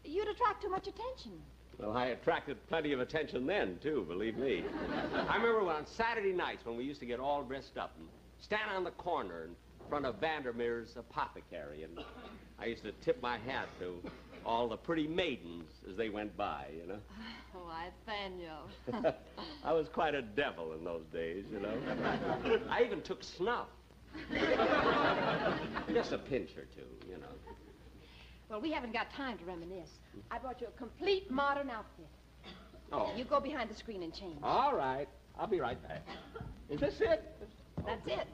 You'd 0.03 0.27
attract 0.27 0.61
too 0.61 0.69
much 0.69 0.87
attention. 0.87 1.33
Well, 1.77 1.95
I 1.95 2.07
attracted 2.07 2.57
plenty 2.67 2.91
of 2.93 2.99
attention 2.99 3.45
then, 3.45 3.77
too, 3.81 4.05
believe 4.07 4.37
me. 4.37 4.65
I 5.29 5.35
remember 5.37 5.69
on 5.71 5.85
Saturday 5.85 6.33
nights 6.33 6.65
when 6.65 6.75
we 6.75 6.83
used 6.83 6.99
to 7.01 7.05
get 7.05 7.19
all 7.19 7.43
dressed 7.43 7.77
up 7.77 7.93
and 7.99 8.07
stand 8.41 8.71
on 8.75 8.83
the 8.83 8.91
corner 8.91 9.43
in 9.43 9.55
front 9.87 10.05
of 10.05 10.15
Vandermeer's 10.15 10.97
apothecary, 10.97 11.83
and 11.83 11.99
I 12.59 12.65
used 12.65 12.83
to 12.83 12.91
tip 13.03 13.21
my 13.21 13.37
hat 13.37 13.67
to 13.79 14.01
all 14.45 14.67
the 14.67 14.77
pretty 14.77 15.07
maidens 15.07 15.69
as 15.89 15.95
they 15.97 16.09
went 16.09 16.35
by, 16.37 16.65
you 16.79 16.87
know. 16.87 16.99
Oh, 17.59 17.71
Athanael. 18.07 19.15
I 19.63 19.73
was 19.73 19.87
quite 19.89 20.13
a 20.13 20.21
devil 20.21 20.73
in 20.73 20.83
those 20.83 21.05
days, 21.11 21.45
you 21.51 21.59
know. 21.59 21.73
I 22.69 22.83
even 22.83 23.01
took 23.01 23.23
snuff. 23.23 23.67
Just 25.91 26.11
a 26.11 26.19
pinch 26.19 26.51
or 26.55 26.65
two, 26.75 26.85
you 27.09 27.15
know. 27.17 27.27
well, 28.49 28.61
we 28.61 28.71
haven't 28.71 28.93
got 28.93 29.11
time 29.11 29.39
to 29.39 29.45
reminisce. 29.45 29.89
I 30.29 30.37
brought 30.37 30.61
you 30.61 30.67
a 30.67 30.77
complete 30.77 31.31
modern 31.31 31.71
outfit. 31.71 32.07
Oh, 32.91 33.11
You 33.17 33.23
go 33.23 33.39
behind 33.39 33.71
the 33.71 33.75
screen 33.75 34.03
and 34.03 34.13
change. 34.13 34.37
all 34.43 34.75
right. 34.75 35.07
I'll 35.39 35.47
be 35.47 35.59
right 35.59 35.81
back. 35.87 36.05
Is 36.69 36.79
this 36.79 37.01
it? 37.01 37.23
That's 37.85 38.05
it. 38.07 38.27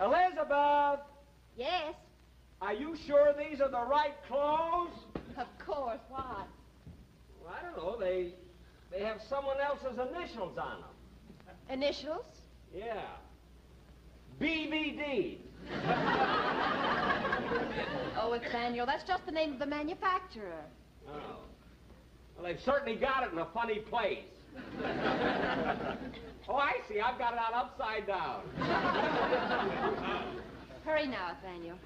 Elizabeth, 0.00 1.00
Yes, 1.56 1.94
are 2.60 2.72
you 2.74 2.96
sure 3.06 3.34
these 3.36 3.60
are 3.60 3.68
the 3.70 3.84
right 3.84 4.14
clothes? 4.28 4.92
of 5.36 5.46
course. 5.64 6.00
Why? 6.08 6.44
Well, 7.42 7.52
I 7.56 7.64
don't 7.64 7.76
know. 7.76 7.96
They 7.98 8.34
they 8.92 9.04
have 9.04 9.20
someone 9.28 9.56
else's 9.60 9.98
initials 9.98 10.56
on 10.58 10.80
them. 10.80 11.54
Initials? 11.70 12.24
Yeah. 12.74 13.02
BVD. 14.40 15.38
Oh, 18.20 18.32
it's 18.32 18.44
Athanael, 18.46 18.84
that's 18.84 19.04
just 19.04 19.24
the 19.26 19.32
name 19.32 19.52
of 19.52 19.58
the 19.60 19.66
manufacturer. 19.66 20.64
Oh. 21.08 21.12
Well, 22.36 22.44
they've 22.44 22.60
certainly 22.64 22.96
got 22.96 23.22
it 23.22 23.32
in 23.32 23.38
a 23.38 23.46
funny 23.54 23.78
place. 23.78 24.18
oh, 26.48 26.56
I 26.56 26.72
see. 26.88 27.00
I've 27.00 27.18
got 27.18 27.32
it 27.34 27.38
on 27.38 27.54
upside 27.54 28.06
down. 28.06 28.42
Hurry 30.84 31.06
now, 31.06 31.32
Athanael. 31.32 31.78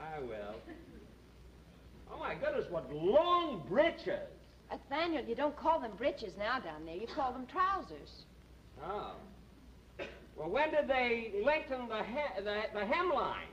I 0.00 0.20
will. 0.20 0.56
Oh, 2.12 2.18
my 2.18 2.34
goodness, 2.34 2.66
what 2.70 2.92
long 2.92 3.64
breeches. 3.68 4.28
Athanael, 4.70 5.24
you 5.24 5.34
don't 5.34 5.56
call 5.56 5.80
them 5.80 5.92
breeches 5.96 6.32
now 6.38 6.58
down 6.60 6.84
there. 6.84 6.96
You 6.96 7.06
call 7.14 7.32
them 7.32 7.46
trousers. 7.46 8.24
Oh. 8.84 9.14
Well, 10.36 10.50
when 10.50 10.70
did 10.70 10.88
they 10.88 11.32
lengthen 11.44 11.88
the, 11.88 12.02
he- 12.02 12.42
the, 12.42 12.62
the 12.72 12.80
hemline? 12.80 13.46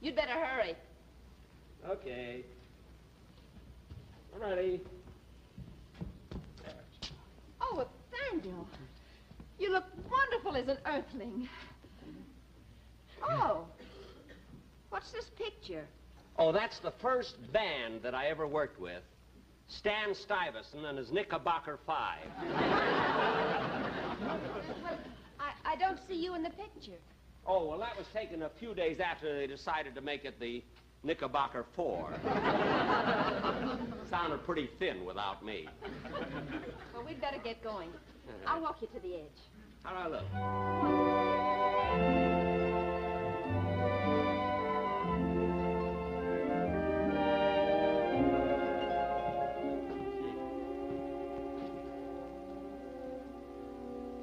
You'd 0.00 0.16
better 0.16 0.32
hurry. 0.32 0.74
Okay. 1.88 2.42
I'm 4.34 4.40
Ready? 4.40 4.80
Oh, 7.72 7.86
Athanael, 8.32 8.66
you 9.58 9.72
look 9.72 9.84
wonderful 10.10 10.56
as 10.56 10.68
an 10.68 10.78
earthling. 10.86 11.48
Oh, 13.22 13.66
what's 14.90 15.10
this 15.12 15.30
picture? 15.36 15.84
Oh, 16.38 16.52
that's 16.52 16.78
the 16.80 16.92
first 17.02 17.36
band 17.52 18.02
that 18.02 18.14
I 18.14 18.26
ever 18.26 18.46
worked 18.46 18.80
with. 18.80 19.02
Stan 19.68 20.14
Stuyvesant 20.14 20.84
and 20.84 20.98
his 20.98 21.10
Knickerbocker 21.10 21.78
Five. 21.86 22.28
I, 25.40 25.52
I 25.64 25.76
don't 25.76 25.98
see 26.08 26.14
you 26.14 26.34
in 26.34 26.42
the 26.42 26.50
picture. 26.50 26.98
Oh, 27.46 27.66
well, 27.66 27.78
that 27.78 27.96
was 27.96 28.06
taken 28.12 28.42
a 28.42 28.50
few 28.60 28.74
days 28.74 29.00
after 29.00 29.36
they 29.36 29.46
decided 29.46 29.94
to 29.94 30.00
make 30.00 30.24
it 30.24 30.38
the 30.38 30.62
Knickerbocker 31.02 31.64
Four. 31.74 32.14
Sounded 34.10 34.44
pretty 34.44 34.70
thin 34.78 35.04
without 35.04 35.44
me. 35.44 35.68
Well, 36.94 37.04
we'd 37.04 37.20
better 37.20 37.38
get 37.42 37.62
going. 37.62 37.90
I'll 38.46 38.60
walk 38.62 38.80
you 38.80 38.88
to 38.88 39.00
the 39.00 39.14
edge. 39.14 39.40
How 39.82 39.90
do 39.90 39.96
I 39.96 40.08
look? 40.08 40.24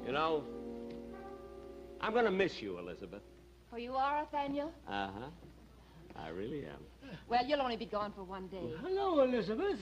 You 0.06 0.12
know, 0.12 0.44
I'm 2.00 2.12
going 2.12 2.26
to 2.26 2.30
miss 2.30 2.60
you, 2.60 2.78
Elizabeth. 2.78 3.22
Oh, 3.72 3.76
you 3.76 3.94
are, 3.94 4.22
Athanael? 4.22 4.70
Uh 4.86 5.08
huh. 5.18 5.26
I 6.16 6.28
really 6.28 6.64
am. 6.64 6.80
Well, 7.28 7.44
you'll 7.46 7.60
only 7.62 7.76
be 7.76 7.86
gone 7.86 8.12
for 8.12 8.24
one 8.24 8.46
day. 8.48 8.72
Hello, 8.82 9.22
Elizabeth. 9.22 9.78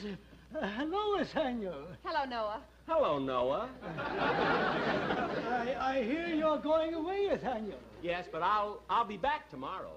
Uh, 0.54 0.66
hello, 0.76 1.18
Athanael. 1.18 1.86
Hello, 2.04 2.24
Noah. 2.24 2.60
Hello, 2.86 3.18
Noah. 3.18 3.68
I, 3.96 5.76
I 5.78 6.02
hear 6.02 6.26
you're 6.26 6.58
going 6.58 6.94
away, 6.94 7.28
Athanael. 7.32 7.78
Yes, 8.02 8.26
but 8.30 8.42
I'll 8.42 8.82
I'll 8.90 9.04
be 9.06 9.16
back 9.16 9.48
tomorrow. 9.50 9.92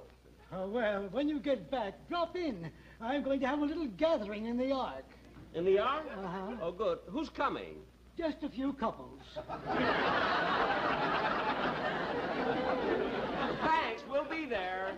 Uh, 0.54 0.68
well, 0.68 1.08
when 1.12 1.28
you 1.28 1.40
get 1.40 1.70
back, 1.72 1.96
drop 2.08 2.36
in. 2.36 2.70
I'm 3.02 3.24
going 3.24 3.40
to 3.42 3.48
have 3.48 3.60
a 3.60 3.66
little 3.66 3.88
gathering 3.88 4.46
in 4.46 4.58
the 4.58 4.72
Ark. 4.72 5.04
In 5.54 5.66
the 5.66 5.80
Ark? 5.80 6.06
Uh-huh. 6.18 6.56
Oh, 6.62 6.72
good. 6.72 7.00
Who's 7.08 7.30
coming? 7.30 7.78
Just 8.18 8.44
a 8.44 8.50
few 8.50 8.72
couples. 8.74 9.20
Thanks. 13.62 14.04
We'll 14.10 14.30
be 14.30 14.46
there. 14.46 14.96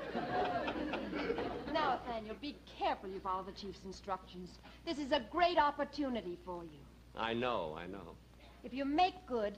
Athanael, 2.18 2.36
be 2.42 2.56
careful 2.80 3.10
you 3.10 3.20
follow 3.20 3.44
the 3.44 3.52
chief's 3.52 3.84
instructions. 3.86 4.50
This 4.86 4.98
is 4.98 5.12
a 5.12 5.22
great 5.32 5.58
opportunity 5.58 6.38
for 6.46 6.64
you. 6.64 6.80
I 7.16 7.34
know. 7.34 7.76
I 7.78 7.88
know. 7.88 8.16
If 8.64 8.74
you 8.74 8.86
make 8.86 9.14
good, 9.28 9.58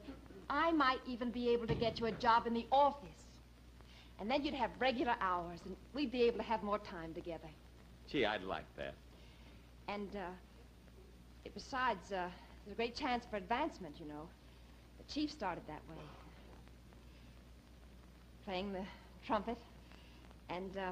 I 0.49 0.71
might 0.71 0.99
even 1.07 1.31
be 1.31 1.49
able 1.49 1.67
to 1.67 1.75
get 1.75 1.99
you 1.99 2.07
a 2.07 2.11
job 2.11 2.47
in 2.47 2.53
the 2.53 2.65
office. 2.71 3.09
And 4.19 4.29
then 4.29 4.43
you'd 4.43 4.53
have 4.53 4.71
regular 4.79 5.15
hours, 5.21 5.59
and 5.65 5.75
we'd 5.93 6.11
be 6.11 6.23
able 6.23 6.37
to 6.37 6.43
have 6.43 6.61
more 6.61 6.79
time 6.79 7.13
together. 7.13 7.47
Gee, 8.11 8.25
I'd 8.25 8.43
like 8.43 8.65
that. 8.75 8.93
And, 9.87 10.09
uh, 10.15 11.49
besides, 11.53 12.11
uh, 12.11 12.29
there's 12.65 12.73
a 12.73 12.75
great 12.75 12.95
chance 12.95 13.25
for 13.29 13.37
advancement, 13.37 13.95
you 13.99 14.05
know. 14.05 14.27
The 14.97 15.13
chief 15.13 15.31
started 15.31 15.63
that 15.67 15.81
way. 15.89 16.03
Playing 18.43 18.73
the 18.73 18.83
trumpet. 19.25 19.57
And, 20.49 20.75
uh, 20.75 20.91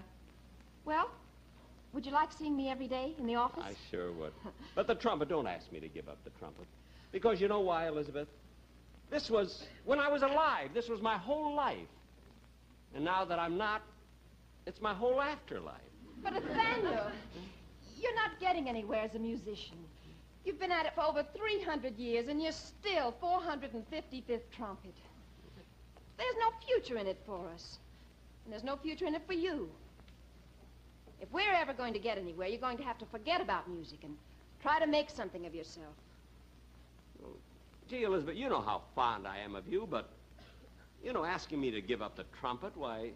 well, 0.85 1.09
would 1.93 2.05
you 2.05 2.11
like 2.11 2.31
seeing 2.31 2.55
me 2.55 2.69
every 2.69 2.87
day 2.87 3.13
in 3.17 3.25
the 3.25 3.35
office? 3.35 3.63
I 3.65 3.73
sure 3.89 4.11
would. 4.11 4.33
But 4.75 4.87
the 4.87 4.95
trumpet, 4.95 5.29
don't 5.29 5.47
ask 5.47 5.71
me 5.71 5.79
to 5.79 5.87
give 5.87 6.07
up 6.07 6.17
the 6.23 6.29
trumpet. 6.31 6.65
Because 7.11 7.41
you 7.41 7.47
know 7.47 7.61
why, 7.61 7.87
Elizabeth? 7.87 8.27
This 9.09 9.29
was 9.29 9.65
when 9.85 9.99
I 9.99 10.09
was 10.09 10.21
alive. 10.21 10.69
This 10.73 10.89
was 10.89 11.01
my 11.01 11.17
whole 11.17 11.55
life. 11.55 11.77
And 12.93 13.05
now 13.05 13.25
that 13.25 13.39
I'm 13.39 13.57
not, 13.57 13.81
it's 14.65 14.81
my 14.81 14.93
whole 14.93 15.21
afterlife. 15.21 15.75
But 16.23 16.35
Athanael, 16.35 17.11
you're 17.99 18.15
not 18.15 18.39
getting 18.39 18.67
anywhere 18.67 19.01
as 19.01 19.15
a 19.15 19.19
musician. 19.19 19.77
You've 20.43 20.59
been 20.59 20.71
at 20.71 20.85
it 20.85 20.93
for 20.95 21.01
over 21.01 21.25
300 21.35 21.97
years, 21.97 22.27
and 22.27 22.41
you're 22.41 22.51
still 22.51 23.13
455th 23.21 24.41
trumpet. 24.55 24.93
There's 26.17 26.35
no 26.39 26.51
future 26.65 26.97
in 26.97 27.07
it 27.07 27.19
for 27.25 27.47
us. 27.53 27.77
And 28.43 28.53
there's 28.53 28.63
no 28.63 28.75
future 28.77 29.05
in 29.05 29.15
it 29.15 29.21
for 29.27 29.33
you. 29.33 29.69
If 31.21 31.31
we're 31.31 31.53
ever 31.53 31.73
going 31.73 31.93
to 31.93 31.99
get 31.99 32.17
anywhere, 32.17 32.47
you're 32.47 32.59
going 32.59 32.77
to 32.77 32.83
have 32.83 32.97
to 32.99 33.05
forget 33.05 33.41
about 33.41 33.69
music 33.69 33.99
and 34.03 34.15
try 34.61 34.79
to 34.79 34.87
make 34.87 35.09
something 35.09 35.45
of 35.45 35.55
yourself. 35.55 35.93
Gee, 37.89 38.03
Elizabeth, 38.03 38.35
you 38.35 38.49
know 38.49 38.61
how 38.61 38.81
fond 38.95 39.25
I 39.27 39.37
am 39.37 39.55
of 39.55 39.67
you, 39.67 39.87
but, 39.89 40.09
you 41.03 41.13
know, 41.13 41.23
asking 41.23 41.61
me 41.61 41.71
to 41.71 41.81
give 41.81 42.01
up 42.01 42.15
the 42.17 42.25
trumpet, 42.39 42.73
why, 42.75 43.11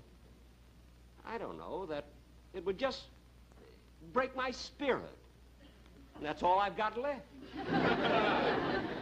I 1.26 1.38
don't 1.38 1.58
know, 1.58 1.86
that 1.88 2.06
it 2.54 2.66
would 2.66 2.78
just 2.78 3.04
break 4.14 4.36
my 4.36 4.52
spirit. 4.52 5.12
And 6.16 6.26
that's 6.26 6.42
all 6.42 6.60
I've 6.60 6.78
got 6.78 6.98
left. 6.98 7.26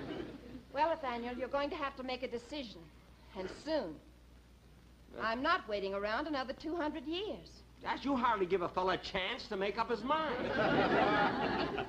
Well, 0.71 0.91
Athanael, 0.91 1.35
you're 1.35 1.47
going 1.47 1.69
to 1.71 1.75
have 1.75 1.95
to 1.97 2.03
make 2.03 2.23
a 2.23 2.27
decision, 2.27 2.79
and 3.37 3.49
soon. 3.65 3.95
I'm 5.19 5.41
not 5.41 5.67
waiting 5.67 5.93
around 5.93 6.27
another 6.27 6.53
200 6.53 7.05
years. 7.05 7.49
Gosh, 7.83 7.99
you 8.03 8.15
hardly 8.15 8.45
give 8.45 8.61
a 8.61 8.69
fella 8.69 8.93
a 8.93 8.97
chance 8.97 9.45
to 9.49 9.57
make 9.57 9.77
up 9.77 9.89
his 9.89 10.03
mind. 10.03 10.35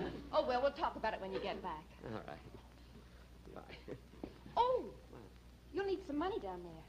Oh, 0.32 0.46
well, 0.46 0.62
we'll 0.62 0.70
talk 0.70 0.94
about 0.94 1.12
it 1.12 1.20
when 1.20 1.32
you 1.32 1.40
get 1.40 1.60
back. 1.60 1.82
All 2.04 2.20
right. 2.28 2.38
Bye. 3.52 3.96
Oh, 4.56 4.84
you'll 5.74 5.86
need 5.86 5.98
some 6.06 6.16
money 6.18 6.38
down 6.38 6.60
there. 6.62 6.84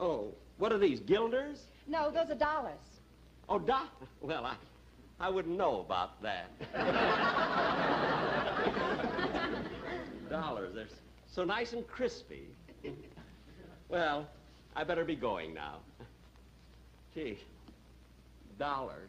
Oh, 0.00 0.28
what 0.56 0.72
are 0.72 0.78
these, 0.78 1.00
guilders? 1.00 1.58
No, 1.86 2.10
those 2.10 2.30
are 2.30 2.34
dollars. 2.34 2.78
Oh, 3.46 3.58
doc. 3.58 3.90
Well, 4.22 4.46
I, 4.46 4.56
I 5.20 5.28
wouldn't 5.28 5.54
know 5.56 5.80
about 5.80 6.22
that. 6.22 6.48
Dollars, 10.30 10.74
they're 10.74 10.88
so 11.26 11.44
nice 11.44 11.74
and 11.74 11.86
crispy. 11.86 12.48
Well, 13.90 14.26
I 14.74 14.82
better 14.82 15.04
be 15.04 15.14
going 15.14 15.52
now. 15.54 15.80
Gee, 17.14 17.38
dollars. 18.58 19.08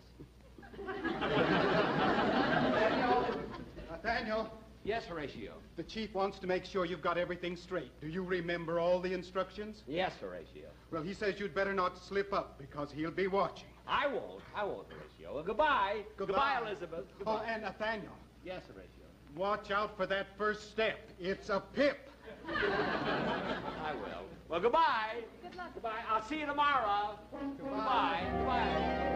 Athanael, 3.91 4.51
Yes, 4.83 5.05
Horatio. 5.05 5.53
the 5.77 5.83
chief 5.83 6.13
wants 6.13 6.37
to 6.39 6.47
make 6.47 6.63
sure 6.65 6.85
you've 6.85 7.01
got 7.01 7.17
everything 7.17 7.55
straight. 7.55 7.89
Do 8.01 8.07
you 8.07 8.21
remember 8.21 8.79
all 8.79 8.99
the 8.99 9.11
instructions? 9.13 9.81
Yes, 9.87 10.13
Horatio. 10.21 10.67
Well, 10.91 11.01
he 11.01 11.13
says 11.13 11.39
you'd 11.39 11.55
better 11.55 11.73
not 11.73 11.97
slip 11.97 12.31
up 12.33 12.59
because 12.59 12.91
he'll 12.91 13.09
be 13.09 13.25
watching. 13.27 13.65
I 13.87 14.05
won't. 14.07 14.41
I 14.55 14.63
won't, 14.63 14.87
Horatio. 14.89 15.33
Well, 15.35 15.43
goodbye. 15.43 16.01
Goodbye. 16.17 16.59
Elizabeth. 16.63 17.05
Oh, 17.25 17.41
and 17.47 17.63
Athanael, 17.63 18.11
Yes, 18.45 18.61
Horatio. 18.67 19.05
watch 19.35 19.71
out 19.71 19.97
for 19.97 20.05
that 20.05 20.27
first 20.37 20.69
step. 20.69 20.99
It's 21.19 21.49
a 21.49 21.61
pip. 21.73 22.09
I 22.47 23.93
will. 23.93 24.25
Well, 24.49 24.59
goodbye. 24.59 25.23
Good 25.41 25.55
luck. 25.55 25.73
Goodbye. 25.73 26.01
I'll 26.09 26.21
see 26.21 26.39
you 26.39 26.45
tomorrow. 26.45 27.17
Goodbye. 27.57 28.21
Goodbye. 28.31 29.15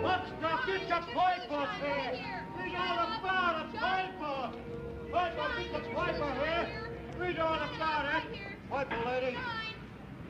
What's 0.00 0.30
the 0.40 0.48
get 0.66 0.88
the 0.88 1.00
piper 1.14 1.68
here? 1.80 2.37
Get 5.38 5.72
the 5.72 5.90
piper 5.94 6.32
here. 6.44 6.68
Read 7.18 7.38
all 7.38 7.54
about 7.54 8.24
it. 8.24 8.38
Piper 8.68 8.96
lady. 9.06 9.36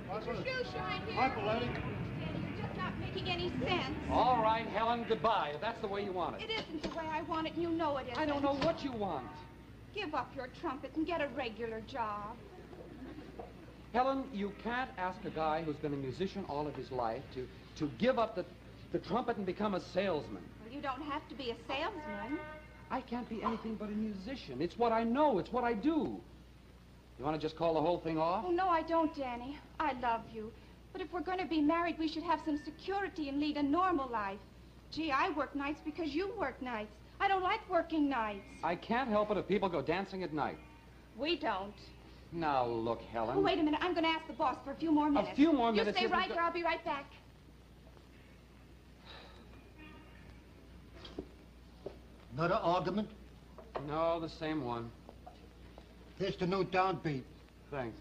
Piper, 0.08 0.36
Shoe 0.44 0.64
shine 0.74 1.02
here. 1.06 1.14
piper 1.16 1.42
lady. 1.46 1.66
You're 1.66 2.66
just 2.66 2.76
not 2.76 2.98
making 3.00 3.28
any 3.28 3.48
sense. 3.50 3.96
All 4.10 4.42
right, 4.42 4.66
Helen, 4.68 5.06
goodbye. 5.08 5.52
If 5.54 5.60
that's 5.62 5.80
the 5.80 5.88
way 5.88 6.04
you 6.04 6.12
want 6.12 6.36
it. 6.36 6.50
It 6.50 6.62
isn't 6.62 6.82
the 6.82 6.96
way 6.96 7.04
I 7.10 7.22
want 7.22 7.46
it, 7.46 7.54
and 7.54 7.62
you 7.62 7.70
know 7.70 7.96
it 7.96 8.06
isn't. 8.10 8.18
I 8.18 8.26
don't 8.26 8.42
know 8.42 8.54
what 8.56 8.82
you 8.84 8.92
want. 8.92 9.26
Give 9.94 10.14
up 10.14 10.30
your 10.36 10.48
trumpet 10.60 10.92
and 10.94 11.06
get 11.06 11.22
a 11.22 11.28
regular 11.28 11.80
job. 11.90 12.36
Helen, 13.94 14.24
you 14.34 14.52
can't 14.62 14.90
ask 14.98 15.24
a 15.24 15.30
guy 15.30 15.62
who's 15.62 15.76
been 15.76 15.94
a 15.94 15.96
musician 15.96 16.44
all 16.48 16.66
of 16.66 16.74
his 16.74 16.90
life 16.90 17.22
to, 17.34 17.48
to 17.78 17.90
give 17.98 18.18
up 18.18 18.36
the, 18.36 18.44
the 18.92 18.98
trumpet 18.98 19.38
and 19.38 19.46
become 19.46 19.74
a 19.74 19.80
salesman. 19.94 20.42
Well, 20.62 20.74
you 20.74 20.82
don't 20.82 21.02
have 21.02 21.26
to 21.30 21.34
be 21.34 21.50
a 21.50 21.56
salesman. 21.66 22.38
I 22.90 23.00
can't 23.00 23.28
be 23.28 23.42
anything 23.42 23.74
but 23.74 23.88
a 23.88 23.92
musician. 23.92 24.60
It's 24.60 24.78
what 24.78 24.92
I 24.92 25.04
know. 25.04 25.38
It's 25.38 25.52
what 25.52 25.64
I 25.64 25.74
do. 25.74 26.20
You 27.18 27.24
want 27.24 27.40
to 27.40 27.44
just 27.44 27.56
call 27.56 27.74
the 27.74 27.80
whole 27.80 27.98
thing 28.00 28.16
off? 28.18 28.44
Oh, 28.46 28.50
no, 28.50 28.68
I 28.68 28.82
don't, 28.82 29.14
Danny. 29.16 29.58
I 29.80 29.92
love 30.00 30.22
you. 30.32 30.52
But 30.92 31.02
if 31.02 31.12
we're 31.12 31.20
going 31.20 31.38
to 31.38 31.46
be 31.46 31.60
married, 31.60 31.96
we 31.98 32.08
should 32.08 32.22
have 32.22 32.40
some 32.44 32.60
security 32.64 33.28
and 33.28 33.40
lead 33.40 33.56
a 33.56 33.62
normal 33.62 34.08
life. 34.08 34.38
Gee, 34.90 35.10
I 35.10 35.30
work 35.36 35.54
nights 35.54 35.80
because 35.84 36.10
you 36.10 36.32
work 36.38 36.62
nights. 36.62 36.90
I 37.20 37.28
don't 37.28 37.42
like 37.42 37.60
working 37.68 38.08
nights. 38.08 38.44
I 38.62 38.76
can't 38.76 39.10
help 39.10 39.30
it 39.30 39.36
if 39.36 39.46
people 39.48 39.68
go 39.68 39.82
dancing 39.82 40.22
at 40.22 40.32
night. 40.32 40.58
We 41.18 41.38
don't. 41.38 41.74
Now, 42.32 42.66
look, 42.66 43.00
Helen. 43.12 43.36
Oh, 43.38 43.42
wait 43.42 43.58
a 43.58 43.62
minute. 43.62 43.80
I'm 43.82 43.92
going 43.92 44.04
to 44.04 44.10
ask 44.10 44.26
the 44.26 44.34
boss 44.34 44.56
for 44.64 44.70
a 44.70 44.76
few 44.76 44.92
more 44.92 45.10
minutes. 45.10 45.32
A 45.32 45.36
few 45.36 45.52
more 45.52 45.72
minutes. 45.72 46.00
you 46.00 46.06
stay 46.06 46.12
right 46.12 46.30
here. 46.30 46.40
I'll 46.40 46.52
be 46.52 46.62
right 46.62 46.84
back. 46.84 47.06
Another 52.36 52.54
argument? 52.54 53.08
No, 53.86 54.20
the 54.20 54.28
same 54.28 54.64
one. 54.64 54.90
Here's 56.18 56.36
the 56.36 56.46
new 56.46 56.64
downbeat. 56.64 57.22
Thanks. 57.70 57.98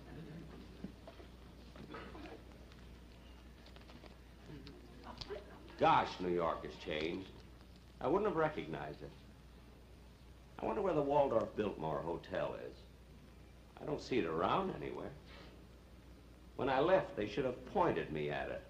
Gosh, 5.80 6.10
New 6.20 6.34
York 6.34 6.64
has 6.66 6.74
changed. 6.84 7.30
I 8.02 8.08
wouldn't 8.08 8.28
have 8.28 8.38
recognized 8.38 9.02
it. 9.02 9.12
I 10.60 10.66
wonder 10.66 10.82
where 10.82 10.94
the 10.94 11.02
Waldorf 11.02 11.56
Biltmore 11.56 12.02
Hotel 12.02 12.56
is. 12.68 12.76
I 13.80 13.86
don't 13.86 14.02
see 14.02 14.18
it 14.18 14.26
around 14.26 14.74
anywhere. 14.82 15.12
When 16.56 16.70
I 16.70 16.80
left, 16.80 17.16
they 17.16 17.30
should 17.30 17.46
have 17.46 17.64
pointed 17.74 18.12
me 18.12 18.32
at 18.32 18.50
it. 18.50 18.64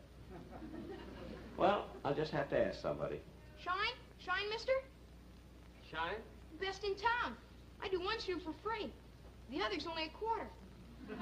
Well, 1.56 1.86
I'll 2.04 2.14
just 2.14 2.32
have 2.32 2.50
to 2.50 2.60
ask 2.60 2.82
somebody. 2.82 3.22
Shine? 3.64 3.96
Shine, 4.20 4.50
mister? 4.50 4.74
Best 6.60 6.84
in 6.84 6.96
town. 6.96 7.36
I 7.82 7.88
do 7.90 8.00
one 8.00 8.20
shoe 8.20 8.40
for 8.40 8.54
free. 8.64 8.92
The 9.52 9.62
other's 9.62 9.86
only 9.88 10.06
a 10.06 10.10
quarter. 10.10 10.48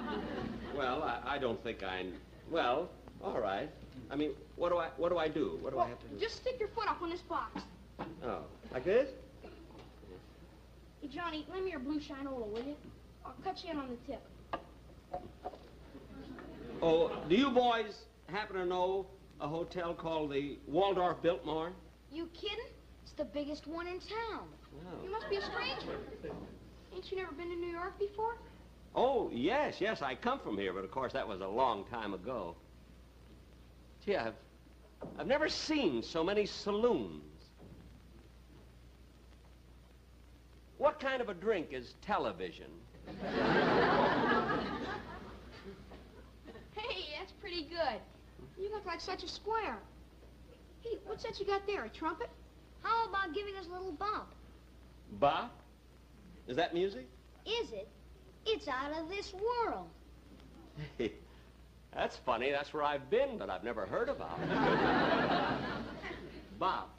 Well, 0.76 1.03
I, 1.03 1.36
I 1.36 1.38
don't 1.38 1.63
think 1.63 1.84
I... 1.84 2.05
Well, 2.51 2.89
all 3.23 3.39
right. 3.39 3.69
I 4.11 4.15
mean, 4.15 4.32
what 4.57 4.69
do 4.69 4.78
I 4.78 4.89
what 4.97 5.09
do 5.09 5.17
I 5.17 5.30
do? 5.30 5.57
What 5.61 5.71
do 5.71 5.80
I 5.80 5.88
have 5.88 5.99
to 5.99 6.07
do? 6.07 6.19
Just 6.19 6.36
stick 6.36 6.59
your 6.59 6.67
foot 6.69 6.89
up 6.89 7.01
on 7.01 7.09
this 7.09 7.21
box. 7.21 7.61
Oh, 8.23 8.39
like 8.73 8.84
this? 8.84 9.09
Hey, 11.01 11.07
Johnny, 11.07 11.45
lend 11.49 11.63
me 11.63 11.71
your 11.71 11.80
blue 11.80 11.99
shinola, 11.99 12.45
will 12.45 12.63
you? 12.63 12.76
I'll 13.26 13.36
cut 13.43 13.63
you 13.63 13.71
in 13.71 13.78
on 13.78 13.88
the 13.88 14.11
tip. 14.11 14.21
Oh, 16.82 17.11
do 17.30 17.36
you 17.36 17.49
boys 17.49 18.01
happen 18.28 18.57
to 18.57 18.65
know 18.65 19.07
a 19.39 19.47
hotel 19.47 19.93
called 19.93 20.32
the 20.32 20.57
Waldorf 20.67 21.21
Biltmore? 21.21 21.71
You 22.11 22.28
kidding? 22.34 22.67
It's 23.03 23.13
the 23.13 23.26
biggest 23.26 23.65
one 23.65 23.88
in 23.88 23.99
town. 23.99 24.47
You 25.03 25.11
must 25.11 25.30
be 25.30 25.38
a 25.38 25.41
stranger. 25.41 25.99
Ain't 26.93 27.11
you 27.11 27.17
never 27.17 27.32
been 27.34 27.49
to 27.49 27.55
New 27.55 27.71
York 27.71 27.97
before? 27.99 28.38
Oh, 28.95 29.30
yes, 29.34 29.82
yes, 29.82 30.01
I 30.01 30.15
come 30.15 30.39
from 30.39 30.57
here, 30.57 30.71
but 30.71 30.84
of 30.84 30.91
course 30.91 31.13
that 31.13 31.28
was 31.28 31.41
a 31.41 31.47
long 31.47 31.84
time 31.86 32.13
ago. 32.13 32.55
Gee, 34.05 34.15
I've, 34.15 34.34
I've 35.19 35.28
never 35.28 35.49
seen 35.49 36.01
so 36.01 36.23
many 36.23 36.45
saloons. 36.45 37.21
What 40.78 40.99
kind 40.99 41.21
of 41.21 41.30
a 41.30 41.34
drink 41.34 41.67
is 41.71 41.95
television? 42.01 42.67
Hey, 46.76 47.15
that's 47.17 47.32
pretty 47.32 47.63
good. 47.63 47.99
You 48.61 48.69
look 48.71 48.86
like 48.86 48.99
such 48.99 49.23
a 49.23 49.28
square. 49.28 49.78
Hey, 50.82 50.97
what's 51.05 51.23
that 51.23 51.39
you 51.39 51.45
got 51.45 51.65
there, 51.65 51.86
a 51.86 51.89
trumpet? 51.89 52.30
How 52.84 53.07
about 53.07 53.34
giving 53.34 53.55
us 53.55 53.65
a 53.67 53.71
little 53.71 53.93
bump? 53.93 54.28
Bach? 55.14 55.51
Is 56.47 56.58
that 56.58 56.74
music? 56.74 57.08
Is 57.45 57.72
it? 57.72 57.88
It's 58.45 58.68
out 58.68 58.91
of 58.91 59.10
this 59.10 59.34
world. 59.34 59.88
That's 61.93 62.18
funny. 62.26 62.51
That's 62.51 62.74
where 62.74 62.84
I've 62.84 63.10
been, 63.10 63.38
but 63.38 63.49
I've 63.49 63.64
never 63.64 63.86
heard 63.86 64.10
about 64.10 64.38
it. 64.41 64.49
Bob. 66.60 66.89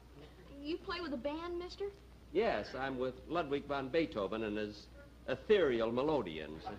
You 0.61 0.77
play 0.77 0.99
with 1.01 1.13
a 1.13 1.17
band, 1.17 1.59
mister? 1.59 1.85
Yes, 2.33 2.67
I'm 2.77 2.97
with 2.97 3.13
Ludwig 3.29 3.67
van 3.67 3.89
Beethoven 3.89 4.43
and 4.43 4.57
his 4.57 4.87
ethereal 5.27 5.89
it's 5.89 5.97
a 5.97 6.01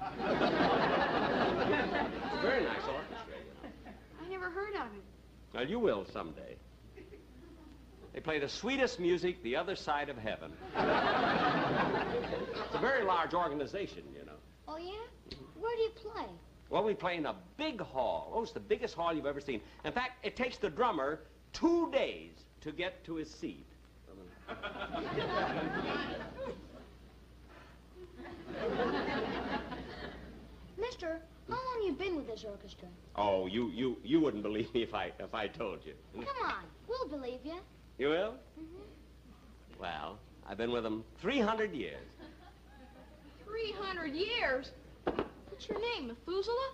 very 2.43 2.65
nice 2.65 2.83
orchestra. 2.87 3.35
I 4.23 4.29
never 4.29 4.51
heard 4.51 4.75
of 4.75 4.93
it. 4.95 5.03
Well, 5.55 5.67
you 5.67 5.79
will 5.79 6.05
someday. 6.13 6.57
They 8.13 8.21
play 8.21 8.39
the 8.39 8.49
sweetest 8.49 8.99
music 8.99 9.43
the 9.43 9.57
other 9.57 9.77
side 9.77 10.09
of 10.09 10.17
heaven. 10.17 10.53
it's 10.77 12.75
a 12.75 12.79
very 12.81 13.05
large 13.05 13.35
organization, 13.35 14.03
you 14.19 14.25
know. 14.25 14.33
Oh, 14.67 14.79
yeah? 14.79 15.37
Where 15.59 15.77
do 15.77 15.83
you 15.83 15.91
play? 15.91 16.27
Well, 16.71 16.85
we 16.85 16.95
play 16.95 17.17
in 17.17 17.27
a 17.27 17.35
big 17.57 17.81
hall. 17.81 18.33
Oh, 18.35 18.43
it's 18.43 18.53
the 18.53 18.61
biggest 18.61 18.95
hall 18.95 19.13
you've 19.15 19.27
ever 19.27 19.41
seen. 19.41 19.61
In 19.85 19.93
fact, 19.93 20.25
it 20.25 20.37
takes 20.37 20.59
the 20.59 20.69
drummer 20.69 21.21
two 21.53 21.91
days 21.91 22.33
to 22.61 22.73
get 22.73 23.05
to 23.05 23.15
his 23.17 23.31
seat. 23.31 23.67
Mister, 30.79 31.21
how 31.49 31.57
long 31.57 31.83
you 31.87 31.93
been 31.93 32.17
with 32.17 32.27
this 32.27 32.45
orchestra? 32.45 32.89
Oh, 33.17 33.47
you, 33.47 33.71
you, 33.71 33.97
you 34.05 34.21
wouldn't 34.21 34.43
believe 34.43 34.73
me 34.75 34.83
if 34.83 34.95
I, 34.95 35.13
if 35.19 35.35
I 35.35 35.49
told 35.49 35.81
you. 35.85 35.95
Come 36.15 36.47
on, 36.47 36.65
we'll 36.89 37.09
believe 37.09 37.41
you. 37.45 37.59
You 37.99 38.11
will? 38.11 38.35
Mm-hmm. 38.59 39.81
Well, 39.81 40.19
I've 40.49 40.57
been 40.57 40.71
with 40.71 40.85
them 40.85 41.05
300 41.21 41.75
years. 41.75 41.97
300 43.45 44.15
years? 44.15 44.71
What's 45.05 45.69
your 45.69 45.81
name, 45.81 46.09
Methuselah? 46.09 46.71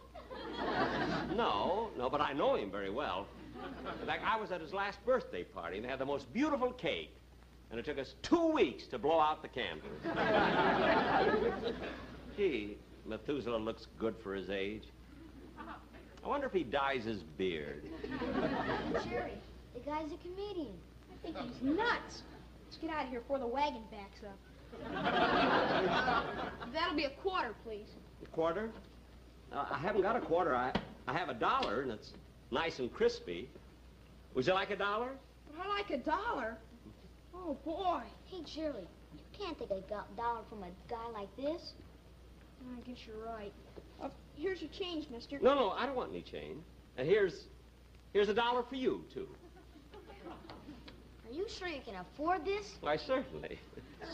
No, 1.34 1.88
no, 1.96 2.10
but 2.10 2.20
I 2.20 2.32
know 2.34 2.56
him 2.56 2.70
very 2.70 2.90
well. 2.90 3.26
In 4.00 4.06
fact, 4.06 4.22
I 4.26 4.38
was 4.38 4.52
at 4.52 4.60
his 4.60 4.74
last 4.74 5.04
birthday 5.06 5.44
party, 5.44 5.76
and 5.76 5.84
they 5.84 5.88
had 5.88 5.98
the 5.98 6.04
most 6.04 6.30
beautiful 6.32 6.72
cake. 6.72 7.10
And 7.70 7.80
it 7.80 7.86
took 7.86 7.98
us 7.98 8.14
two 8.22 8.48
weeks 8.52 8.86
to 8.88 8.98
blow 8.98 9.18
out 9.18 9.40
the 9.42 9.48
candles. 9.48 9.90
Gee, 12.36 12.76
Methuselah 13.06 13.56
looks 13.56 13.86
good 13.98 14.14
for 14.22 14.34
his 14.34 14.50
age. 14.50 14.84
I 16.22 16.28
wonder 16.28 16.46
if 16.46 16.52
he 16.52 16.64
dyes 16.64 17.04
his 17.04 17.22
beard. 17.22 17.84
Jerry, 19.08 19.32
the 19.74 19.80
guy's 19.80 20.12
a 20.12 20.16
comedian. 20.16 20.74
I 21.24 21.32
think 21.32 21.36
he's 21.38 21.62
nuts. 21.62 22.22
Let's 22.64 22.76
get 22.80 22.90
out 22.90 23.04
of 23.04 23.10
here 23.10 23.20
before 23.20 23.38
the 23.38 23.46
wagon 23.46 23.82
backs 23.90 24.20
up. 24.24 24.38
That'll 26.72 26.96
be 26.96 27.04
a 27.04 27.10
quarter, 27.22 27.54
please. 27.64 27.88
A 28.22 28.26
quarter? 28.26 28.70
Uh, 29.52 29.64
I 29.70 29.78
haven't 29.78 30.02
got 30.02 30.16
a 30.16 30.20
quarter. 30.20 30.54
I, 30.54 30.72
I 31.06 31.12
have 31.16 31.28
a 31.28 31.34
dollar, 31.34 31.82
and 31.82 31.92
it's 31.92 32.12
nice 32.50 32.78
and 32.78 32.92
crispy. 32.92 33.48
Would 34.34 34.46
you 34.46 34.52
like 34.52 34.70
a 34.70 34.76
dollar? 34.76 35.10
I 35.58 35.68
like 35.68 35.90
a 35.90 35.98
dollar. 35.98 36.58
Oh, 37.34 37.56
boy. 37.64 38.02
Hey, 38.26 38.42
Jerry, 38.44 38.86
you 39.14 39.20
can't 39.38 39.58
take 39.58 39.70
a 39.70 39.80
dollar 40.16 40.40
from 40.48 40.62
a 40.62 40.70
guy 40.90 41.08
like 41.12 41.34
this. 41.36 41.72
I 42.76 42.80
guess 42.88 42.98
you're 43.06 43.24
right. 43.24 43.52
Uh, 44.02 44.08
here's 44.34 44.60
your 44.60 44.70
change, 44.70 45.08
mister. 45.10 45.38
No, 45.40 45.54
no, 45.54 45.70
I 45.70 45.86
don't 45.86 45.94
want 45.94 46.10
any 46.10 46.22
change. 46.22 46.62
And 46.96 47.08
here's, 47.08 47.44
here's 48.12 48.28
a 48.28 48.34
dollar 48.34 48.62
for 48.68 48.74
you, 48.74 49.04
too. 49.12 49.28
Are 51.35 51.37
you 51.37 51.47
sure 51.49 51.66
you 51.66 51.80
can 51.85 51.97
afford 51.97 52.45
this? 52.45 52.74
Why, 52.80 52.97
certainly. 52.97 53.59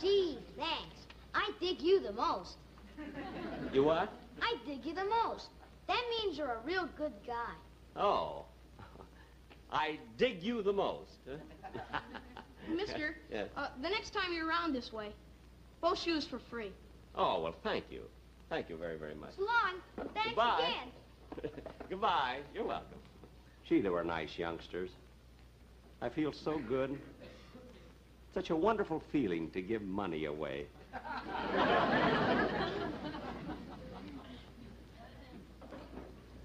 Gee, 0.00 0.38
thanks. 0.56 0.96
I 1.34 1.50
dig 1.60 1.80
you 1.82 2.00
the 2.00 2.12
most. 2.12 2.56
You 3.74 3.84
what? 3.84 4.10
I 4.40 4.54
dig 4.66 4.86
you 4.86 4.94
the 4.94 5.04
most. 5.04 5.48
That 5.86 6.00
means 6.10 6.38
you're 6.38 6.52
a 6.52 6.60
real 6.64 6.88
good 6.96 7.12
guy. 7.26 7.52
Oh. 8.00 8.46
I 9.70 9.98
dig 10.16 10.42
you 10.42 10.62
the 10.62 10.72
most. 10.72 11.10
huh? 11.28 11.98
Mister, 12.74 13.16
Yes. 13.30 13.48
uh, 13.56 13.68
the 13.82 13.90
next 13.90 14.10
time 14.14 14.32
you're 14.32 14.46
around 14.48 14.72
this 14.74 14.90
way, 14.92 15.10
both 15.82 15.98
shoes 15.98 16.26
for 16.26 16.38
free. 16.50 16.72
Oh, 17.14 17.42
well, 17.42 17.54
thank 17.62 17.84
you. 17.90 18.02
Thank 18.48 18.70
you 18.70 18.76
very, 18.78 18.96
very 18.96 19.14
much. 19.14 19.32
So 19.36 19.42
long. 19.42 20.08
Thanks 20.14 20.28
Goodbye. 20.30 20.72
again. 21.42 21.50
Goodbye. 21.90 22.38
You're 22.54 22.64
welcome. 22.66 22.98
Gee, 23.68 23.82
they 23.82 23.90
were 23.90 24.04
nice 24.04 24.38
youngsters. 24.38 24.90
I 26.02 26.08
feel 26.08 26.32
so 26.32 26.58
good. 26.68 26.98
Such 28.32 28.50
a 28.50 28.56
wonderful 28.56 29.02
feeling 29.12 29.50
to 29.50 29.60
give 29.60 29.82
money 29.82 30.24
away. 30.24 30.66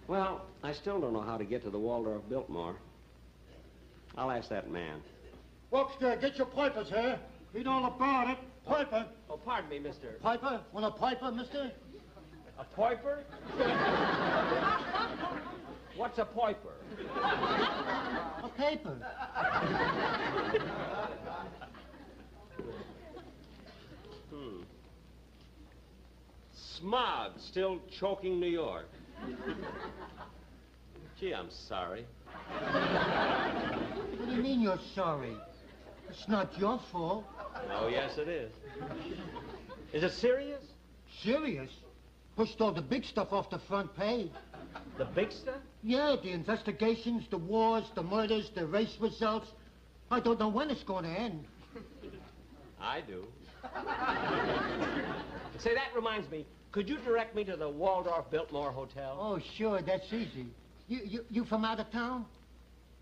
well, 0.08 0.45
I 0.64 0.74
still 0.74 0.99
don't 0.99 1.14
know 1.14 1.22
how 1.22 1.38
to 1.38 1.45
get 1.45 1.64
to 1.64 1.70
the 1.70 1.80
Waldorf 1.80 2.24
Biltmore. 2.28 2.76
I'll 4.18 4.32
ask 4.32 4.49
that 4.49 4.70
man. 4.70 5.01
Buckster, 5.72 6.12
uh, 6.12 6.16
get 6.16 6.38
your 6.38 6.47
pipers 6.47 6.89
here. 6.89 7.20
Read 7.53 7.68
all 7.68 7.86
about 7.86 8.30
it. 8.30 8.38
Piper. 8.66 9.06
Oh, 9.30 9.38
pardon 9.38 9.70
me, 9.70 9.80
mister. 9.80 10.18
Piper? 10.22 10.60
Want 10.74 10.86
a 10.86 10.91
piper, 10.91 11.32
mister? 11.32 11.72
A 12.58 12.64
piper? 12.64 13.24
What's 15.96 16.18
a 16.18 16.26
piper? 16.26 16.74
A 18.43 18.50
paper. 18.58 18.98
Hmm. 24.30 24.62
Smog 26.54 27.32
still 27.38 27.80
choking 27.98 28.39
New 28.39 28.50
York. 28.50 28.89
Gee, 31.20 31.34
I'm 31.34 31.50
sorry. 31.50 32.06
What 32.60 34.30
do 34.30 34.36
you 34.36 34.41
mean 34.41 34.62
you're 34.62 34.80
sorry? 34.93 35.38
It's 36.10 36.28
not 36.28 36.58
your 36.60 36.80
fault. 36.91 37.24
Oh, 37.72 37.88
yes, 37.88 38.18
it 38.18 38.28
is. 38.28 38.52
Is 39.93 40.04
it 40.04 40.12
serious? 40.12 40.62
Serious? 41.24 41.72
Pushed 42.36 42.60
all 42.60 42.74
the 42.74 42.82
big 42.82 43.06
stuff 43.06 43.32
off 43.32 43.50
the 43.50 43.60
front 43.60 43.96
page. 43.96 44.32
The 44.98 45.06
big 45.06 45.32
stuff? 45.32 45.62
Yeah, 45.84 46.16
the 46.22 46.32
investigations, 46.32 47.26
the 47.30 47.38
wars, 47.38 47.84
the 47.96 48.04
murders, 48.04 48.50
the 48.56 48.66
race 48.66 48.96
results. 49.00 49.48
I 50.10 50.20
don't 50.20 50.40
know 50.40 50.50
when 50.50 50.70
it's 50.70 50.84
going 50.84 51.04
to 51.04 51.10
end. 51.10 51.46
I 52.82 53.02
do. 53.02 53.26
Say, 55.60 55.74
that 55.74 55.96
reminds 55.96 56.30
me. 56.30 56.46
Could 56.72 56.90
you 56.90 56.98
direct 56.98 57.36
me 57.36 57.44
to 57.46 57.56
the 57.56 57.70
Waldorf 57.70 58.30
Biltmore 58.30 58.72
Hotel? 58.72 59.18
Oh, 59.20 59.40
sure, 59.58 59.82
that's 59.82 60.12
easy. 60.12 60.48
You, 60.88 61.00
you, 61.06 61.26
you 61.30 61.46
from 61.46 61.66
out 61.66 61.80
of 61.80 61.92
town? 61.92 62.26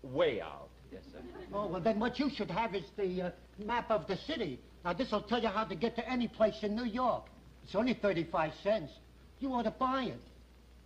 Way 0.02 0.40
out. 0.40 0.68
Yes, 0.92 1.02
sir. 1.12 1.18
Oh, 1.52 1.66
well, 1.66 1.80
then 1.80 1.98
what 1.98 2.18
you 2.18 2.30
should 2.36 2.50
have 2.50 2.74
is 2.74 2.84
the 2.96 3.22
uh, 3.22 3.30
map 3.58 3.90
of 3.90 4.06
the 4.06 4.16
city. 4.28 4.60
Now, 4.84 4.92
this 4.92 5.10
will 5.10 5.22
tell 5.22 5.42
you 5.42 5.48
how 5.48 5.64
to 5.64 5.74
get 5.74 5.96
to 5.96 6.08
any 6.08 6.28
place 6.28 6.54
in 6.62 6.76
New 6.76 6.84
York. 6.84 7.24
It's 7.64 7.74
only 7.74 7.94
35 7.94 8.52
cents. 8.62 8.92
You 9.40 9.52
ought 9.52 9.62
to 9.62 9.70
buy 9.72 10.04
it. 10.04 10.20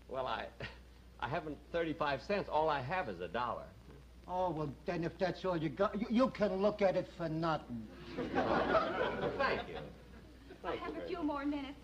Well, 0.09 0.27
I, 0.27 0.47
I 1.21 1.29
haven't 1.29 1.59
35 1.73 2.23
cents. 2.23 2.49
All 2.51 2.69
I 2.69 2.81
have 2.81 3.09
is 3.09 3.21
a 3.21 3.29
dollar. 3.29 3.65
Oh, 4.27 4.51
well, 4.51 4.71
then 4.87 5.05
if 5.05 5.13
that's 5.19 5.45
all 5.45 5.57
you 5.57 5.71
got, 5.71 5.99
you, 5.99 6.07
you 6.11 6.29
can 6.31 6.57
look 6.57 6.83
at 6.83 6.97
it 6.97 7.09
for 7.17 7.29
nothing. 7.29 7.83
Thank 8.17 9.69
you. 9.69 9.79
I 10.65 10.77
have 10.77 10.97
a 10.97 11.07
few 11.07 11.23
more 11.23 11.45
minutes. 11.47 11.79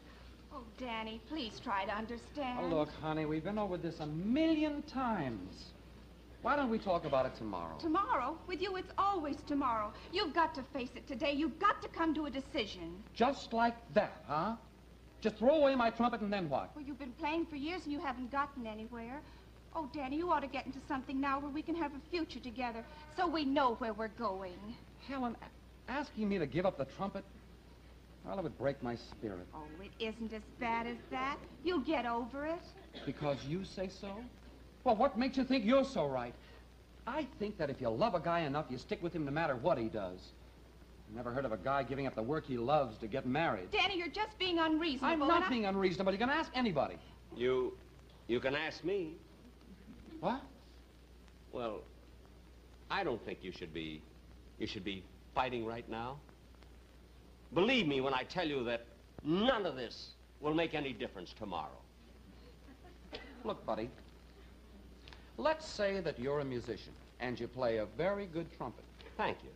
Oh, 0.53 0.63
Danny, 0.79 1.21
please 1.29 1.59
try 1.63 1.85
to 1.87 1.93
understand. 1.93 2.59
Oh, 2.61 2.67
look, 2.67 2.91
honey, 3.01 3.25
we've 3.25 3.43
been 3.43 3.59
over 3.59 3.77
this 3.79 3.99
a 4.01 4.07
million 4.07 4.83
times. 4.83 5.71
Why 6.43 6.55
don't 6.55 6.69
we 6.69 6.79
talk 6.79 7.07
about 7.07 7.25
it 7.25 7.35
tomorrow? 7.39 7.79
Tomorrow? 7.81 8.37
With 8.47 8.61
you, 8.61 8.77
it's 8.77 8.93
always 8.99 9.37
tomorrow. 9.47 9.95
You've 10.13 10.35
got 10.35 10.55
to 10.57 10.63
face 10.75 10.91
it 10.95 11.09
today. 11.09 11.33
You've 11.33 11.59
got 11.59 11.81
to 11.81 11.89
come 11.89 12.15
to 12.15 12.27
a 12.27 12.31
decision. 12.31 13.03
Just 13.15 13.55
like 13.55 13.75
that, 13.95 14.23
huh? 14.29 14.57
Just 15.25 15.37
throw 15.37 15.55
away 15.55 15.75
my 15.75 15.89
trumpet 15.89 16.21
and 16.21 16.31
then 16.31 16.51
what? 16.51 16.77
Well, 16.77 16.85
you've 16.85 16.99
been 16.99 17.13
playing 17.13 17.47
for 17.47 17.57
years 17.57 17.85
and 17.85 17.93
you 17.93 17.99
haven't 17.99 18.31
gotten 18.31 18.67
anywhere. 18.67 19.23
Oh, 19.75 19.89
Danny, 19.95 20.19
you 20.19 20.31
ought 20.31 20.41
to 20.41 20.47
get 20.47 20.67
into 20.67 20.81
something 20.87 21.19
now 21.19 21.41
where 21.41 21.51
we 21.51 21.63
can 21.63 21.75
have 21.77 21.93
a 21.95 22.11
future 22.11 22.41
together 22.41 22.85
so 23.17 23.27
we 23.27 23.47
know 23.47 23.77
where 23.77 23.95
we're 23.95 24.09
going. 24.09 24.59
Helen, 25.09 25.35
asking 25.89 26.29
me 26.29 26.37
to 26.39 26.45
give 26.45 26.67
up 26.67 26.77
the 26.77 26.85
trumpet? 26.85 27.25
Well, 28.27 28.39
it 28.39 28.43
would 28.43 28.59
break 28.59 28.83
my 28.83 28.97
spirit. 28.97 29.47
Oh, 29.55 29.65
it 29.83 29.93
isn't 29.99 30.35
as 30.35 30.43
bad 30.61 30.87
as 30.87 30.99
that. 31.11 31.39
You'll 31.65 31.79
get 31.81 32.05
over 32.05 32.45
it. 32.45 32.63
Because 33.07 33.43
you 33.49 33.65
say 33.65 33.89
so? 33.89 34.15
Well, 34.85 34.97
what 34.97 35.17
makes 35.17 35.39
you 35.39 35.45
think 35.45 35.65
you're 35.65 35.87
so 35.87 36.07
right? 36.07 36.35
I 37.07 37.27
think 37.39 37.57
that 37.57 37.71
if 37.71 37.81
you 37.81 37.89
love 37.89 38.15
a 38.15 38.21
guy 38.21 38.41
enough, 38.41 38.67
you 38.69 38.77
stick 38.77 39.03
with 39.03 39.15
him 39.15 39.25
no 39.25 39.31
matter 39.31 39.57
what 39.57 39.79
he 39.79 39.89
does. 39.89 40.21
Never 41.13 41.33
heard 41.33 41.45
of 41.45 41.53
a 41.53 41.57
guy 41.57 41.83
giving 41.83 42.07
up 42.07 42.15
the 42.15 42.23
work 42.23 42.47
he 42.47 42.57
loves 42.57 42.99
to 42.99 43.07
get 43.07 43.27
married. 43.27 43.71
Danny, 43.71 43.97
you're 43.97 44.09
just 44.09 44.39
being 44.39 44.59
unreasonable. 44.59 45.07
I'm 45.13 45.23
and 45.23 45.29
not 45.29 45.43
I- 45.45 45.49
being 45.49 45.67
unreasonable. 45.67 46.13
You 46.13 46.19
can 46.19 46.31
ask 46.31 46.51
anybody. 46.55 46.97
You, 47.37 47.77
you 48.27 48.41
can 48.41 48.55
ask 48.55 48.83
me. 48.85 49.15
What? 50.21 50.41
Well, 51.53 51.83
I 52.91 53.05
don't 53.05 53.25
think 53.25 53.39
you 53.43 53.53
should 53.53 53.73
be, 53.73 54.03
you 54.59 54.67
should 54.67 54.85
be 54.85 55.03
fighting 55.35 55.67
right 55.67 55.89
now. 55.89 56.17
Believe 57.53 57.87
me 57.87 58.01
when 58.01 58.15
I 58.15 58.25
tell 58.25 58.47
you 58.49 58.65
that 58.65 58.87
none 59.23 59.67
of 59.67 59.77
this 59.77 60.11
will 60.41 60.55
make 60.55 60.75
any 60.75 60.93
difference 60.93 61.33
tomorrow. 61.39 61.79
Look, 63.45 63.65
buddy. 63.67 63.91
Let's 65.37 65.67
say 65.67 66.01
that 66.01 66.19
you're 66.19 66.41
a 66.41 66.45
musician 66.45 66.93
and 67.21 67.39
you 67.39 67.47
play 67.47 67.79
a 67.79 67.87
very 67.87 68.27
good 68.27 68.47
trumpet. 68.57 68.85
Thank 69.17 69.39
you. 69.45 69.51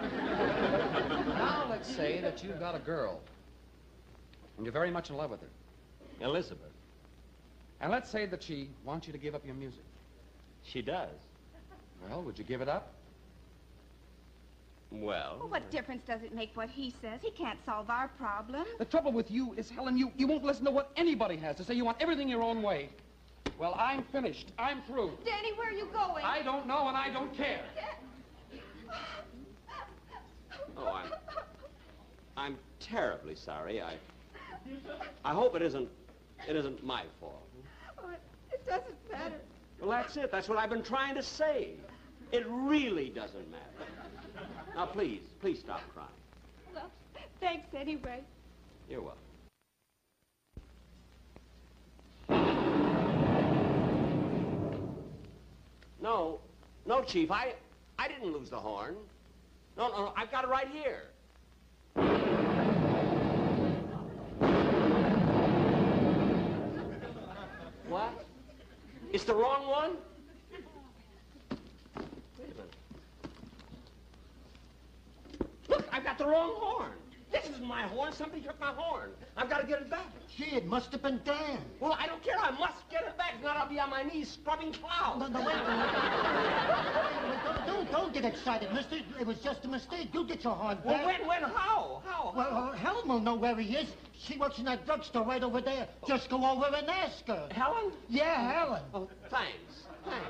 Now 1.26 1.66
let's 1.68 1.88
say 1.94 2.20
that 2.20 2.42
you've 2.42 2.58
got 2.58 2.74
a 2.74 2.78
girl 2.78 3.20
and 4.56 4.64
you're 4.64 4.72
very 4.72 4.90
much 4.90 5.10
in 5.10 5.16
love 5.16 5.30
with 5.30 5.40
her. 5.40 5.48
Elizabeth. 6.20 6.72
And 7.80 7.92
let's 7.92 8.10
say 8.10 8.26
that 8.26 8.42
she 8.42 8.70
wants 8.84 9.06
you 9.06 9.12
to 9.12 9.18
give 9.18 9.34
up 9.34 9.44
your 9.44 9.54
music. 9.54 9.84
She 10.62 10.82
does. 10.82 11.10
Well, 12.08 12.22
would 12.22 12.38
you 12.38 12.44
give 12.44 12.60
it 12.62 12.68
up? 12.68 12.92
Well, 14.90 15.36
Well, 15.40 15.48
what 15.48 15.70
difference 15.70 16.02
does 16.06 16.22
it 16.22 16.34
make 16.34 16.56
what 16.56 16.70
he 16.70 16.94
says? 17.02 17.20
He 17.20 17.30
can't 17.32 17.58
solve 17.66 17.90
our 17.90 18.08
problem. 18.08 18.64
The 18.78 18.84
trouble 18.84 19.12
with 19.12 19.30
you 19.30 19.52
is, 19.56 19.68
Helen, 19.68 19.98
you, 19.98 20.12
you 20.16 20.26
won't 20.26 20.44
listen 20.44 20.64
to 20.64 20.70
what 20.70 20.90
anybody 20.96 21.36
has 21.36 21.56
to 21.56 21.64
say. 21.64 21.74
You 21.74 21.84
want 21.84 21.98
everything 22.00 22.28
your 22.28 22.42
own 22.42 22.62
way. 22.62 22.88
Well, 23.58 23.74
I'm 23.78 24.04
finished. 24.04 24.52
I'm 24.58 24.82
through. 24.82 25.12
Danny, 25.24 25.52
where 25.54 25.68
are 25.68 25.72
you 25.72 25.88
going? 25.92 26.24
I 26.24 26.42
don't 26.42 26.66
know 26.66 26.88
and 26.88 26.96
I 26.96 27.10
don't 27.10 27.34
care. 27.36 27.60
Oh, 30.76 30.88
I'm, 30.92 31.12
I'm 32.36 32.58
terribly 32.80 33.34
sorry. 33.34 33.80
I, 33.80 33.94
I 35.24 35.32
hope 35.32 35.56
it 35.56 35.62
isn't, 35.62 35.88
it 36.48 36.56
isn't 36.56 36.84
my 36.84 37.04
fault. 37.20 37.48
Oh, 37.98 38.10
it, 38.10 38.66
doesn't 38.66 39.10
matter. 39.10 39.40
Well, 39.80 39.90
that's 39.90 40.16
it. 40.16 40.30
That's 40.32 40.48
what 40.48 40.58
I've 40.58 40.70
been 40.70 40.82
trying 40.82 41.14
to 41.14 41.22
say. 41.22 41.74
It 42.32 42.44
really 42.48 43.08
doesn't 43.10 43.50
matter. 43.50 43.90
Now, 44.74 44.86
please, 44.86 45.20
please 45.40 45.60
stop 45.60 45.80
crying. 45.94 46.08
Well, 46.74 46.90
thanks 47.40 47.68
anyway. 47.74 48.20
You're 48.90 49.02
welcome. 49.02 49.20
No, 56.02 56.40
no, 56.86 57.02
Chief, 57.02 57.30
I, 57.30 57.54
I 57.98 58.06
didn't 58.06 58.32
lose 58.32 58.50
the 58.50 58.58
horn. 58.58 58.96
No, 59.76 59.88
no, 59.88 59.96
no, 60.06 60.12
I've 60.16 60.30
got 60.30 60.44
it 60.44 60.48
right 60.48 60.68
here. 60.68 61.02
What? 67.88 68.26
It's 69.12 69.24
the 69.24 69.34
wrong 69.34 69.68
one? 69.68 69.96
Wait 72.38 72.50
a 72.50 72.54
minute. 72.54 72.76
Look, 75.68 75.86
I've 75.92 76.04
got 76.04 76.18
the 76.18 76.26
wrong 76.26 76.54
horn. 76.54 76.92
This 77.42 77.50
isn't 77.50 77.66
my 77.66 77.82
horn. 77.82 78.12
Somebody 78.14 78.40
took 78.42 78.58
my 78.58 78.72
horn. 78.72 79.10
I've 79.36 79.50
got 79.50 79.60
to 79.60 79.66
get 79.66 79.82
it 79.82 79.90
back. 79.90 80.06
Gee, 80.34 80.56
it 80.56 80.66
must 80.66 80.90
have 80.92 81.02
been 81.02 81.20
Dan. 81.24 81.58
Well, 81.80 81.96
I 81.98 82.06
don't 82.06 82.22
care. 82.22 82.38
I 82.38 82.50
must 82.52 82.88
get 82.90 83.02
it 83.02 83.18
back. 83.18 83.34
If 83.36 83.44
not, 83.44 83.56
I'll 83.58 83.68
be 83.68 83.78
on 83.78 83.90
my 83.90 84.04
knees 84.04 84.38
scrubbing 84.40 84.72
clouds. 84.72 85.20
No, 85.20 85.26
no, 85.26 85.40
wait, 85.40 85.54
wait, 85.54 85.66
wait. 85.66 85.92
Don't, 87.44 87.66
don't, 87.66 87.92
don't 87.92 88.14
get 88.14 88.24
excited, 88.24 88.72
mister. 88.72 88.96
It 89.20 89.26
was 89.26 89.38
just 89.40 89.66
a 89.66 89.68
mistake. 89.68 90.08
You 90.14 90.24
get 90.26 90.44
your 90.44 90.54
horn 90.54 90.76
back. 90.76 90.86
Well, 90.86 91.04
when, 91.04 91.26
when, 91.26 91.42
how? 91.42 92.02
How? 92.06 92.32
Well, 92.34 92.70
uh, 92.72 92.72
Helen 92.72 93.06
will 93.06 93.20
know 93.20 93.34
where 93.34 93.56
he 93.56 93.76
is. 93.76 93.92
She 94.18 94.38
works 94.38 94.58
in 94.58 94.64
that 94.64 94.86
drugstore 94.86 95.24
right 95.24 95.42
over 95.42 95.60
there. 95.60 95.88
Just 96.08 96.30
go 96.30 96.42
over 96.42 96.74
and 96.74 96.88
ask 96.88 97.26
her. 97.26 97.48
Helen? 97.50 97.92
Yeah, 98.08 98.52
Helen. 98.52 98.82
Oh, 98.94 99.10
thanks. 99.28 99.84
Thanks. 100.06 100.26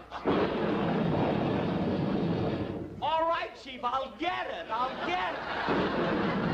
All 3.01 3.29
right, 3.29 3.51
Chief, 3.63 3.81
I'll 3.85 4.13
get 4.19 4.49
it. 4.49 4.67
I'll 4.71 5.07
get 5.07 5.35
it. 5.35 6.46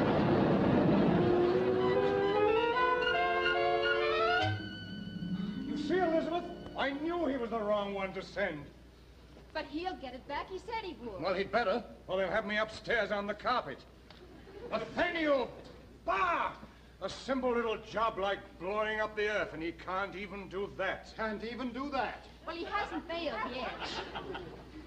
See, 5.93 5.99
Elizabeth? 5.99 6.45
I 6.75 6.91
knew 6.91 7.27
he 7.27 7.37
was 7.37 7.51
the 7.51 7.59
wrong 7.59 7.93
one 7.93 8.15
to 8.15 8.23
send. 8.23 8.65
But 9.53 9.67
he'll 9.67 9.97
get 9.97 10.15
it 10.15 10.27
back. 10.27 10.49
He 10.49 10.59
said 10.59 10.83
he 10.83 10.97
would. 11.05 11.21
Well, 11.21 11.35
he'd 11.35 11.53
better, 11.53 11.85
or 12.09 12.17
they'll 12.17 12.31
have 12.31 12.47
me 12.47 12.57
upstairs 12.57 13.11
on 13.11 13.27
the 13.27 13.35
carpet. 13.35 13.79
Athanael 14.73 15.51
Bah! 16.07 16.53
A 17.03 17.11
simple 17.11 17.53
little 17.53 17.77
job 17.91 18.19
like 18.19 18.39
blowing 18.59 19.01
up 19.01 19.15
the 19.17 19.29
earth, 19.29 19.53
and 19.53 19.63
he 19.63 19.73
can't 19.73 20.17
even 20.17 20.49
do 20.49 20.71
that. 20.79 21.13
Can't 21.15 21.45
even 21.45 21.73
do 21.75 21.91
that. 21.91 22.25
Well, 22.47 22.57
he 22.57 22.65
hasn't 22.65 23.07
failed 23.07 23.37
yet. 23.55 23.73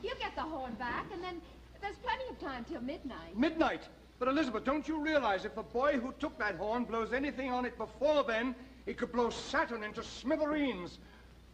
He'll 0.01 0.16
get 0.16 0.36
the 0.36 0.41
horn 0.41 0.74
back, 0.74 1.06
and 1.14 1.24
then 1.24 1.39
there's 1.82 1.97
plenty 1.97 2.24
of 2.32 2.39
time 2.39 2.66
till 2.68 2.82
midnight. 2.82 3.38
Midnight. 3.38 3.84
But 4.18 4.30
Elizabeth, 4.30 4.64
don't 4.64 4.88
you 4.88 4.99
realize 4.99 5.45
if 5.45 5.53
the 5.53 5.62
boy 5.62 5.99
who 5.99 6.14
took 6.20 6.36
that 6.39 6.56
horn 6.56 6.86
blows 6.86 7.14
anything 7.14 7.51
on 7.51 7.64
it 7.66 7.78
before 7.78 8.24
then, 8.24 8.56
he 8.86 8.94
could 8.94 9.12
blow 9.12 9.30
Saturn 9.30 9.84
into 9.84 10.04
smithereens 10.04 11.00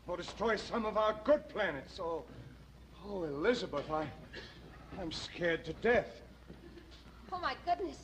or 0.07 0.17
destroy 0.17 0.55
some 0.55 0.85
of 0.85 0.97
our 0.97 1.15
good 1.23 1.47
planets. 1.49 1.99
Oh, 1.99 2.23
oh, 3.07 3.23
Elizabeth, 3.23 3.89
I, 3.89 4.05
I'm 4.99 5.11
scared 5.11 5.63
to 5.65 5.73
death. 5.73 6.21
Oh, 7.31 7.39
my 7.39 7.55
goodness. 7.65 7.97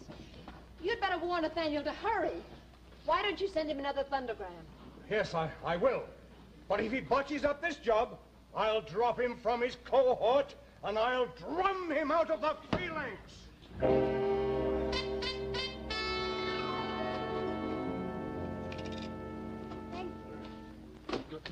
You'd 0.82 1.02
better 1.02 1.18
warn 1.18 1.44
Athanael 1.44 1.84
to 1.84 1.92
hurry. 1.92 2.42
Why 3.06 3.22
don't 3.22 3.40
you 3.42 3.48
send 3.48 3.70
him 3.70 3.80
another 3.80 4.04
thundergram? 4.04 4.64
Yes, 5.10 5.34
I, 5.34 5.50
I 5.66 5.76
will. 5.76 6.04
But 6.70 6.82
if 6.82 6.92
he 6.92 7.00
botches 7.00 7.44
up 7.44 7.62
this 7.62 7.78
job, 7.78 8.18
I'll 8.56 8.82
drop 8.82 9.20
him 9.20 9.36
from 9.38 9.62
his 9.62 9.78
cohort 9.86 10.56
and 10.84 10.98
I'll 10.98 11.28
drum 11.38 11.92
him 11.92 12.12
out 12.12 12.30
of 12.30 12.42
the 12.42 12.56
phalanx. 12.72 14.27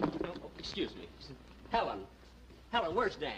Oh, 0.01 0.51
excuse 0.59 0.95
me. 0.95 1.07
Helen. 1.71 1.99
Helen, 2.71 2.95
where's 2.95 3.15
Dan? 3.15 3.33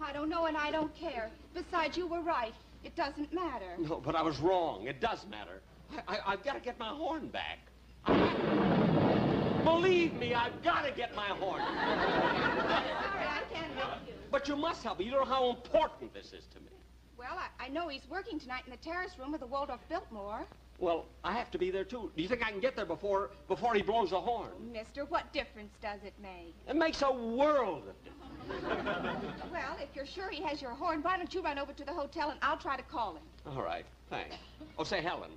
I 0.00 0.12
don't 0.12 0.28
know 0.28 0.46
and 0.46 0.56
I 0.56 0.70
don't 0.70 0.94
care. 0.94 1.30
Besides, 1.54 1.96
you 1.96 2.06
were 2.06 2.20
right. 2.20 2.54
It 2.84 2.94
doesn't 2.94 3.32
matter. 3.32 3.76
No, 3.78 4.00
but 4.04 4.14
I 4.14 4.22
was 4.22 4.38
wrong. 4.38 4.86
It 4.86 5.00
does 5.00 5.26
matter. 5.30 5.60
I, 6.06 6.16
I, 6.16 6.32
I've 6.32 6.44
got 6.44 6.54
to 6.54 6.60
get 6.60 6.78
my 6.78 6.88
horn 6.88 7.28
back. 7.28 7.58
I, 8.04 9.58
Believe 9.64 10.14
me, 10.14 10.34
I've 10.34 10.62
got 10.62 10.84
to 10.84 10.92
get 10.92 11.14
my 11.14 11.26
horn. 11.26 11.60
Sorry, 11.62 13.26
I 13.26 13.42
can't 13.52 13.72
help 13.76 13.98
you. 14.06 14.14
But 14.30 14.48
you 14.48 14.56
must 14.56 14.82
help 14.82 14.98
me. 14.98 15.04
You 15.04 15.12
know 15.12 15.24
how 15.24 15.50
important 15.50 16.14
this 16.14 16.26
is 16.26 16.44
to 16.54 16.60
me. 16.60 16.70
Well, 17.18 17.36
I, 17.36 17.66
I 17.66 17.68
know 17.68 17.88
he's 17.88 18.08
working 18.08 18.38
tonight 18.38 18.62
in 18.66 18.70
the 18.70 18.78
terrace 18.78 19.18
room 19.18 19.34
of 19.34 19.40
the 19.40 19.46
Waldorf 19.46 19.80
Biltmore. 19.88 20.46
Well, 20.78 21.06
I 21.24 21.32
have 21.32 21.50
to 21.50 21.58
be 21.58 21.70
there 21.72 21.84
too. 21.84 22.12
Do 22.14 22.22
you 22.22 22.28
think 22.28 22.46
I 22.46 22.50
can 22.52 22.60
get 22.60 22.76
there 22.76 22.86
before 22.86 23.30
before 23.48 23.74
he 23.74 23.82
blows 23.82 24.10
the 24.10 24.20
horn? 24.20 24.50
Mister, 24.72 25.04
what 25.04 25.32
difference 25.32 25.74
does 25.82 25.98
it 26.04 26.14
make? 26.22 26.54
It 26.68 26.76
makes 26.76 27.02
a 27.02 27.10
world 27.12 27.82
of 27.88 27.94
difference. 28.04 29.42
Well, 29.52 29.76
if 29.80 29.94
you're 29.96 30.06
sure 30.06 30.30
he 30.30 30.42
has 30.44 30.62
your 30.62 30.70
horn, 30.70 31.02
why 31.02 31.16
don't 31.16 31.34
you 31.34 31.42
run 31.42 31.58
over 31.58 31.72
to 31.72 31.84
the 31.84 31.92
hotel 31.92 32.30
and 32.30 32.38
I'll 32.42 32.56
try 32.58 32.76
to 32.76 32.82
call 32.84 33.16
him. 33.16 33.22
All 33.46 33.62
right, 33.62 33.84
thanks. 34.08 34.36
Oh, 34.78 34.84
say, 34.84 35.00
Helen, 35.02 35.32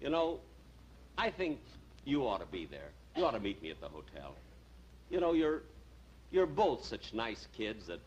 you 0.00 0.08
know, 0.08 0.40
I 1.18 1.30
think 1.30 1.60
you 2.04 2.26
ought 2.26 2.40
to 2.40 2.46
be 2.46 2.64
there. 2.64 2.92
You 3.16 3.26
ought 3.26 3.32
to 3.32 3.40
meet 3.40 3.60
me 3.62 3.70
at 3.70 3.80
the 3.80 3.88
hotel. 3.88 4.34
You 5.10 5.20
know, 5.20 5.34
you're 5.34 5.62
you're 6.30 6.46
both 6.46 6.84
such 6.84 7.12
nice 7.12 7.46
kids 7.54 7.88
that 7.88 8.00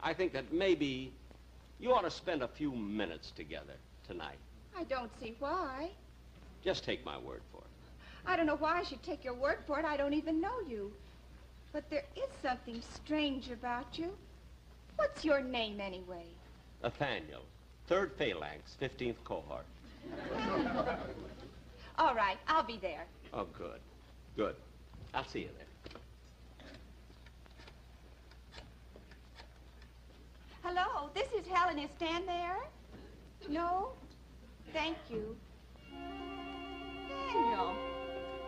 I 0.00 0.14
think 0.14 0.32
that 0.32 0.50
maybe 0.50 1.12
you 1.78 1.92
ought 1.92 2.02
to 2.02 2.10
spend 2.10 2.42
a 2.42 2.48
few 2.48 2.72
minutes 2.72 3.32
together 3.32 3.74
tonight. 4.06 4.38
I 4.78 4.84
don't 4.84 5.10
see 5.20 5.34
why. 5.40 5.90
Just 6.62 6.84
take 6.84 7.04
my 7.04 7.18
word 7.18 7.42
for 7.50 7.58
it. 7.58 7.64
I 8.26 8.36
don't 8.36 8.46
know 8.46 8.56
why 8.56 8.78
I 8.78 8.84
should 8.84 9.02
take 9.02 9.24
your 9.24 9.34
word 9.34 9.58
for 9.66 9.80
it. 9.80 9.84
I 9.84 9.96
don't 9.96 10.14
even 10.14 10.40
know 10.40 10.60
you. 10.68 10.92
But 11.72 11.90
there 11.90 12.04
is 12.14 12.28
something 12.42 12.80
strange 12.94 13.50
about 13.50 13.98
you. 13.98 14.12
What's 14.94 15.24
your 15.24 15.40
name, 15.40 15.80
anyway? 15.80 16.26
Athanael, 16.84 17.42
third 17.88 18.12
phalanx, 18.16 18.76
15th 18.80 19.16
cohort. 19.24 19.66
All 21.98 22.14
right, 22.14 22.38
I'll 22.46 22.62
be 22.62 22.78
there. 22.80 23.04
Oh, 23.32 23.46
good. 23.56 23.80
Good. 24.36 24.54
I'll 25.12 25.26
see 25.26 25.40
you 25.40 25.48
there. 25.56 26.00
Hello, 30.62 31.10
this 31.14 31.28
is 31.32 31.46
Helen. 31.48 31.78
Is 31.78 31.90
Stan 31.96 32.24
there? 32.26 32.58
No? 33.48 33.92
Thank 34.72 34.96
you. 35.10 35.36
Daniel. 37.32 37.74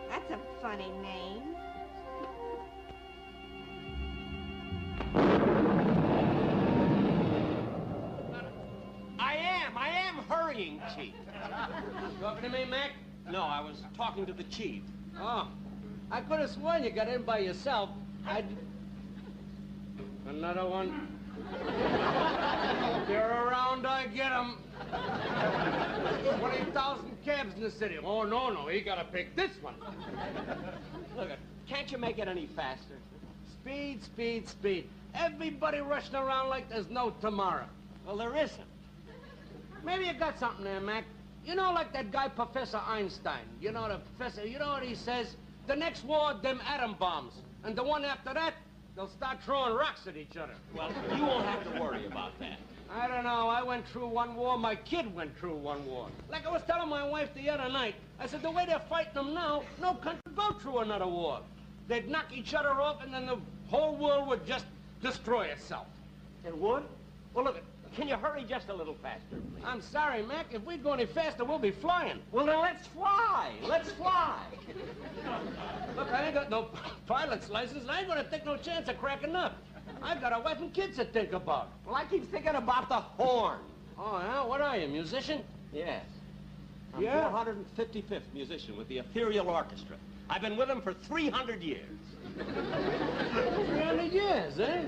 That's 0.09 0.31
a 0.31 0.39
funny 0.61 0.91
name. 1.01 1.55
I 9.19 9.35
am. 9.35 9.77
I 9.77 9.89
am 9.89 10.15
hurrying, 10.29 10.81
Chief. 10.95 11.13
Talking 12.19 12.43
to 12.43 12.49
me, 12.49 12.65
Mac? 12.65 12.91
No, 13.29 13.41
I 13.41 13.61
was 13.61 13.83
talking 13.95 14.25
to 14.25 14.33
the 14.33 14.43
chief. 14.43 14.83
Oh. 15.19 15.47
I 16.11 16.21
could 16.21 16.39
have 16.39 16.51
sworn 16.51 16.83
you 16.83 16.91
got 16.91 17.07
in 17.07 17.23
by 17.23 17.39
yourself. 17.39 17.89
I'd... 18.27 18.45
Another 20.27 20.67
one. 20.67 21.17
They're 23.07 23.45
around, 23.47 23.87
I 23.87 24.07
get 24.07 24.31
'em. 24.31 24.57
20,000 26.39 27.23
cabs 27.23 27.55
in 27.55 27.61
the 27.61 27.71
city. 27.71 27.97
Oh, 28.03 28.23
no, 28.23 28.49
no, 28.49 28.67
he 28.67 28.81
gotta 28.81 29.05
pick 29.05 29.35
this 29.35 29.51
one. 29.61 29.75
Look, 31.17 31.29
can't 31.67 31.91
you 31.91 31.97
make 31.97 32.19
it 32.19 32.27
any 32.27 32.47
faster? 32.47 32.95
Speed, 33.51 34.03
speed, 34.03 34.47
speed. 34.49 34.89
Everybody 35.13 35.79
rushing 35.79 36.15
around 36.15 36.49
like 36.49 36.69
there's 36.69 36.89
no 36.89 37.11
tomorrow. 37.21 37.65
Well, 38.05 38.17
there 38.17 38.35
isn't. 38.35 38.67
Maybe 39.83 40.05
you 40.05 40.13
got 40.13 40.39
something 40.39 40.63
there, 40.63 40.79
Mac. 40.79 41.03
You 41.45 41.55
know, 41.55 41.71
like 41.71 41.91
that 41.93 42.11
guy, 42.11 42.27
Professor 42.27 42.81
Einstein. 42.85 43.45
You 43.59 43.71
know, 43.71 43.87
the 43.87 43.99
professor, 44.17 44.45
you 44.47 44.59
know 44.59 44.67
what 44.67 44.83
he 44.83 44.95
says? 44.95 45.35
The 45.67 45.75
next 45.75 46.03
war, 46.03 46.33
them 46.41 46.61
atom 46.67 46.95
bombs. 46.99 47.33
And 47.63 47.75
the 47.75 47.83
one 47.83 48.05
after 48.05 48.33
that, 48.33 48.53
they'll 48.95 49.09
start 49.09 49.39
throwing 49.43 49.75
rocks 49.75 50.07
at 50.07 50.17
each 50.17 50.37
other. 50.37 50.53
Well, 50.75 50.91
you 51.15 51.23
won't 51.23 51.45
have 51.45 51.63
to 51.73 51.81
worry 51.81 52.05
about 52.05 52.37
that. 52.39 52.59
I 52.93 53.07
don't 53.07 53.23
know. 53.23 53.47
I 53.47 53.63
went 53.63 53.87
through 53.87 54.07
one 54.07 54.35
war. 54.35 54.57
My 54.57 54.75
kid 54.75 55.13
went 55.15 55.37
through 55.37 55.55
one 55.55 55.85
war. 55.85 56.07
Like 56.29 56.45
I 56.45 56.51
was 56.51 56.61
telling 56.67 56.89
my 56.89 57.07
wife 57.07 57.33
the 57.33 57.49
other 57.49 57.71
night, 57.71 57.95
I 58.19 58.27
said, 58.27 58.41
the 58.41 58.51
way 58.51 58.65
they're 58.65 58.79
fighting 58.79 59.13
them 59.13 59.33
now, 59.33 59.63
no 59.81 59.93
country 59.93 60.21
would 60.25 60.35
go 60.35 60.51
through 60.59 60.79
another 60.79 61.07
war. 61.07 61.39
They'd 61.87 62.09
knock 62.09 62.25
each 62.33 62.53
other 62.53 62.69
off, 62.69 63.03
and 63.03 63.13
then 63.13 63.25
the 63.25 63.37
whole 63.69 63.95
world 63.95 64.27
would 64.27 64.45
just 64.45 64.65
destroy 65.01 65.43
itself. 65.43 65.87
It 66.45 66.55
would? 66.55 66.83
Well, 67.33 67.45
look, 67.45 67.61
can 67.95 68.07
you 68.07 68.15
hurry 68.15 68.45
just 68.47 68.69
a 68.69 68.73
little 68.73 68.95
faster, 68.95 69.35
please? 69.35 69.63
I'm 69.65 69.81
sorry, 69.81 70.23
Mac. 70.23 70.47
If 70.53 70.63
we 70.65 70.77
go 70.77 70.93
any 70.93 71.05
faster, 71.05 71.43
we'll 71.43 71.59
be 71.59 71.71
flying. 71.71 72.19
Well, 72.31 72.45
then 72.45 72.59
let's 72.59 72.87
fly. 72.87 73.51
Let's 73.63 73.91
fly. 73.91 74.39
Look, 75.97 76.11
I 76.11 76.25
ain't 76.25 76.33
got 76.33 76.49
no 76.49 76.69
pilot's 77.05 77.49
license, 77.49 77.81
and 77.81 77.91
I 77.91 77.99
ain't 77.99 78.07
gonna 78.07 78.23
take 78.23 78.45
no 78.45 78.57
chance 78.57 78.87
of 78.89 78.97
cracking 78.97 79.35
up. 79.35 79.57
I've 80.01 80.19
got 80.19 80.33
a 80.33 80.39
wife 80.39 80.59
and 80.59 80.73
kids 80.73 80.97
to 80.97 81.05
think 81.05 81.33
about. 81.33 81.69
Well, 81.85 81.95
I 81.95 82.05
keep 82.05 82.29
thinking 82.31 82.55
about 82.55 82.89
the 82.89 82.95
horn. 82.95 83.59
Oh, 83.97 84.19
yeah? 84.19 84.43
What 84.43 84.61
are 84.61 84.77
you, 84.77 84.87
musician? 84.87 85.43
Yes. 85.71 86.03
I'm 86.93 87.03
Yeah? 87.03 87.29
455th 87.31 88.21
musician 88.33 88.75
with 88.77 88.87
the 88.87 88.97
Ethereal 88.99 89.49
Orchestra. 89.49 89.95
I've 90.29 90.41
been 90.41 90.57
with 90.57 90.67
them 90.69 90.81
for 90.81 90.93
300 90.93 91.61
years. 91.61 91.99
300 92.37 94.11
years, 94.11 94.59
eh? 94.59 94.83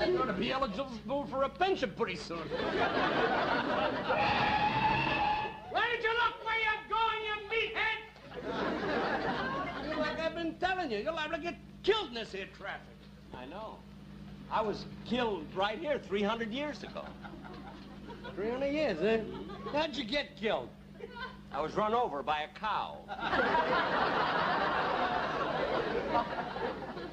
I'm 0.00 0.16
gonna 0.16 0.32
be 0.32 0.52
eligible 0.52 1.26
for 1.30 1.44
a 1.44 1.48
pension 1.48 1.92
pretty 1.96 2.16
soon. 2.16 2.38
Why 5.70 5.86
did 5.90 6.02
you 6.02 6.10
look 6.10 6.44
where 6.44 6.58
you're 6.66 6.84
going, 6.90 7.22
you 7.26 7.36
meathead? 7.48 7.98
like 9.98 10.18
I've 10.20 10.34
been 10.34 10.54
telling 10.56 10.90
you, 10.90 10.98
you're 10.98 11.12
liable 11.12 11.36
to 11.36 11.42
get 11.42 11.56
killed 11.82 12.08
in 12.08 12.14
this 12.14 12.32
here 12.32 12.48
traffic. 12.58 12.96
I 13.34 13.46
know. 13.46 13.78
I 14.50 14.60
was 14.62 14.84
killed 15.06 15.46
right 15.54 15.78
here 15.78 16.00
300 16.08 16.50
years 16.50 16.82
ago. 16.82 17.04
300 18.34 18.66
years, 18.66 19.00
eh? 19.02 19.22
How'd 19.72 19.94
you 19.94 20.04
get 20.04 20.36
killed? 20.36 20.68
I 21.52 21.60
was 21.60 21.74
run 21.74 21.94
over 21.94 22.22
by 22.22 22.42
a 22.42 22.58
cow. 22.58 22.98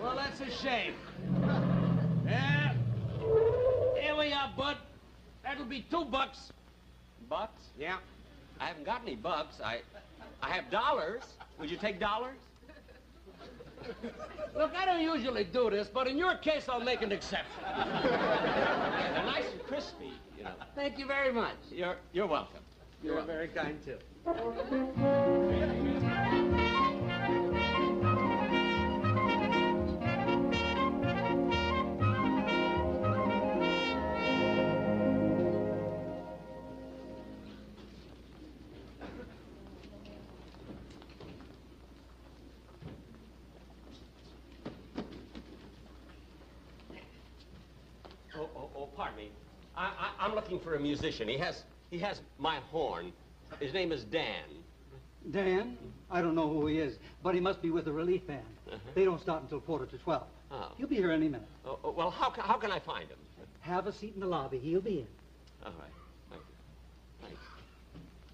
Well, 0.01 0.15
that's 0.15 0.39
a 0.41 0.49
shame. 0.63 0.93
Yeah. 2.25 2.73
Here 3.99 4.15
we 4.15 4.31
are, 4.31 4.51
bud. 4.55 4.77
That'll 5.43 5.65
be 5.65 5.85
two 5.89 6.05
bucks. 6.05 6.51
Bucks? 7.29 7.61
Yeah. 7.77 7.97
I 8.59 8.67
haven't 8.67 8.85
got 8.85 9.01
any 9.01 9.15
bucks. 9.15 9.59
I, 9.63 9.81
I 10.41 10.49
have 10.51 10.69
dollars. 10.71 11.23
Would 11.59 11.69
you 11.69 11.77
take 11.77 11.99
dollars? 11.99 12.37
Look, 14.55 14.71
I 14.75 14.85
don't 14.85 15.01
usually 15.01 15.43
do 15.43 15.69
this, 15.69 15.87
but 15.87 16.07
in 16.07 16.17
your 16.17 16.35
case, 16.35 16.67
I'll 16.69 16.83
make 16.83 17.01
an 17.01 17.11
exception. 17.11 17.63
Yeah, 17.63 19.11
they're 19.13 19.25
nice 19.25 19.51
and 19.51 19.63
crispy, 19.63 20.13
you 20.37 20.43
know. 20.43 20.51
Thank 20.75 20.97
you 20.97 21.05
very 21.05 21.31
much. 21.31 21.57
You're, 21.71 21.97
you're 22.11 22.27
welcome. 22.27 22.61
You're 23.03 23.21
very 23.21 23.49
kind, 23.49 23.77
too. 23.85 23.97
Pardon 48.97 49.15
me. 49.15 49.29
I, 49.77 49.85
I, 49.85 50.25
I'm 50.25 50.35
looking 50.35 50.59
for 50.59 50.75
a 50.75 50.79
musician. 50.79 51.27
He 51.27 51.37
has, 51.37 51.63
he 51.91 51.99
has 51.99 52.19
my 52.39 52.57
horn. 52.71 53.13
His 53.59 53.73
name 53.73 53.91
is 53.91 54.03
Dan. 54.03 54.43
Dan? 55.31 55.77
I 56.09 56.21
don't 56.21 56.35
know 56.35 56.49
who 56.49 56.65
he 56.67 56.79
is, 56.79 56.97
but 57.21 57.35
he 57.35 57.39
must 57.39 57.61
be 57.61 57.69
with 57.69 57.85
the 57.85 57.91
relief 57.91 58.25
band. 58.25 58.41
Uh-huh. 58.67 58.77
They 58.95 59.05
don't 59.05 59.21
start 59.21 59.43
until 59.43 59.59
quarter 59.61 59.85
to 59.85 59.97
12. 59.97 60.23
Oh. 60.51 60.71
He'll 60.77 60.87
be 60.87 60.95
here 60.95 61.11
any 61.11 61.27
minute. 61.27 61.47
Oh, 61.65 61.79
oh, 61.83 61.91
well, 61.91 62.09
how, 62.09 62.31
how 62.31 62.55
can 62.55 62.71
I 62.71 62.79
find 62.79 63.07
him? 63.09 63.17
Have 63.59 63.87
a 63.87 63.91
seat 63.91 64.13
in 64.15 64.21
the 64.21 64.27
lobby. 64.27 64.57
He'll 64.57 64.81
be 64.81 64.99
in. 64.99 65.07
All 65.65 65.73
right. 65.79 66.41
Thank 67.21 67.33
you. 67.33 67.37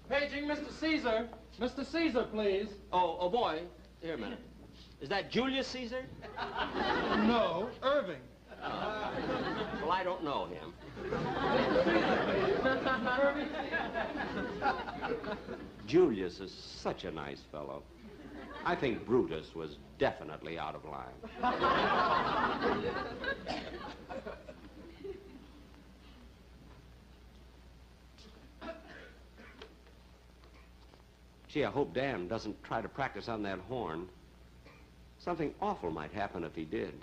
Paging 0.08 0.48
Mr. 0.48 0.70
Caesar. 0.80 1.28
Mr. 1.60 1.84
Caesar, 1.84 2.24
please. 2.32 2.68
Oh, 2.92 3.18
oh, 3.20 3.28
boy. 3.28 3.62
Here 4.00 4.14
a 4.14 4.18
minute. 4.18 4.38
Is 5.00 5.08
that 5.08 5.30
Julius 5.30 5.66
Caesar? 5.68 6.04
No, 7.26 7.70
Irving. 7.82 8.20
Well, 9.84 9.92
I 9.92 10.02
don't 10.02 10.24
know 10.24 10.46
him. 10.46 10.72
Julius 15.86 16.40
is 16.40 16.50
such 16.50 17.04
a 17.04 17.10
nice 17.10 17.42
fellow. 17.52 17.82
I 18.64 18.74
think 18.74 19.04
Brutus 19.04 19.54
was 19.54 19.76
definitely 19.98 20.58
out 20.58 20.74
of 20.74 20.86
line. 20.86 21.12
Gee, 31.48 31.64
I 31.64 31.70
hope 31.70 31.92
Dan 31.92 32.26
doesn't 32.26 32.64
try 32.64 32.80
to 32.80 32.88
practice 32.88 33.28
on 33.28 33.42
that 33.42 33.58
horn. 33.68 34.08
Something 35.18 35.52
awful 35.60 35.90
might 35.90 36.12
happen 36.12 36.42
if 36.42 36.54
he 36.54 36.64
did. 36.64 36.94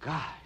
Gosh. 0.00 0.41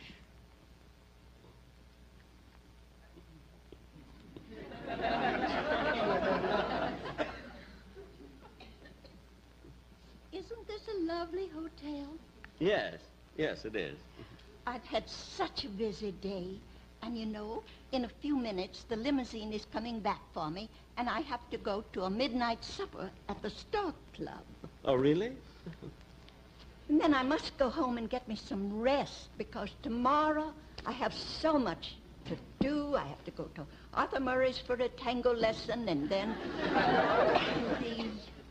Isn't 10.33 10.67
this 10.69 10.89
a 10.89 10.99
lovely 11.05 11.49
hotel? 11.49 12.09
Yes, 12.59 12.95
yes, 13.37 13.65
it 13.65 13.77
is. 13.77 13.99
I've 14.67 14.85
had 14.85 15.09
such 15.09 15.65
a 15.65 15.69
busy 15.69 16.13
day. 16.13 16.59
And 17.03 17.17
you 17.17 17.27
know, 17.27 17.63
in 17.93 18.05
a 18.05 18.09
few 18.09 18.37
minutes, 18.37 18.85
the 18.89 18.97
limousine 18.97 19.53
is 19.53 19.67
coming 19.73 20.01
back 20.01 20.21
for 20.33 20.51
me, 20.51 20.69
and 20.97 21.09
I 21.09 21.21
have 21.21 21.49
to 21.51 21.59
go 21.59 21.85
to 21.93 22.05
a 22.05 22.11
midnight 22.11 22.65
supper 22.65 23.11
at 23.29 23.41
the 23.43 23.51
Stork 23.51 23.95
Club. 24.15 24.43
Oh, 24.85 24.95
really? 24.95 25.33
And 26.89 27.01
then 27.01 27.15
I 27.15 27.23
must 27.23 27.57
go 27.59 27.69
home 27.69 27.99
and 27.99 28.09
get 28.11 28.27
me 28.27 28.35
some 28.37 28.81
rest, 28.81 29.29
because 29.39 29.71
tomorrow 29.83 30.53
I 30.85 30.93
have 30.93 31.13
so 31.15 31.59
much 31.59 31.97
to 32.29 32.37
do. 32.61 32.97
I 32.97 33.07
have 33.07 33.25
to 33.25 33.31
go 33.31 33.45
to 33.55 33.67
Arthur 33.95 34.21
Murray's 34.21 34.59
for 34.59 34.75
a 34.75 34.89
tango 34.89 35.35
lesson, 35.35 35.89
and 35.89 36.09
then 36.09 36.35
the 37.81 38.07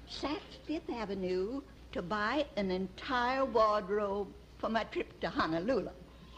Saks 0.09 0.57
Fifth 0.65 0.89
Avenue 0.89 1.61
to 1.91 2.01
buy 2.01 2.45
an 2.57 2.71
entire 2.71 3.45
wardrobe 3.45 4.27
for 4.57 4.69
my 4.69 4.83
trip 4.85 5.19
to 5.21 5.29
Honolulu. 5.29 5.89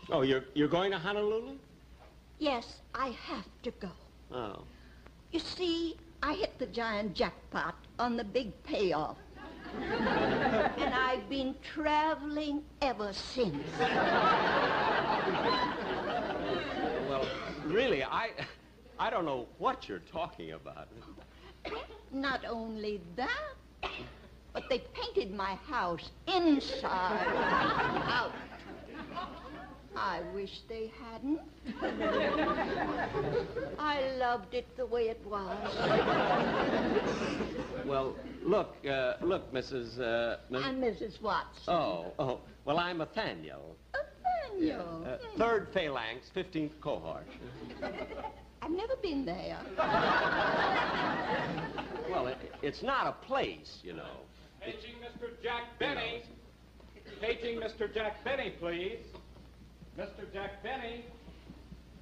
Oh, 0.10 0.22
you're, 0.22 0.46
you're 0.54 0.68
going 0.68 0.92
to 0.92 0.98
Honolulu? 0.98 1.58
Yes, 2.40 2.82
I 2.94 3.10
have 3.10 3.46
to 3.64 3.72
go. 3.72 3.90
Oh. 4.32 4.64
You 5.32 5.40
see, 5.40 5.96
I 6.24 6.34
hit 6.34 6.58
the 6.60 6.68
giant 6.68 7.14
jackpot 7.14 7.76
on 8.00 8.18
the 8.18 8.24
big 8.24 8.52
payoff. 8.64 9.18
and 9.82 10.94
I've 10.94 11.30
been 11.30 11.56
traveling 11.62 12.64
ever 12.82 13.12
since. 13.14 13.64
Well, 17.18 17.28
really, 17.66 18.04
I, 18.04 18.30
I 19.00 19.10
don't 19.10 19.26
know 19.26 19.48
what 19.58 19.90
you're 19.90 20.04
talking 20.12 20.52
about. 20.52 20.88
Not 22.12 22.46
only 22.46 23.02
that, 23.16 23.90
but 24.54 24.64
they 24.70 24.84
painted 24.94 25.34
my 25.34 25.56
house 25.68 26.12
inside 26.28 27.26
out. 28.08 28.34
I 29.96 30.22
wish 30.36 30.60
they 30.70 30.92
hadn't. 31.12 31.40
I 33.80 34.12
loved 34.20 34.54
it 34.54 34.68
the 34.78 34.86
way 34.86 35.10
it 35.10 35.20
was. 35.26 35.58
Well, 37.84 38.16
look, 38.44 38.76
uh, 38.88 39.14
look, 39.22 39.52
Mrs. 39.52 40.00
Uh, 40.00 40.38
And 40.56 40.84
Mrs. 40.84 41.20
Watson. 41.20 41.64
Oh, 41.68 42.14
oh. 42.20 42.42
Well, 42.66 42.78
I'm 42.78 43.02
Athanael. 43.02 43.76
Athanael. 44.58 45.04
Uh, 45.06 45.38
third 45.38 45.68
phalanx, 45.74 46.28
15th 46.36 46.72
cohort. 46.82 47.28
I've 48.62 48.72
never 48.72 48.96
been 49.02 49.26
there. 49.26 49.60
Well, 52.10 52.28
it, 52.28 52.38
it's 52.62 52.84
not 52.84 53.08
a 53.08 53.26
place, 53.26 53.80
you 53.84 53.94
know. 53.94 54.22
Paging 54.62 54.96
Mr. 55.04 55.30
Jack 55.44 55.78
Benny. 55.78 56.24
Paging 57.22 57.60
Mr. 57.60 57.94
Jack 57.94 58.24
Benny, 58.24 58.54
please. 58.60 59.00
Mr. 59.98 60.32
Jack 60.34 60.64
Benny. 60.64 61.06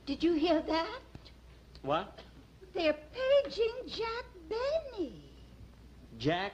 Did 0.05 0.21
you 0.21 0.33
hear 0.33 0.61
that? 0.67 0.99
What? 1.81 2.19
They're 2.73 2.93
paging 2.93 3.73
Jack 3.87 4.25
Benny. 4.49 5.23
Jack 6.19 6.53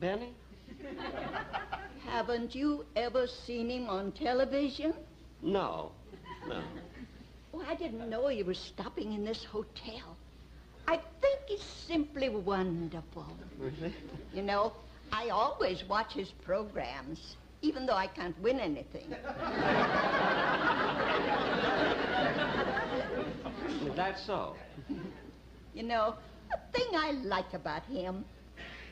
Benny? 0.00 0.34
Haven't 2.06 2.54
you 2.54 2.84
ever 2.96 3.26
seen 3.46 3.70
him 3.70 3.88
on 3.88 4.12
television? 4.12 4.92
No, 5.42 5.90
no. 6.48 6.62
Well, 7.52 7.64
I 7.68 7.74
didn't 7.74 8.08
know 8.08 8.28
he 8.28 8.42
was 8.42 8.58
stopping 8.58 9.12
in 9.12 9.24
this 9.24 9.44
hotel. 9.44 10.16
I 10.86 11.00
think 11.20 11.40
he's 11.48 11.62
simply 11.62 12.28
wonderful. 12.28 13.26
Really? 13.58 13.94
You 14.32 14.42
know, 14.42 14.72
I 15.12 15.28
always 15.28 15.84
watch 15.88 16.12
his 16.14 16.30
programs, 16.30 17.36
even 17.60 17.86
though 17.86 17.96
I 17.96 18.06
can't 18.06 18.38
win 18.40 18.60
anything. 18.60 19.12
Is 23.86 23.94
that 23.96 24.18
so? 24.18 24.56
You 25.74 25.82
know, 25.82 26.14
the 26.50 26.78
thing 26.78 26.88
I 26.94 27.10
like 27.24 27.52
about 27.52 27.84
him, 27.86 28.24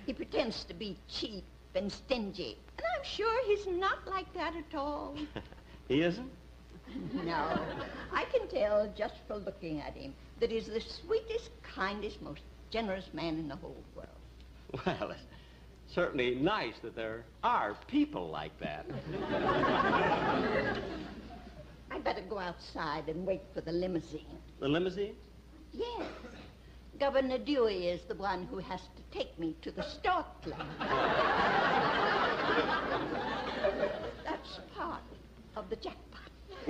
he 0.06 0.12
pretends 0.12 0.64
to 0.64 0.74
be 0.74 0.98
cheap 1.08 1.44
and 1.74 1.90
stingy. 1.90 2.58
And 2.76 2.86
I'm 2.96 3.04
sure 3.04 3.46
he's 3.46 3.66
not 3.66 4.06
like 4.08 4.32
that 4.34 4.54
at 4.56 4.76
all. 4.76 5.14
He 5.88 6.02
isn't? 6.02 6.30
No, 7.24 7.60
I 8.12 8.24
can 8.32 8.48
tell 8.48 8.92
just 8.96 9.14
for 9.26 9.36
looking 9.36 9.80
at 9.80 9.94
him 9.94 10.14
that 10.40 10.50
he's 10.50 10.66
the 10.66 10.80
sweetest, 10.80 11.50
kindest, 11.62 12.20
most 12.22 12.40
generous 12.70 13.08
man 13.12 13.38
in 13.38 13.48
the 13.48 13.56
whole 13.56 13.82
world. 13.94 14.08
Well, 14.86 15.10
it's 15.10 15.20
certainly 15.94 16.34
nice 16.36 16.74
that 16.82 16.94
there 16.94 17.24
are 17.42 17.76
people 17.88 18.30
like 18.30 18.58
that. 18.60 18.86
I 21.90 21.98
better 21.98 22.22
go 22.28 22.38
outside 22.38 23.08
and 23.08 23.26
wait 23.26 23.42
for 23.52 23.60
the 23.60 23.72
limousine. 23.72 24.38
The 24.60 24.68
limousine? 24.68 25.16
Yes. 25.72 26.02
Governor 26.98 27.38
Dewey 27.38 27.88
is 27.88 28.02
the 28.08 28.14
one 28.14 28.46
who 28.46 28.58
has 28.58 28.80
to 28.80 29.18
take 29.18 29.38
me 29.38 29.56
to 29.62 29.70
the 29.70 29.82
Stork 29.82 30.26
Club. 30.42 30.66
That's 34.24 34.60
part 34.76 35.02
of 35.56 35.68
the 35.70 35.76
jackpot. 35.76 36.09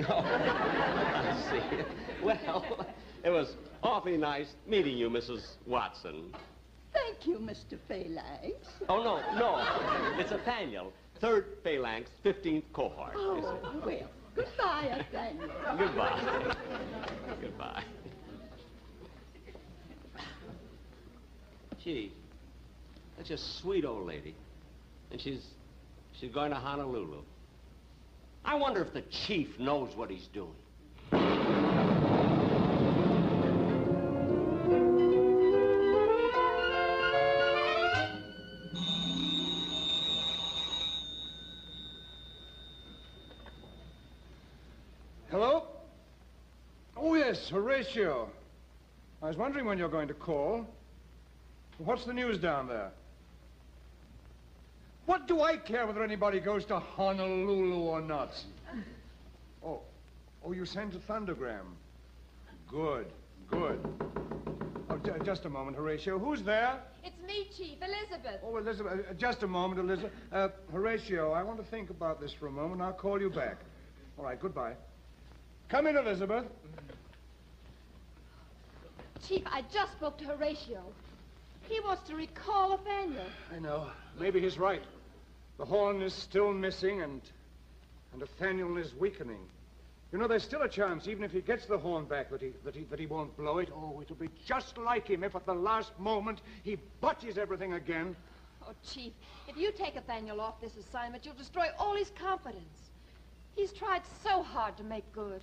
Oh, 0.09 0.19
I 0.19 1.49
see. 1.49 2.23
Well, 2.23 2.85
it 3.23 3.29
was 3.29 3.55
awfully 3.83 4.17
nice 4.17 4.47
meeting 4.67 4.97
you, 4.97 5.09
Mrs. 5.09 5.55
Watson. 5.65 6.33
Thank 6.93 7.25
you, 7.25 7.37
Mr. 7.37 7.77
Phalanx. 7.87 8.67
Oh, 8.89 9.03
no, 9.03 9.21
no. 9.37 10.19
It's 10.19 10.31
Athanael, 10.31 10.91
third 11.19 11.45
phalanx, 11.63 12.09
15th 12.25 12.63
cohort. 12.73 13.13
Oh, 13.15 13.57
well, 13.85 14.09
goodbye, 14.35 14.87
Athanael. 14.91 15.77
Goodbye. 15.77 16.55
Goodbye. 17.41 17.83
Gee, 21.83 22.11
that's 23.17 23.31
a 23.31 23.37
sweet 23.37 23.85
old 23.85 24.05
lady. 24.05 24.35
And 25.11 25.19
she's 25.19 25.43
she's 26.19 26.31
going 26.31 26.51
to 26.51 26.57
Honolulu. 26.57 27.23
I 28.43 28.55
wonder 28.55 28.81
if 28.81 28.93
the 28.93 29.01
chief 29.01 29.59
knows 29.59 29.95
what 29.95 30.09
he's 30.09 30.27
doing. 30.27 30.55
Hello? 45.29 45.67
Oh, 46.97 47.15
yes, 47.15 47.47
Horatio. 47.49 48.29
I 49.21 49.27
was 49.27 49.37
wondering 49.37 49.65
when 49.65 49.77
you're 49.77 49.87
going 49.87 50.09
to 50.09 50.13
call. 50.13 50.67
What's 51.77 52.03
the 52.05 52.13
news 52.13 52.37
down 52.37 52.67
there? 52.67 52.91
What 55.05 55.27
do 55.27 55.41
I 55.41 55.57
care 55.57 55.85
whether 55.87 56.03
anybody 56.03 56.39
goes 56.39 56.65
to 56.65 56.79
Honolulu 56.79 57.79
or 57.81 58.01
not? 58.01 58.31
Oh, 59.65 59.81
oh, 60.45 60.51
you 60.51 60.65
sent 60.65 60.95
a 60.95 60.99
thundergram. 60.99 61.65
Good, 62.69 63.07
good. 63.49 63.79
Oh, 64.89 64.97
ju- 64.97 65.15
just 65.25 65.45
a 65.45 65.49
moment, 65.49 65.75
Horatio. 65.77 66.17
Who's 66.19 66.43
there? 66.43 66.79
It's 67.03 67.15
me, 67.25 67.47
Chief, 67.57 67.77
Elizabeth. 67.81 68.41
Oh, 68.43 68.57
Elizabeth, 68.57 69.05
uh, 69.09 69.13
just 69.13 69.43
a 69.43 69.47
moment, 69.47 69.79
Elizabeth. 69.81 70.11
Uh, 70.31 70.49
Horatio, 70.71 71.31
I 71.31 71.43
want 71.43 71.57
to 71.59 71.65
think 71.65 71.89
about 71.89 72.19
this 72.21 72.33
for 72.33 72.47
a 72.47 72.51
moment. 72.51 72.81
I'll 72.81 72.93
call 72.93 73.19
you 73.19 73.29
back. 73.29 73.57
All 74.17 74.23
right, 74.25 74.39
goodbye. 74.39 74.73
Come 75.69 75.87
in, 75.87 75.97
Elizabeth. 75.97 76.45
Chief, 79.27 79.43
I 79.45 79.61
just 79.73 79.93
spoke 79.93 80.17
to 80.19 80.25
Horatio. 80.25 80.83
He 81.71 81.79
wants 81.79 82.05
to 82.09 82.15
recall 82.15 82.73
Athanael. 82.73 83.25
I 83.55 83.59
know. 83.59 83.87
Maybe 84.19 84.41
he's 84.41 84.59
right. 84.59 84.83
The 85.57 85.63
horn 85.63 86.01
is 86.01 86.13
still 86.13 86.51
missing, 86.51 87.01
and 87.01 87.21
and 88.11 88.21
Athanael 88.21 88.75
is 88.75 88.93
weakening. 88.93 89.39
You 90.11 90.19
know, 90.19 90.27
there's 90.27 90.43
still 90.43 90.63
a 90.63 90.67
chance, 90.67 91.07
even 91.07 91.23
if 91.23 91.31
he 91.31 91.39
gets 91.39 91.67
the 91.67 91.77
horn 91.77 92.03
back, 92.03 92.29
that 92.31 92.41
he 92.41 92.51
that 92.65 92.75
he 92.75 92.83
that 92.89 92.99
he 92.99 93.05
won't 93.05 93.37
blow 93.37 93.59
it. 93.59 93.69
Oh, 93.73 94.01
it'll 94.01 94.17
be 94.17 94.27
just 94.45 94.77
like 94.77 95.07
him 95.07 95.23
if 95.23 95.33
at 95.33 95.45
the 95.45 95.53
last 95.53 95.97
moment 95.97 96.41
he 96.63 96.77
botches 96.99 97.37
everything 97.37 97.71
again. 97.71 98.17
Oh, 98.67 98.73
Chief, 98.85 99.13
if 99.47 99.55
you 99.55 99.71
take 99.71 99.95
Athanael 99.95 100.41
off 100.41 100.59
this 100.59 100.75
assignment, 100.75 101.25
you'll 101.25 101.35
destroy 101.35 101.67
all 101.79 101.95
his 101.95 102.11
confidence. 102.19 102.89
He's 103.55 103.71
tried 103.71 104.01
so 104.25 104.43
hard 104.43 104.75
to 104.75 104.83
make 104.83 105.09
good. 105.13 105.41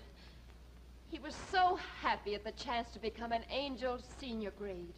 He 1.11 1.19
was 1.21 1.35
so 1.51 1.79
happy 2.03 2.35
at 2.35 2.45
the 2.45 2.53
chance 2.53 2.91
to 2.91 2.99
become 2.99 3.33
an 3.33 3.45
angel 3.51 3.99
senior 4.21 4.53
grade. 4.59 4.93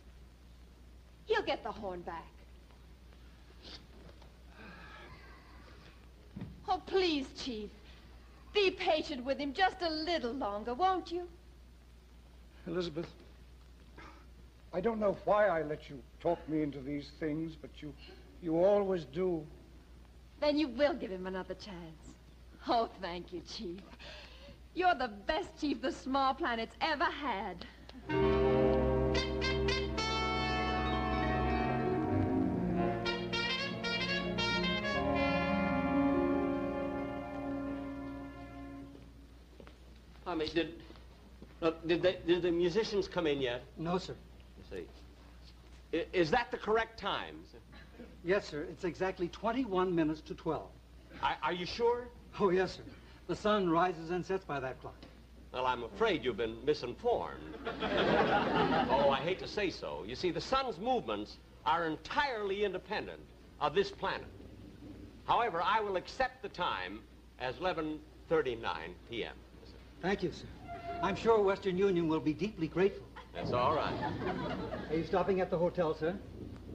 He'll 1.30 1.42
get 1.42 1.62
the 1.62 1.70
horn 1.70 2.00
back. 2.00 2.26
Oh, 6.68 6.82
please, 6.86 7.26
Chief. 7.38 7.70
Be 8.52 8.72
patient 8.72 9.24
with 9.24 9.38
him 9.38 9.52
just 9.52 9.76
a 9.80 9.88
little 9.88 10.32
longer, 10.32 10.74
won't 10.74 11.12
you? 11.12 11.28
Elizabeth, 12.66 13.06
I 14.74 14.80
don't 14.80 14.98
know 14.98 15.16
why 15.24 15.46
I 15.46 15.62
let 15.62 15.88
you 15.88 16.00
talk 16.18 16.40
me 16.48 16.62
into 16.62 16.80
these 16.80 17.12
things, 17.20 17.54
but 17.54 17.70
you, 17.80 17.94
you 18.42 18.56
always 18.64 19.04
do. 19.04 19.46
Then 20.40 20.58
you 20.58 20.66
will 20.66 20.94
give 20.94 21.12
him 21.12 21.28
another 21.28 21.54
chance. 21.54 22.16
Oh, 22.66 22.88
thank 23.00 23.32
you, 23.32 23.40
Chief. 23.48 23.78
You're 24.74 24.96
the 24.96 25.12
best 25.28 25.60
chief 25.60 25.80
the 25.80 25.92
small 25.92 26.34
planet's 26.34 26.74
ever 26.80 27.04
had. 27.04 27.66
Mean, 40.40 40.54
did, 40.54 40.74
uh, 41.62 41.72
did, 41.86 42.02
they, 42.02 42.18
did 42.26 42.42
the 42.42 42.50
musicians 42.50 43.08
come 43.08 43.26
in 43.26 43.40
yet? 43.40 43.62
No, 43.76 43.98
sir. 43.98 44.14
I 44.58 44.74
see. 44.74 44.84
I, 45.92 46.06
is 46.12 46.30
that 46.30 46.50
the 46.50 46.58
correct 46.58 46.98
time? 46.98 47.36
Yes, 48.24 48.48
sir. 48.48 48.66
It's 48.70 48.84
exactly 48.84 49.28
21 49.28 49.94
minutes 49.94 50.20
to 50.22 50.34
12. 50.34 50.62
Are, 51.22 51.36
are 51.42 51.52
you 51.52 51.66
sure? 51.66 52.08
Oh, 52.38 52.50
yes, 52.50 52.76
sir. 52.76 52.82
The 53.26 53.36
sun 53.36 53.68
rises 53.68 54.10
and 54.10 54.24
sets 54.24 54.44
by 54.44 54.60
that 54.60 54.80
clock. 54.80 54.94
Well, 55.52 55.66
I'm 55.66 55.82
afraid 55.82 56.24
you've 56.24 56.36
been 56.36 56.64
misinformed. 56.64 57.40
oh, 57.82 59.10
I 59.10 59.20
hate 59.22 59.40
to 59.40 59.48
say 59.48 59.70
so. 59.70 60.04
You 60.06 60.14
see, 60.14 60.30
the 60.30 60.40
sun's 60.40 60.78
movements 60.78 61.38
are 61.66 61.86
entirely 61.86 62.64
independent 62.64 63.20
of 63.60 63.74
this 63.74 63.90
planet. 63.90 64.26
However, 65.26 65.60
I 65.62 65.80
will 65.80 65.96
accept 65.96 66.42
the 66.42 66.48
time 66.48 67.00
as 67.40 67.56
11.39 67.56 67.98
p.m. 69.10 69.34
Thank 70.02 70.22
you, 70.22 70.32
sir. 70.32 70.46
I'm 71.02 71.16
sure 71.16 71.42
Western 71.42 71.76
Union 71.76 72.08
will 72.08 72.20
be 72.20 72.32
deeply 72.32 72.68
grateful. 72.68 73.06
That's 73.34 73.52
all 73.52 73.74
right. 73.74 73.94
Are 74.90 74.96
you 74.96 75.04
stopping 75.04 75.40
at 75.40 75.50
the 75.50 75.58
hotel, 75.58 75.94
sir? 75.94 76.18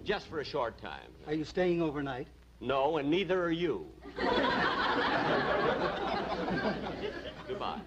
Just 0.04 0.28
for 0.28 0.40
a 0.40 0.46
short 0.46 0.78
time. 0.80 1.12
Are 1.28 1.34
you 1.34 1.44
staying 1.44 1.82
overnight? 1.82 2.28
No, 2.62 2.98
and 2.98 3.10
neither 3.10 3.44
are 3.44 3.52
you. 3.52 3.86
Goodbye. 7.48 7.82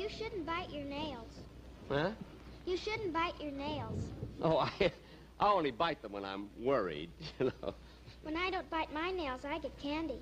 You 0.00 0.08
shouldn't 0.08 0.46
bite 0.46 0.70
your 0.70 0.84
nails. 0.84 1.28
Huh? 1.88 2.12
You 2.64 2.76
shouldn't 2.76 3.12
bite 3.30 3.42
your 3.42 3.52
nails. 3.52 4.02
Oh, 4.42 4.58
I, 4.58 4.92
I 5.38 5.48
only 5.52 5.70
bite 5.70 6.02
them 6.02 6.12
when 6.12 6.24
I'm 6.24 6.48
worried, 6.60 7.10
you 7.38 7.46
know. 7.62 7.74
When 8.22 8.36
I 8.36 8.50
don't 8.50 8.68
bite 8.70 8.92
my 8.92 9.10
nails, 9.10 9.40
I 9.44 9.58
get 9.58 9.76
candy. 9.80 10.20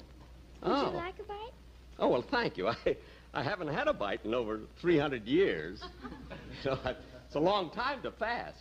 Would 0.63 0.73
Oh. 0.73 0.91
you 0.91 0.97
like 0.97 1.15
a 1.19 1.25
bite? 1.25 1.53
Oh, 1.99 2.09
well, 2.09 2.25
thank 2.31 2.57
you. 2.57 2.69
I, 2.87 2.97
I 3.35 3.43
haven't 3.43 3.69
had 3.69 3.89
a 3.89 3.93
bite 3.93 4.21
in 4.25 4.35
over 4.35 4.61
300 4.81 5.27
years. 5.27 5.83
so 6.63 6.79
I, 6.85 6.95
it's 7.27 7.35
a 7.35 7.41
long 7.41 7.71
time 7.71 8.03
to 8.03 8.11
fast. 8.13 8.59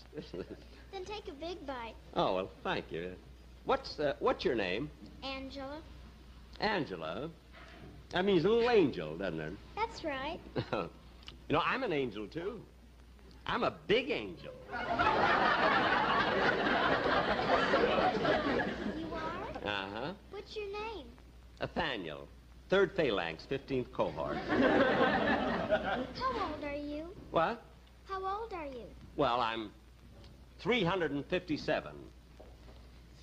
Then 0.91 1.05
take 1.05 1.27
a 1.27 1.33
big 1.33 1.65
bite. 1.65 1.93
oh, 2.15 2.35
well, 2.35 2.51
thank 2.63 2.91
you. 2.91 3.11
What's, 3.65 3.99
uh, 3.99 4.13
what's 4.19 4.45
your 4.45 4.55
name? 4.55 4.89
Angela. 5.23 5.81
Angela. 6.59 7.29
That 8.11 8.23
means 8.25 8.43
little 8.43 8.69
angel, 8.69 9.17
doesn't 9.17 9.39
it? 9.39 9.53
That's 9.75 10.03
right. 10.03 10.39
you 10.71 11.53
know, 11.53 11.59
I'm 11.59 11.83
an 11.83 11.91
angel, 11.91 12.27
too. 12.27 12.61
I'm 13.47 13.63
a 13.63 13.71
big 13.87 14.11
angel. 14.11 14.51
You 18.97 19.07
are? 19.13 19.47
Uh-huh. 19.65 20.13
What's 20.31 20.55
your 20.55 20.67
name? 20.71 21.07
Athanael. 21.61 22.27
Third 22.69 22.91
phalanx, 22.95 23.47
15th 23.49 23.91
cohort. 23.93 24.37
How 24.49 26.03
old 26.33 26.63
are 26.63 26.75
you? 26.75 27.07
what? 27.31 27.63
How 28.07 28.23
old 28.25 28.53
are 28.53 28.65
you? 28.65 28.85
Well, 29.15 29.39
I'm 29.39 29.71
357. 30.59 31.91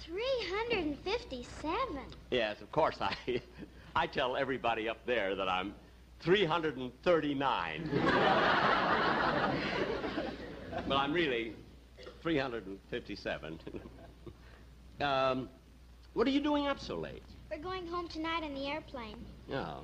357. 0.04 1.98
Yes, 2.30 2.60
of 2.60 2.72
course, 2.72 2.96
I, 3.00 3.14
I 3.96 4.06
tell 4.06 4.36
everybody 4.36 4.88
up 4.88 5.04
there 5.06 5.34
that 5.36 5.48
I'm 5.48 5.74
339. 6.20 7.90
But 10.88 10.96
I'm 10.96 11.12
really 11.12 11.54
357. 12.22 13.60
um, 15.00 15.48
what 16.14 16.26
are 16.26 16.30
you 16.30 16.40
doing 16.40 16.66
up 16.66 16.80
so 16.80 16.96
late? 16.96 17.22
We're 17.50 17.58
going 17.58 17.86
home 17.86 18.08
tonight 18.08 18.42
on 18.42 18.54
the 18.54 18.66
airplane. 18.66 19.16
Oh. 19.52 19.80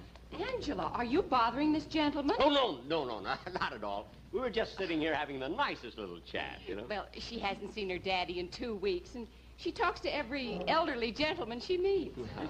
Angela, 0.54 0.92
are 0.94 1.04
you 1.04 1.22
bothering 1.22 1.72
this 1.72 1.84
gentleman? 1.86 2.36
Oh, 2.38 2.50
no, 2.50 2.78
no, 2.88 3.04
no, 3.04 3.20
not, 3.20 3.40
not 3.60 3.72
at 3.72 3.82
all. 3.84 4.08
We 4.32 4.40
were 4.40 4.50
just 4.50 4.76
sitting 4.76 5.00
here 5.00 5.14
having 5.14 5.40
the 5.40 5.48
nicest 5.48 5.98
little 5.98 6.20
chat, 6.20 6.60
you 6.66 6.76
know. 6.76 6.84
Well, 6.88 7.06
she 7.18 7.40
hasn't 7.40 7.74
seen 7.74 7.90
her 7.90 7.98
daddy 7.98 8.38
in 8.38 8.48
two 8.48 8.76
weeks, 8.76 9.16
and 9.16 9.26
she 9.56 9.72
talks 9.72 10.00
to 10.00 10.14
every 10.14 10.62
elderly 10.68 11.10
gentleman 11.10 11.60
she 11.60 11.76
meets. 11.76 12.16
Mommy, 12.16 12.44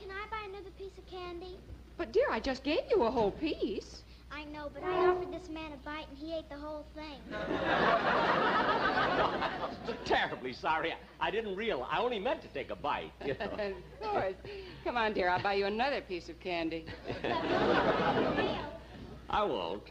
can 0.00 0.10
I 0.10 0.26
buy 0.28 0.44
another 0.48 0.70
piece 0.76 0.98
of 0.98 1.06
candy? 1.08 1.56
But, 1.98 2.12
dear, 2.12 2.30
I 2.30 2.38
just 2.38 2.62
gave 2.62 2.82
you 2.88 3.02
a 3.02 3.10
whole 3.10 3.32
piece. 3.32 4.02
I 4.30 4.44
know, 4.44 4.70
but 4.72 4.84
I 4.84 5.06
offered 5.08 5.32
this 5.32 5.48
man 5.48 5.72
a 5.72 5.76
bite 5.78 6.06
and 6.08 6.16
he 6.16 6.32
ate 6.32 6.48
the 6.48 6.56
whole 6.56 6.86
thing. 6.94 7.20
Terribly 10.04 10.52
sorry. 10.52 10.92
I, 10.92 10.96
I 11.26 11.30
didn't 11.32 11.56
realize. 11.56 11.88
I 11.90 11.98
only 11.98 12.20
meant 12.20 12.42
to 12.42 12.48
take 12.48 12.70
a 12.70 12.76
bite. 12.76 13.10
You 13.24 13.34
know. 13.40 13.46
of 13.46 14.00
course. 14.00 14.34
Come 14.84 14.96
on, 14.96 15.12
dear, 15.12 15.28
I'll 15.28 15.42
buy 15.42 15.54
you 15.54 15.66
another 15.66 16.00
piece 16.00 16.28
of 16.28 16.38
candy. 16.38 16.84
I 19.30 19.42
won't. 19.42 19.82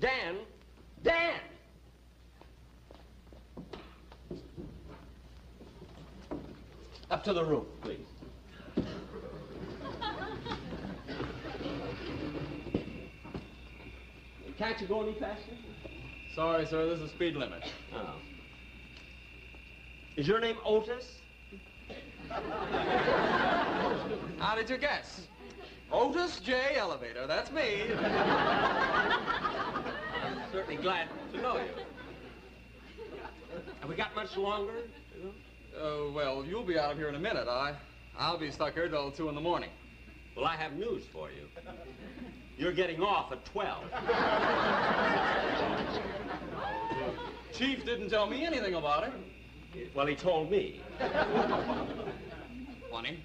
Dan! 0.00 0.36
Dan! 1.06 1.34
Up 7.12 7.22
to 7.22 7.32
the 7.32 7.44
roof, 7.44 7.64
please. 7.80 8.00
Can't 14.58 14.80
you 14.80 14.88
go 14.88 15.02
any 15.02 15.12
faster? 15.20 15.52
Sorry, 16.34 16.66
sir, 16.66 16.86
this 16.86 16.98
is 16.98 17.02
the 17.02 17.08
speed 17.10 17.36
limit. 17.36 17.62
Oh. 17.94 18.16
Is 20.16 20.26
your 20.26 20.40
name 20.40 20.56
Otis? 20.64 21.20
How 24.40 24.56
did 24.56 24.68
you 24.68 24.76
guess? 24.76 25.20
Otis 25.92 26.40
J. 26.40 26.74
Elevator, 26.76 27.28
that's 27.28 27.52
me. 27.52 27.82
I'm 30.56 30.62
certainly 30.62 30.82
glad 30.82 31.08
to 31.34 31.42
know 31.42 31.56
you. 31.58 31.68
Have 33.80 33.90
we 33.90 33.94
got 33.94 34.14
much 34.14 34.38
longer? 34.38 34.84
Uh, 35.78 36.10
well, 36.14 36.46
you'll 36.46 36.64
be 36.64 36.78
out 36.78 36.92
of 36.92 36.96
here 36.96 37.10
in 37.10 37.14
a 37.14 37.18
minute. 37.18 37.46
I, 37.46 37.74
I'll 38.18 38.38
be 38.38 38.50
stuck 38.50 38.72
here 38.72 38.88
till 38.88 39.10
2 39.10 39.28
in 39.28 39.34
the 39.34 39.40
morning. 39.42 39.68
Well, 40.34 40.46
I 40.46 40.56
have 40.56 40.72
news 40.72 41.04
for 41.12 41.28
you. 41.28 41.46
You're 42.56 42.72
getting 42.72 43.02
off 43.02 43.32
at 43.32 43.44
12. 43.44 43.84
Chief 47.52 47.84
didn't 47.84 48.08
tell 48.08 48.26
me 48.26 48.46
anything 48.46 48.76
about 48.76 49.04
it. 49.04 49.92
Well, 49.94 50.06
he 50.06 50.16
told 50.16 50.50
me. 50.50 50.80
Funny. 52.90 53.22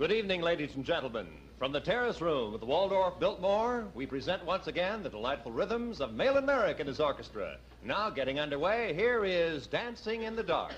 Good 0.00 0.12
evening, 0.12 0.40
ladies 0.40 0.76
and 0.76 0.82
gentlemen. 0.82 1.26
From 1.58 1.72
the 1.72 1.80
Terrace 1.80 2.22
Room 2.22 2.54
at 2.54 2.60
the 2.60 2.66
Waldorf 2.66 3.20
Biltmore, 3.20 3.86
we 3.94 4.06
present 4.06 4.42
once 4.46 4.66
again 4.66 5.02
the 5.02 5.10
delightful 5.10 5.52
rhythms 5.52 6.00
of 6.00 6.12
Mahlon 6.12 6.46
Merrick 6.46 6.80
and 6.80 6.88
his 6.88 7.00
orchestra. 7.00 7.58
Now 7.84 8.08
getting 8.08 8.40
underway, 8.40 8.94
here 8.94 9.26
is 9.26 9.66
Dancing 9.66 10.22
in 10.22 10.36
the 10.36 10.42
Dark. 10.42 10.72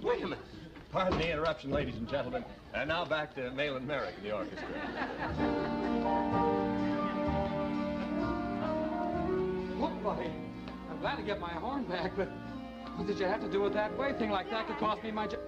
Wait 0.00 0.22
a 0.22 0.28
minute. 0.28 0.49
Pardon 0.92 1.18
the 1.18 1.30
interruption, 1.30 1.70
ladies 1.70 1.96
and 1.96 2.08
gentlemen. 2.08 2.44
And 2.74 2.88
now 2.88 3.04
back 3.04 3.34
to 3.36 3.42
Mahlon 3.50 3.86
Merrick 3.86 4.14
and 4.16 4.26
the 4.26 4.32
orchestra. 4.32 4.66
Look, 9.80 10.02
buddy, 10.02 10.30
I'm 10.90 10.98
glad 11.00 11.16
to 11.16 11.22
get 11.22 11.40
my 11.40 11.50
horn 11.50 11.84
back, 11.84 12.12
but 12.16 12.28
what 12.96 13.06
did 13.06 13.18
you 13.18 13.26
have 13.26 13.40
to 13.40 13.48
do 13.50 13.62
with 13.62 13.72
that 13.74 13.96
way? 13.96 14.12
thing 14.18 14.30
like 14.30 14.50
that 14.50 14.66
could 14.66 14.78
cost 14.78 15.02
me 15.02 15.10
my 15.10 15.26
job. 15.26 15.40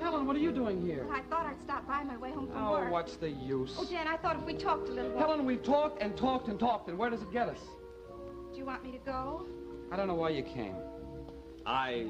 Helen, 0.00 0.26
what 0.26 0.36
are 0.36 0.40
you 0.40 0.52
doing 0.52 0.80
here? 0.84 1.06
I 1.10 1.20
thought 1.22 1.46
I'd 1.46 1.60
stop 1.62 1.86
by 1.86 2.02
my 2.02 2.16
way 2.18 2.30
home 2.30 2.48
from 2.48 2.56
Oh, 2.66 2.72
work. 2.72 2.90
what's 2.90 3.16
the 3.16 3.30
use? 3.30 3.74
Oh, 3.78 3.84
Dan, 3.84 4.06
I 4.06 4.16
thought 4.18 4.36
if 4.36 4.42
we 4.44 4.54
talked 4.54 4.88
a 4.88 4.92
little 4.92 5.10
while. 5.12 5.28
Helen, 5.28 5.46
we've 5.46 5.62
talked 5.62 6.02
and 6.02 6.16
talked 6.16 6.48
and 6.48 6.58
talked, 6.58 6.88
and 6.88 6.98
where 6.98 7.08
does 7.08 7.22
it 7.22 7.32
get 7.32 7.48
us? 7.48 7.58
Do 8.52 8.58
you 8.58 8.64
want 8.66 8.82
me 8.84 8.92
to 8.92 8.98
go? 8.98 9.46
I 9.90 9.96
don't 9.96 10.06
know 10.06 10.14
why 10.14 10.30
you 10.30 10.42
came. 10.42 10.74
I, 11.64 12.08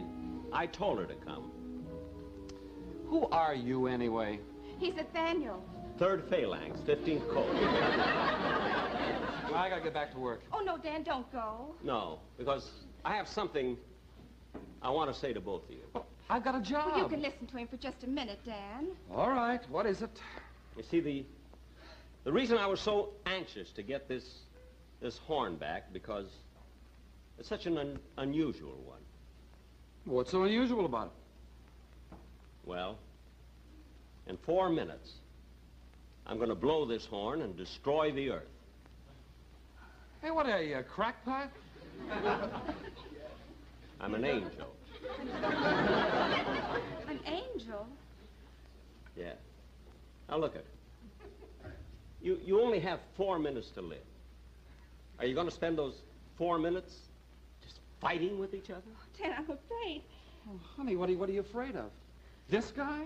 I 0.53 0.67
told 0.67 0.99
her 0.99 1.07
to 1.07 1.15
come. 1.15 1.53
Who 3.09 3.27
are 3.29 3.55
you, 3.55 3.87
anyway? 3.87 4.41
He's 4.79 4.95
Athanael. 4.99 5.63
Third 5.99 6.29
phalanx, 6.29 6.81
15th 6.81 7.29
Colt. 7.33 7.49
Well, 9.49 9.55
I 9.55 9.69
gotta 9.71 9.83
get 9.83 9.95
back 9.95 10.13
to 10.13 10.19
work. 10.19 10.43
Oh, 10.53 10.61
no, 10.61 10.77
Dan, 10.77 11.03
don't 11.03 11.31
go. 11.33 11.75
No, 11.83 12.19
because 12.37 12.69
I 13.05 13.15
have 13.15 13.29
something 13.29 13.77
I 14.83 14.91
want 14.91 15.13
to 15.13 15.19
say 15.19 15.33
to 15.33 15.41
both 15.41 15.65
of 15.65 15.71
you. 15.71 15.83
Oh, 15.95 16.05
I've 16.29 16.45
got 16.45 16.57
a 16.57 16.61
job. 16.61 16.91
Well, 16.93 16.99
you 16.99 17.09
can 17.09 17.23
listen 17.23 17.47
to 17.47 17.57
him 17.57 17.69
for 17.69 17.77
just 17.77 18.03
a 18.05 18.07
minute, 18.09 18.41
Dan. 18.45 18.89
All 19.15 19.31
right, 19.31 19.61
what 19.71 19.87
is 19.87 20.03
it? 20.03 20.11
You 20.77 20.83
see, 20.83 21.01
the, 21.01 21.25
the 22.25 22.33
reason 22.33 22.59
I 22.59 22.67
was 22.67 22.81
so 22.81 23.11
anxious 23.25 23.71
to 23.73 23.83
get 23.83 24.09
this, 24.09 24.25
this 25.01 25.17
horn 25.19 25.57
back, 25.57 25.93
because 25.93 26.27
it's 27.39 27.49
such 27.49 27.67
an 27.67 27.79
un, 27.79 27.99
unusual 28.19 28.77
one. 28.85 29.01
What's 30.05 30.33
so 30.33 30.43
unusual 30.43 30.85
about 30.87 31.07
it? 31.07 31.13
Well, 32.67 32.99
in 34.27 34.37
four 34.45 34.69
minutes, 34.69 35.13
I'm 36.27 36.37
going 36.37 36.49
to 36.49 36.57
blow 36.57 36.85
this 36.85 37.07
horn 37.07 37.43
and 37.43 37.57
destroy 37.57 38.11
the 38.13 38.31
earth. 38.31 38.49
Hey, 40.21 40.33
what 40.33 40.47
are 40.47 40.61
you, 40.61 40.77
a 40.79 40.83
crackpot? 40.83 41.51
I'm 44.01 44.15
an 44.15 44.25
angel. 44.25 44.75
An 47.09 47.21
angel? 47.25 47.87
Yeah. 49.17 49.35
Now 50.29 50.39
look 50.39 50.57
at 50.57 50.63
it. 50.63 50.67
You, 52.21 52.39
you 52.45 52.61
only 52.61 52.81
have 52.81 52.99
four 53.17 53.39
minutes 53.39 53.71
to 53.77 53.81
live. 53.81 53.99
Are 55.21 55.27
you 55.27 55.35
going 55.35 55.47
to 55.49 55.55
spend 55.55 55.79
those 55.79 55.95
four 56.37 56.59
minutes 56.59 56.93
just 57.63 57.79
fighting 58.01 58.41
with 58.41 58.53
each 58.53 58.71
other? 58.71 58.83
Oh, 58.89 59.23
Dan, 59.23 59.33
I'm 59.39 59.45
afraid. 59.45 60.03
Oh, 60.49 60.59
honey, 60.77 60.97
what 60.97 61.09
are, 61.09 61.13
you, 61.13 61.19
what 61.19 61.29
are 61.29 61.33
you 61.33 61.41
afraid 61.41 61.77
of? 61.77 61.91
This 62.49 62.73
guy? 62.77 63.03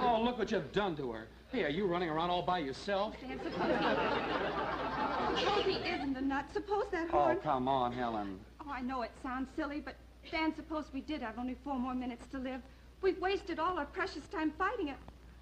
Oh, 0.00 0.22
look 0.22 0.38
what 0.38 0.50
you've 0.50 0.72
done 0.72 0.96
to 0.96 1.12
her. 1.12 1.26
Hey, 1.50 1.64
are 1.64 1.68
you 1.68 1.86
running 1.86 2.08
around 2.08 2.30
all 2.30 2.42
by 2.42 2.60
yourself? 2.60 3.14
Dan, 3.20 3.38
suppose 3.44 3.68
he... 3.68 5.40
Suppose 5.40 5.64
he 5.64 5.90
isn't 5.90 6.16
a 6.16 6.20
nut. 6.22 6.46
Suppose 6.52 6.84
that 6.92 7.08
Oh, 7.12 7.36
come 7.42 7.68
on, 7.68 7.92
Helen. 7.92 8.40
Oh, 8.60 8.70
I 8.70 8.80
know 8.80 9.02
it 9.02 9.10
sounds 9.22 9.48
silly, 9.54 9.80
but 9.80 9.96
Dan, 10.30 10.54
suppose 10.54 10.86
we 10.94 11.02
did 11.02 11.20
have 11.20 11.38
only 11.38 11.56
four 11.62 11.78
more 11.78 11.94
minutes 11.94 12.26
to 12.28 12.38
live. 12.38 12.62
We've 13.02 13.20
wasted 13.20 13.58
all 13.58 13.78
our 13.78 13.84
precious 13.84 14.26
time 14.28 14.52
fighting 14.56 14.88
it. 14.88 14.96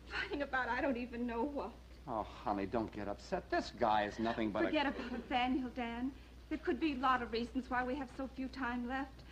Fighting 0.09 0.43
about 0.43 0.69
I 0.69 0.81
don't 0.81 0.97
even 0.97 1.27
know 1.27 1.45
what. 1.45 1.71
Oh, 2.09 2.27
honey, 2.45 2.67
don't 2.67 2.91
get 2.93 3.07
upset. 3.07 3.49
This 3.51 3.73
guy 3.79 4.05
is 4.05 4.19
nothing 4.19 4.51
but 4.51 4.63
a. 4.63 4.67
Forget 4.67 4.87
a... 4.87 4.89
about 4.89 5.13
Athanael, 5.13 5.71
Dan. 5.77 6.11
There 6.49 6.59
could 6.59 6.81
be 6.81 6.95
a 6.95 6.97
lot 6.97 7.23
of 7.23 7.31
reasons 7.31 7.71
why 7.71 7.85
we 7.85 7.95
have 7.95 8.09
so 8.17 8.29
few 8.35 8.49
time 8.49 8.89
left. 8.89 9.23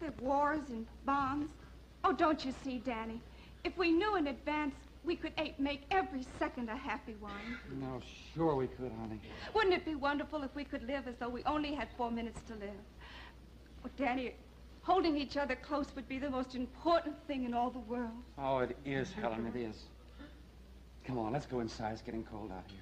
There 0.00 0.08
are 0.08 0.24
wars 0.24 0.70
and 0.70 0.86
bombs. 1.04 1.50
Oh, 2.04 2.12
don't 2.12 2.44
you 2.44 2.52
see, 2.64 2.78
Danny? 2.78 3.20
If 3.64 3.76
we 3.76 3.90
knew 3.92 4.16
in 4.16 4.26
advance, 4.28 4.74
we 5.04 5.16
could 5.16 5.32
a- 5.38 5.54
make 5.58 5.82
every 5.90 6.24
second 6.38 6.68
a 6.68 6.76
happy 6.76 7.14
one. 7.20 7.58
No, 7.80 8.00
sure 8.34 8.54
we 8.54 8.66
could, 8.66 8.92
honey. 9.00 9.20
Wouldn't 9.54 9.74
it 9.74 9.84
be 9.84 9.94
wonderful 9.94 10.42
if 10.42 10.54
we 10.54 10.64
could 10.64 10.82
live 10.82 11.06
as 11.06 11.16
though 11.18 11.28
we 11.28 11.42
only 11.44 11.74
had 11.74 11.88
four 11.96 12.10
minutes 12.10 12.40
to 12.48 12.54
live? 12.54 12.80
Oh, 13.84 13.88
Danny, 13.96 14.34
holding 14.82 15.16
each 15.16 15.36
other 15.36 15.56
close 15.56 15.94
would 15.94 16.08
be 16.08 16.18
the 16.18 16.30
most 16.30 16.54
important 16.54 17.16
thing 17.26 17.44
in 17.44 17.54
all 17.54 17.70
the 17.70 17.78
world. 17.80 18.22
Oh, 18.38 18.58
it 18.58 18.76
is, 18.84 19.12
Helen, 19.12 19.46
it 19.46 19.58
is. 19.58 19.84
Come 21.04 21.18
on, 21.18 21.32
let's 21.32 21.46
go 21.46 21.60
inside. 21.60 21.92
It's 21.92 22.02
getting 22.02 22.24
cold 22.24 22.50
out 22.52 22.64
here. 22.68 22.80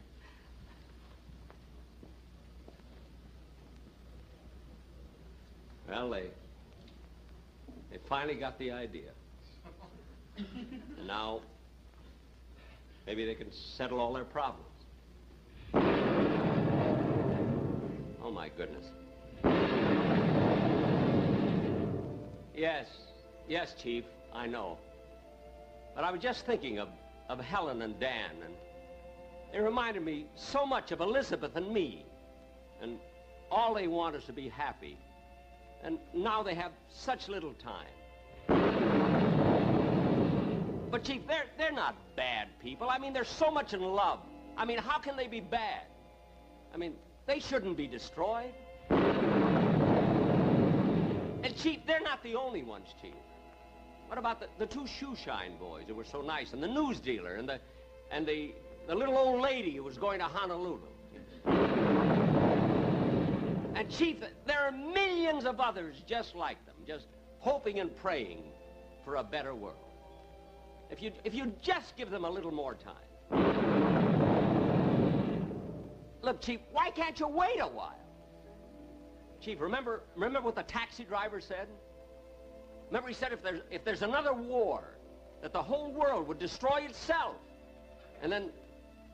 Well, 5.89 6.11
they, 6.11 6.24
they 7.90 7.98
finally 8.09 8.35
got 8.35 8.59
the 8.59 8.70
idea. 8.70 9.10
And 10.36 11.06
now, 11.06 11.40
maybe 13.06 13.24
they 13.27 13.35
can 13.35 13.52
settle 13.52 14.01
all 14.01 14.12
their 14.12 14.24
problems. 14.24 14.65
Oh, 18.23 18.31
my 18.31 18.48
goodness. 18.51 18.85
Yes, 22.55 22.86
yes, 23.48 23.74
Chief, 23.81 24.05
I 24.35 24.47
know. 24.47 24.78
But 25.94 26.05
I 26.05 26.10
was 26.10 26.20
just 26.20 26.44
thinking 26.44 26.78
of, 26.78 26.89
of 27.28 27.40
Helen 27.40 27.82
and 27.82 27.98
Dan, 27.98 28.31
and 28.44 28.55
they 29.52 29.60
reminded 29.60 30.05
me 30.05 30.27
so 30.35 30.66
much 30.66 30.93
of 30.93 31.01
Elizabeth 31.01 31.56
and 31.56 31.73
me. 31.73 32.05
And 32.82 32.98
all 33.51 33.74
they 33.74 33.86
want 33.86 34.15
is 34.15 34.24
to 34.24 34.32
be 34.32 34.48
happy. 34.48 34.98
And 35.83 35.99
now 36.13 36.43
they 36.43 36.55
have 36.55 36.73
such 36.89 37.29
little 37.29 37.55
time. 37.55 37.87
But, 40.91 41.05
Chief, 41.05 41.27
they're, 41.27 41.45
they're 41.59 41.71
not 41.71 41.95
bad 42.17 42.49
people. 42.63 42.89
I 42.91 42.99
mean, 42.99 43.13
they're 43.13 43.25
so 43.25 43.51
much 43.51 43.75
in 43.75 43.83
love. 43.83 44.21
I 44.57 44.65
mean, 44.65 44.79
how 44.79 44.99
can 44.99 45.17
they 45.17 45.29
be 45.29 45.41
bad? 45.41 45.83
I 46.75 46.77
mean, 46.77 46.95
they 47.27 47.41
shouldn't 47.41 47.77
be 47.77 47.87
destroyed. 47.87 48.55
And, 51.45 51.57
Chief, 51.57 51.81
they're 51.87 52.01
not 52.01 52.23
the 52.23 52.35
only 52.35 52.63
ones, 52.63 52.89
Chief. 53.01 53.13
What 54.09 54.19
about 54.19 54.41
the, 54.41 54.49
the 54.59 54.67
two 54.67 54.87
shoeshine 54.87 55.59
boys 55.59 55.85
who 55.87 55.95
were 55.95 56.05
so 56.05 56.23
nice, 56.23 56.55
and 56.55 56.63
the 56.63 56.69
news 56.69 56.99
dealer, 56.99 57.35
and 57.35 57.49
the, 57.49 57.61
and 58.11 58.27
the, 58.27 58.55
the 58.87 58.95
little 58.95 59.19
old 59.19 59.43
lady 59.43 59.77
who 59.77 59.83
was 59.83 59.99
going 59.99 60.19
to 60.21 60.25
Honolulu? 60.25 60.81
And 63.79 63.89
Chief, 63.89 64.17
there 64.45 64.59
are 64.59 64.73
millions 64.73 65.45
of 65.45 65.61
others 65.61 66.03
just 66.05 66.35
like 66.35 66.67
them, 66.67 66.75
just 66.85 67.07
hoping 67.39 67.79
and 67.79 67.95
praying 67.95 68.43
for 69.05 69.15
a 69.17 69.23
better 69.23 69.55
world. 69.55 69.77
If 70.91 71.01
you 71.01 71.13
if 71.23 71.33
you 71.33 71.53
just 71.63 71.95
give 71.95 72.11
them 72.11 72.25
a 72.25 72.31
little 72.31 72.51
more 72.51 72.75
time. 72.75 73.07
Look, 76.23 76.41
Chief, 76.41 76.59
why 76.73 76.91
can't 76.91 77.21
you 77.21 77.29
wait 77.29 77.61
a 77.61 77.69
while? 77.69 77.95
Chief, 79.41 79.61
remember 79.61 80.03
remember 80.17 80.41
what 80.41 80.57
the 80.57 80.65
taxi 80.65 81.05
driver 81.05 81.41
said? 81.41 81.69
Remember 82.89 83.09
he 83.09 83.15
said 83.15 83.33
if 83.33 83.45
there's 83.45 83.61
if 83.71 83.85
there's 83.85 84.03
another 84.03 84.35
war, 84.35 84.99
that 85.41 85.53
the 85.53 85.63
whole 85.63 85.93
world 85.93 86.27
would 86.27 86.41
destroy 86.41 86.79
itself. 86.79 87.37
And 88.23 88.33
then 88.33 88.51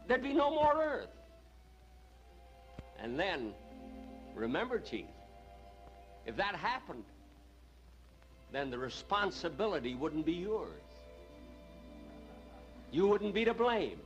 there'd 0.08 0.22
be 0.22 0.32
no 0.32 0.50
more 0.50 0.82
earth. 0.82 1.10
And 2.98 3.20
then 3.20 3.52
Remember, 4.34 4.78
Chief, 4.78 5.06
if 6.26 6.36
that 6.36 6.56
happened, 6.56 7.04
then 8.52 8.70
the 8.70 8.78
responsibility 8.78 9.94
wouldn't 9.94 10.26
be 10.26 10.32
yours. 10.32 10.70
You 12.90 13.08
wouldn't 13.08 13.34
be 13.34 13.44
to 13.44 13.54
blame. 13.54 13.98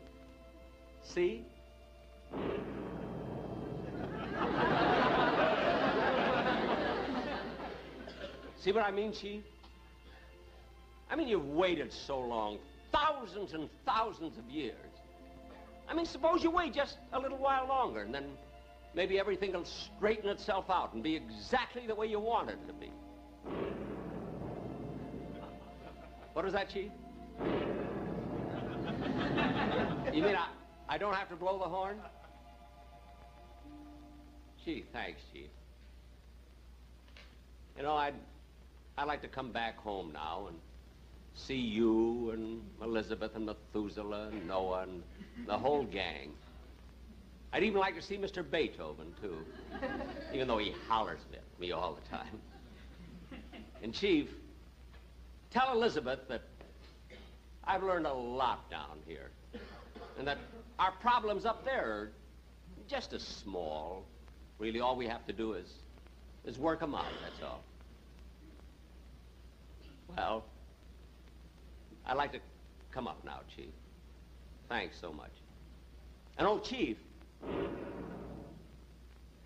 See? 1.03 1.45
See 8.59 8.73
what 8.73 8.85
I 8.85 8.91
mean, 8.91 9.13
Chief? 9.13 9.43
I 11.11 11.17
mean, 11.17 11.29
you've 11.29 11.49
waited 11.49 11.93
so 11.93 12.19
long, 12.19 12.59
thousands 12.93 13.55
and 13.55 13.69
thousands 13.87 14.37
of 14.37 14.45
years. 14.51 14.75
I 15.89 15.95
mean, 15.95 16.05
suppose 16.05 16.43
you 16.43 16.51
wait 16.51 16.75
just 16.75 16.99
a 17.13 17.19
little 17.19 17.39
while 17.39 17.67
longer, 17.67 18.01
and 18.01 18.15
then 18.15 18.25
maybe 18.99 19.16
everything 19.16 19.53
will 19.53 19.65
straighten 19.65 20.29
itself 20.29 20.69
out 20.69 20.93
and 20.93 21.05
be 21.05 21.15
exactly 21.15 21.87
the 21.87 21.95
way 21.95 22.09
you 22.09 22.19
want 22.19 22.51
it 22.51 22.59
to 22.66 22.73
be. 22.73 22.91
What 26.33 26.45
is 26.45 26.53
that, 26.53 26.69
Chief? 26.69 26.91
You 30.12 30.23
mean 30.23 30.35
I, 30.35 30.49
I 30.89 30.99
don't 30.99 31.15
have 31.15 31.29
to 31.29 31.37
blow 31.37 31.61
the 31.61 31.66
horn? 31.66 31.99
Gee, 34.65 34.85
thanks, 34.93 35.20
Chief. 35.33 35.47
You 37.77 37.85
know, 37.85 37.95
I'd, 37.95 38.15
I'd 38.97 39.07
like 39.07 39.23
to 39.23 39.29
come 39.29 39.53
back 39.53 39.79
home 39.79 40.11
now 40.12 40.47
and 40.49 40.57
see 41.35 41.55
you 41.55 42.33
and 42.33 42.62
Elizabeth 42.83 43.37
and 43.37 43.47
Methuselah 43.47 44.31
and 44.33 44.49
Noah 44.49 44.83
and 44.83 45.05
the 45.47 45.57
whole 45.57 45.85
gang. 45.85 46.33
I'd 47.53 47.62
even 47.62 47.81
like 47.81 47.95
to 47.95 48.03
see 48.03 48.16
Mr. 48.16 48.49
Beethoven, 48.49 49.15
too, 49.23 49.37
even 50.35 50.47
though 50.47 50.59
he 50.59 50.75
hollers 50.87 51.20
at 51.33 51.41
me 51.59 51.73
all 51.73 51.95
the 51.95 52.09
time. 52.09 52.41
And, 53.83 53.95
Chief, 53.95 54.29
tell 55.51 55.73
Elizabeth 55.73 56.20
that 56.29 56.43
I've 57.65 57.83
learned 57.83 58.07
a 58.07 58.12
lot 58.12 58.70
down 58.70 58.99
here. 59.07 59.31
And 60.19 60.27
that 60.27 60.39
our 60.79 60.93
problems 60.93 61.47
up 61.47 61.65
there 61.65 61.87
are 61.87 62.11
just 62.89 63.12
as 63.12 63.23
small. 63.23 64.05
Really, 64.59 64.81
all 64.81 64.97
we 64.97 65.07
have 65.07 65.27
to 65.27 65.33
do 65.33 65.53
is, 65.53 65.73
is 66.45 66.59
work 66.59 66.81
them 66.81 66.95
out, 66.95 67.05
that's 67.23 67.43
all. 67.43 67.62
Well, 70.16 70.45
I'd 72.07 72.16
like 72.16 72.33
to 72.33 72.41
come 72.91 73.07
up 73.07 73.25
now, 73.25 73.41
Chief. 73.55 73.70
Thanks 74.69 74.99
so 75.01 75.12
much. 75.12 75.31
And 76.39 76.47
oh, 76.47 76.59
Chief, 76.59 76.97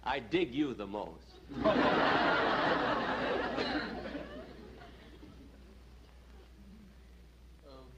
I 0.05 0.19
dig 0.19 0.53
you 0.53 0.75
the 0.75 0.87
most. 0.87 1.23
Uh, 1.65 1.71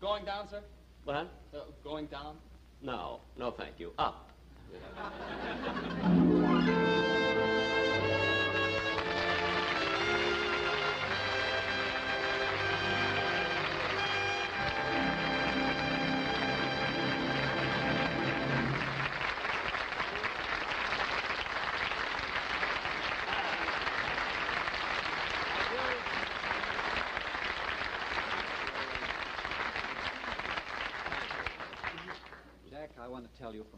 going 0.00 0.24
down, 0.24 0.48
sir? 0.48 0.62
What? 1.04 1.16
Uh, 1.52 1.60
going 1.82 2.06
down? 2.06 2.36
No, 2.82 3.20
no, 3.38 3.50
thank 3.50 3.80
you. 3.80 3.92
Up. 3.98 4.30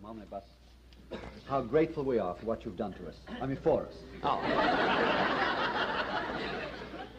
to 0.06 0.12
tell 0.12 0.40
Omnibus 0.40 0.44
how 1.48 1.62
grateful 1.62 2.04
we 2.04 2.18
are 2.18 2.34
for 2.34 2.46
what 2.46 2.64
you've 2.64 2.76
done 2.76 2.92
to 2.94 3.06
us. 3.08 3.14
I 3.40 3.46
mean, 3.46 3.58
for 3.62 3.86
us. 3.86 3.94
Oh. 4.22 4.40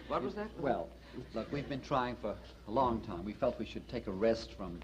What 0.07 0.23
was 0.23 0.35
that? 0.35 0.47
Well, 0.61 0.87
look, 1.33 1.51
we've 1.51 1.67
been 1.67 1.81
trying 1.81 2.15
for 2.21 2.33
a 2.65 2.71
long 2.71 3.01
time. 3.01 3.25
We 3.25 3.33
felt 3.33 3.59
we 3.59 3.65
should 3.65 3.85
take 3.89 4.07
a 4.07 4.11
rest 4.11 4.53
from 4.53 4.79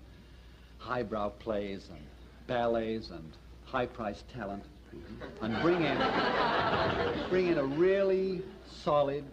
highbrow 0.80 1.30
plays 1.30 1.88
and 1.90 2.02
ballets 2.46 3.10
and 3.10 3.32
high-priced 3.64 4.28
talent 4.34 4.64
mm-hmm. 4.94 5.46
and 5.46 5.62
bring 5.62 5.82
in 5.82 7.30
bring 7.30 7.48
in 7.48 7.58
a 7.58 7.64
really 7.64 8.42
solid, 8.84 9.24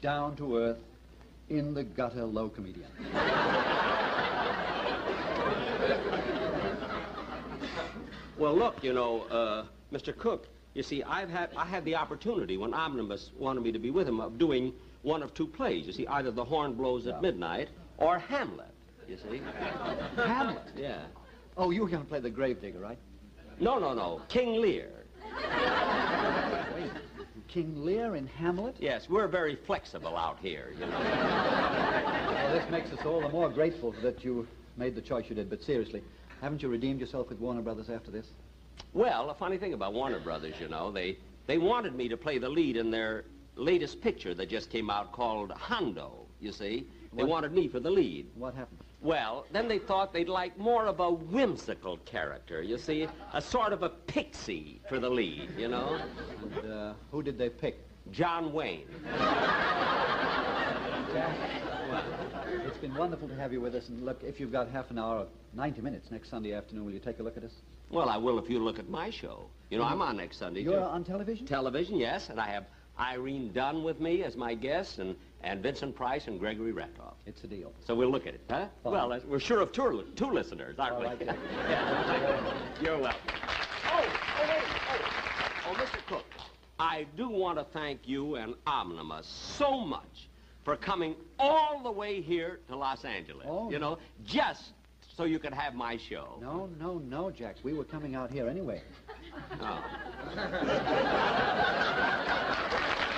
down-to-earth, 0.00 0.78
in-the-gutter 1.50 2.24
low 2.24 2.48
comedian. 2.48 2.88
Well, 8.38 8.54
look, 8.56 8.84
you 8.84 8.92
know, 8.92 9.22
uh, 9.22 9.64
Mr. 9.92 10.16
Cooke, 10.16 10.46
you 10.74 10.84
see, 10.84 11.02
I've 11.02 11.28
had, 11.28 11.50
I 11.56 11.64
had 11.64 11.84
the 11.84 11.96
opportunity 11.96 12.56
when 12.56 12.72
Omnibus 12.72 13.32
wanted 13.36 13.64
me 13.64 13.72
to 13.72 13.80
be 13.80 13.90
with 13.90 14.08
him 14.08 14.20
of 14.20 14.38
doing 14.38 14.72
one 15.02 15.24
of 15.24 15.34
two 15.34 15.46
plays. 15.46 15.86
You 15.86 15.92
see, 15.92 16.06
either 16.06 16.30
The 16.30 16.44
Horn 16.44 16.74
Blows 16.74 17.08
at 17.08 17.20
Midnight 17.20 17.68
or 17.96 18.18
Hamlet, 18.18 18.70
you 19.08 19.16
see. 19.16 19.40
Hamlet? 20.16 20.62
Yeah. 20.76 21.02
Oh, 21.56 21.70
you 21.70 21.82
were 21.82 21.88
going 21.88 22.02
to 22.02 22.08
play 22.08 22.20
the 22.20 22.30
gravedigger, 22.30 22.78
right? 22.78 22.98
No, 23.58 23.80
no, 23.80 23.92
no. 23.92 24.22
King 24.28 24.60
Lear. 24.60 24.88
Wait, 26.76 26.90
King 27.48 27.84
Lear 27.84 28.14
in 28.14 28.28
Hamlet? 28.28 28.76
Yes, 28.78 29.08
we're 29.08 29.26
very 29.26 29.56
flexible 29.56 30.16
out 30.16 30.38
here, 30.40 30.72
you 30.78 30.86
know. 30.86 30.98
Well, 31.00 32.52
this 32.52 32.70
makes 32.70 32.92
us 32.92 33.04
all 33.04 33.20
the 33.20 33.28
more 33.30 33.48
grateful 33.48 33.92
that 34.02 34.22
you 34.22 34.46
made 34.76 34.94
the 34.94 35.00
choice 35.00 35.24
you 35.28 35.34
did. 35.34 35.50
But 35.50 35.62
seriously, 35.62 36.04
haven't 36.40 36.62
you 36.62 36.68
redeemed 36.68 37.00
yourself 37.00 37.28
with 37.28 37.38
Warner 37.38 37.62
Brothers 37.62 37.90
after 37.90 38.10
this? 38.10 38.26
Well, 38.92 39.30
a 39.30 39.34
funny 39.34 39.58
thing 39.58 39.72
about 39.74 39.92
Warner 39.92 40.20
Brothers, 40.20 40.54
you 40.60 40.68
know, 40.68 40.90
they, 40.90 41.18
they 41.46 41.58
wanted 41.58 41.94
me 41.94 42.08
to 42.08 42.16
play 42.16 42.38
the 42.38 42.48
lead 42.48 42.76
in 42.76 42.90
their 42.90 43.24
latest 43.56 44.00
picture 44.00 44.34
that 44.34 44.48
just 44.48 44.70
came 44.70 44.88
out 44.88 45.12
called 45.12 45.50
Hondo, 45.52 46.12
you 46.40 46.52
see. 46.52 46.86
They 47.12 47.22
What- 47.24 47.28
wanted 47.30 47.52
me 47.52 47.68
for 47.68 47.80
the 47.80 47.90
lead. 47.90 48.26
What 48.34 48.54
happened? 48.54 48.78
Well, 49.00 49.46
then 49.52 49.68
they 49.68 49.78
thought 49.78 50.12
they'd 50.12 50.28
like 50.28 50.58
more 50.58 50.86
of 50.86 50.98
a 50.98 51.08
whimsical 51.10 51.98
character, 51.98 52.62
you 52.62 52.78
see, 52.78 53.06
a 53.32 53.40
sort 53.40 53.72
of 53.72 53.84
a 53.84 53.88
pixie 53.90 54.80
for 54.88 54.98
the 54.98 55.08
lead, 55.08 55.50
you 55.56 55.68
know? 55.68 56.00
And 56.60 56.72
uh, 56.72 56.92
who 57.12 57.22
did 57.22 57.38
they 57.38 57.48
pick? 57.48 57.78
John 58.12 58.52
Wayne. 58.52 58.86
Jack, 61.12 61.36
well, 61.90 62.04
it's 62.66 62.78
been 62.78 62.94
wonderful 62.94 63.28
to 63.28 63.34
have 63.34 63.52
you 63.52 63.60
with 63.60 63.74
us. 63.74 63.88
And 63.88 64.04
look, 64.04 64.22
if 64.22 64.38
you've 64.40 64.52
got 64.52 64.68
half 64.68 64.90
an 64.90 64.98
hour, 64.98 65.26
90 65.54 65.80
minutes 65.80 66.10
next 66.10 66.28
Sunday 66.30 66.52
afternoon, 66.52 66.84
will 66.84 66.92
you 66.92 66.98
take 66.98 67.18
a 67.18 67.22
look 67.22 67.36
at 67.36 67.44
us? 67.44 67.52
Well, 67.90 68.08
I 68.08 68.16
will 68.16 68.38
if 68.38 68.50
you 68.50 68.58
look 68.58 68.78
at 68.78 68.88
my 68.88 69.10
show. 69.10 69.46
You 69.70 69.78
know, 69.78 69.84
I'm 69.84 69.92
mm-hmm. 69.92 70.02
on 70.02 70.16
next 70.16 70.38
Sunday. 70.38 70.60
You're 70.62 70.74
too. 70.74 70.84
on 70.84 71.04
television? 71.04 71.46
Television, 71.46 71.96
yes, 71.96 72.28
and 72.30 72.40
I 72.40 72.48
have 72.48 72.66
Irene 72.98 73.52
Dunne 73.52 73.82
with 73.84 74.00
me 74.00 74.24
as 74.24 74.36
my 74.36 74.54
guest, 74.54 74.98
and, 74.98 75.14
and 75.42 75.62
Vincent 75.62 75.94
Price 75.94 76.26
and 76.26 76.38
Gregory 76.38 76.72
Ratoff. 76.72 77.14
It's 77.26 77.44
a 77.44 77.46
deal. 77.46 77.72
So 77.86 77.94
we'll 77.94 78.10
look 78.10 78.26
at 78.26 78.34
it, 78.34 78.40
huh? 78.50 78.66
Fine. 78.82 78.92
Well, 78.92 79.08
that's- 79.08 79.28
we're 79.28 79.38
sure 79.38 79.60
of 79.60 79.72
two, 79.72 80.04
two 80.16 80.30
listeners, 80.30 80.78
aren't 80.78 80.94
All 80.94 81.00
we? 81.00 81.06
right, 81.06 81.18
Jack. 81.24 81.36
You're 82.82 82.98
welcome. 82.98 83.20
Oh, 83.90 83.94
oh, 83.94 84.48
wait, 84.48 84.62
oh, 84.90 85.70
oh, 85.70 85.74
Mr. 85.74 86.06
Cooke, 86.06 86.24
I 86.78 87.06
do 87.16 87.28
want 87.28 87.58
to 87.58 87.64
thank 87.64 88.06
you 88.06 88.36
and 88.36 88.54
Omnibus 88.66 89.26
so 89.26 89.80
much 89.80 90.28
for 90.64 90.76
coming 90.76 91.16
all 91.38 91.82
the 91.82 91.90
way 91.90 92.20
here 92.20 92.60
to 92.68 92.76
Los 92.76 93.04
Angeles. 93.04 93.46
Oh. 93.48 93.70
You 93.70 93.78
know, 93.78 93.98
just 94.24 94.72
so 95.16 95.24
you 95.24 95.38
could 95.38 95.54
have 95.54 95.74
my 95.74 95.96
show. 95.96 96.38
No, 96.40 96.68
no, 96.78 96.98
no, 96.98 97.30
Jack. 97.30 97.56
We 97.64 97.72
were 97.72 97.84
coming 97.84 98.14
out 98.14 98.30
here 98.30 98.48
anyway. 98.48 98.82
Oh. 99.60 99.84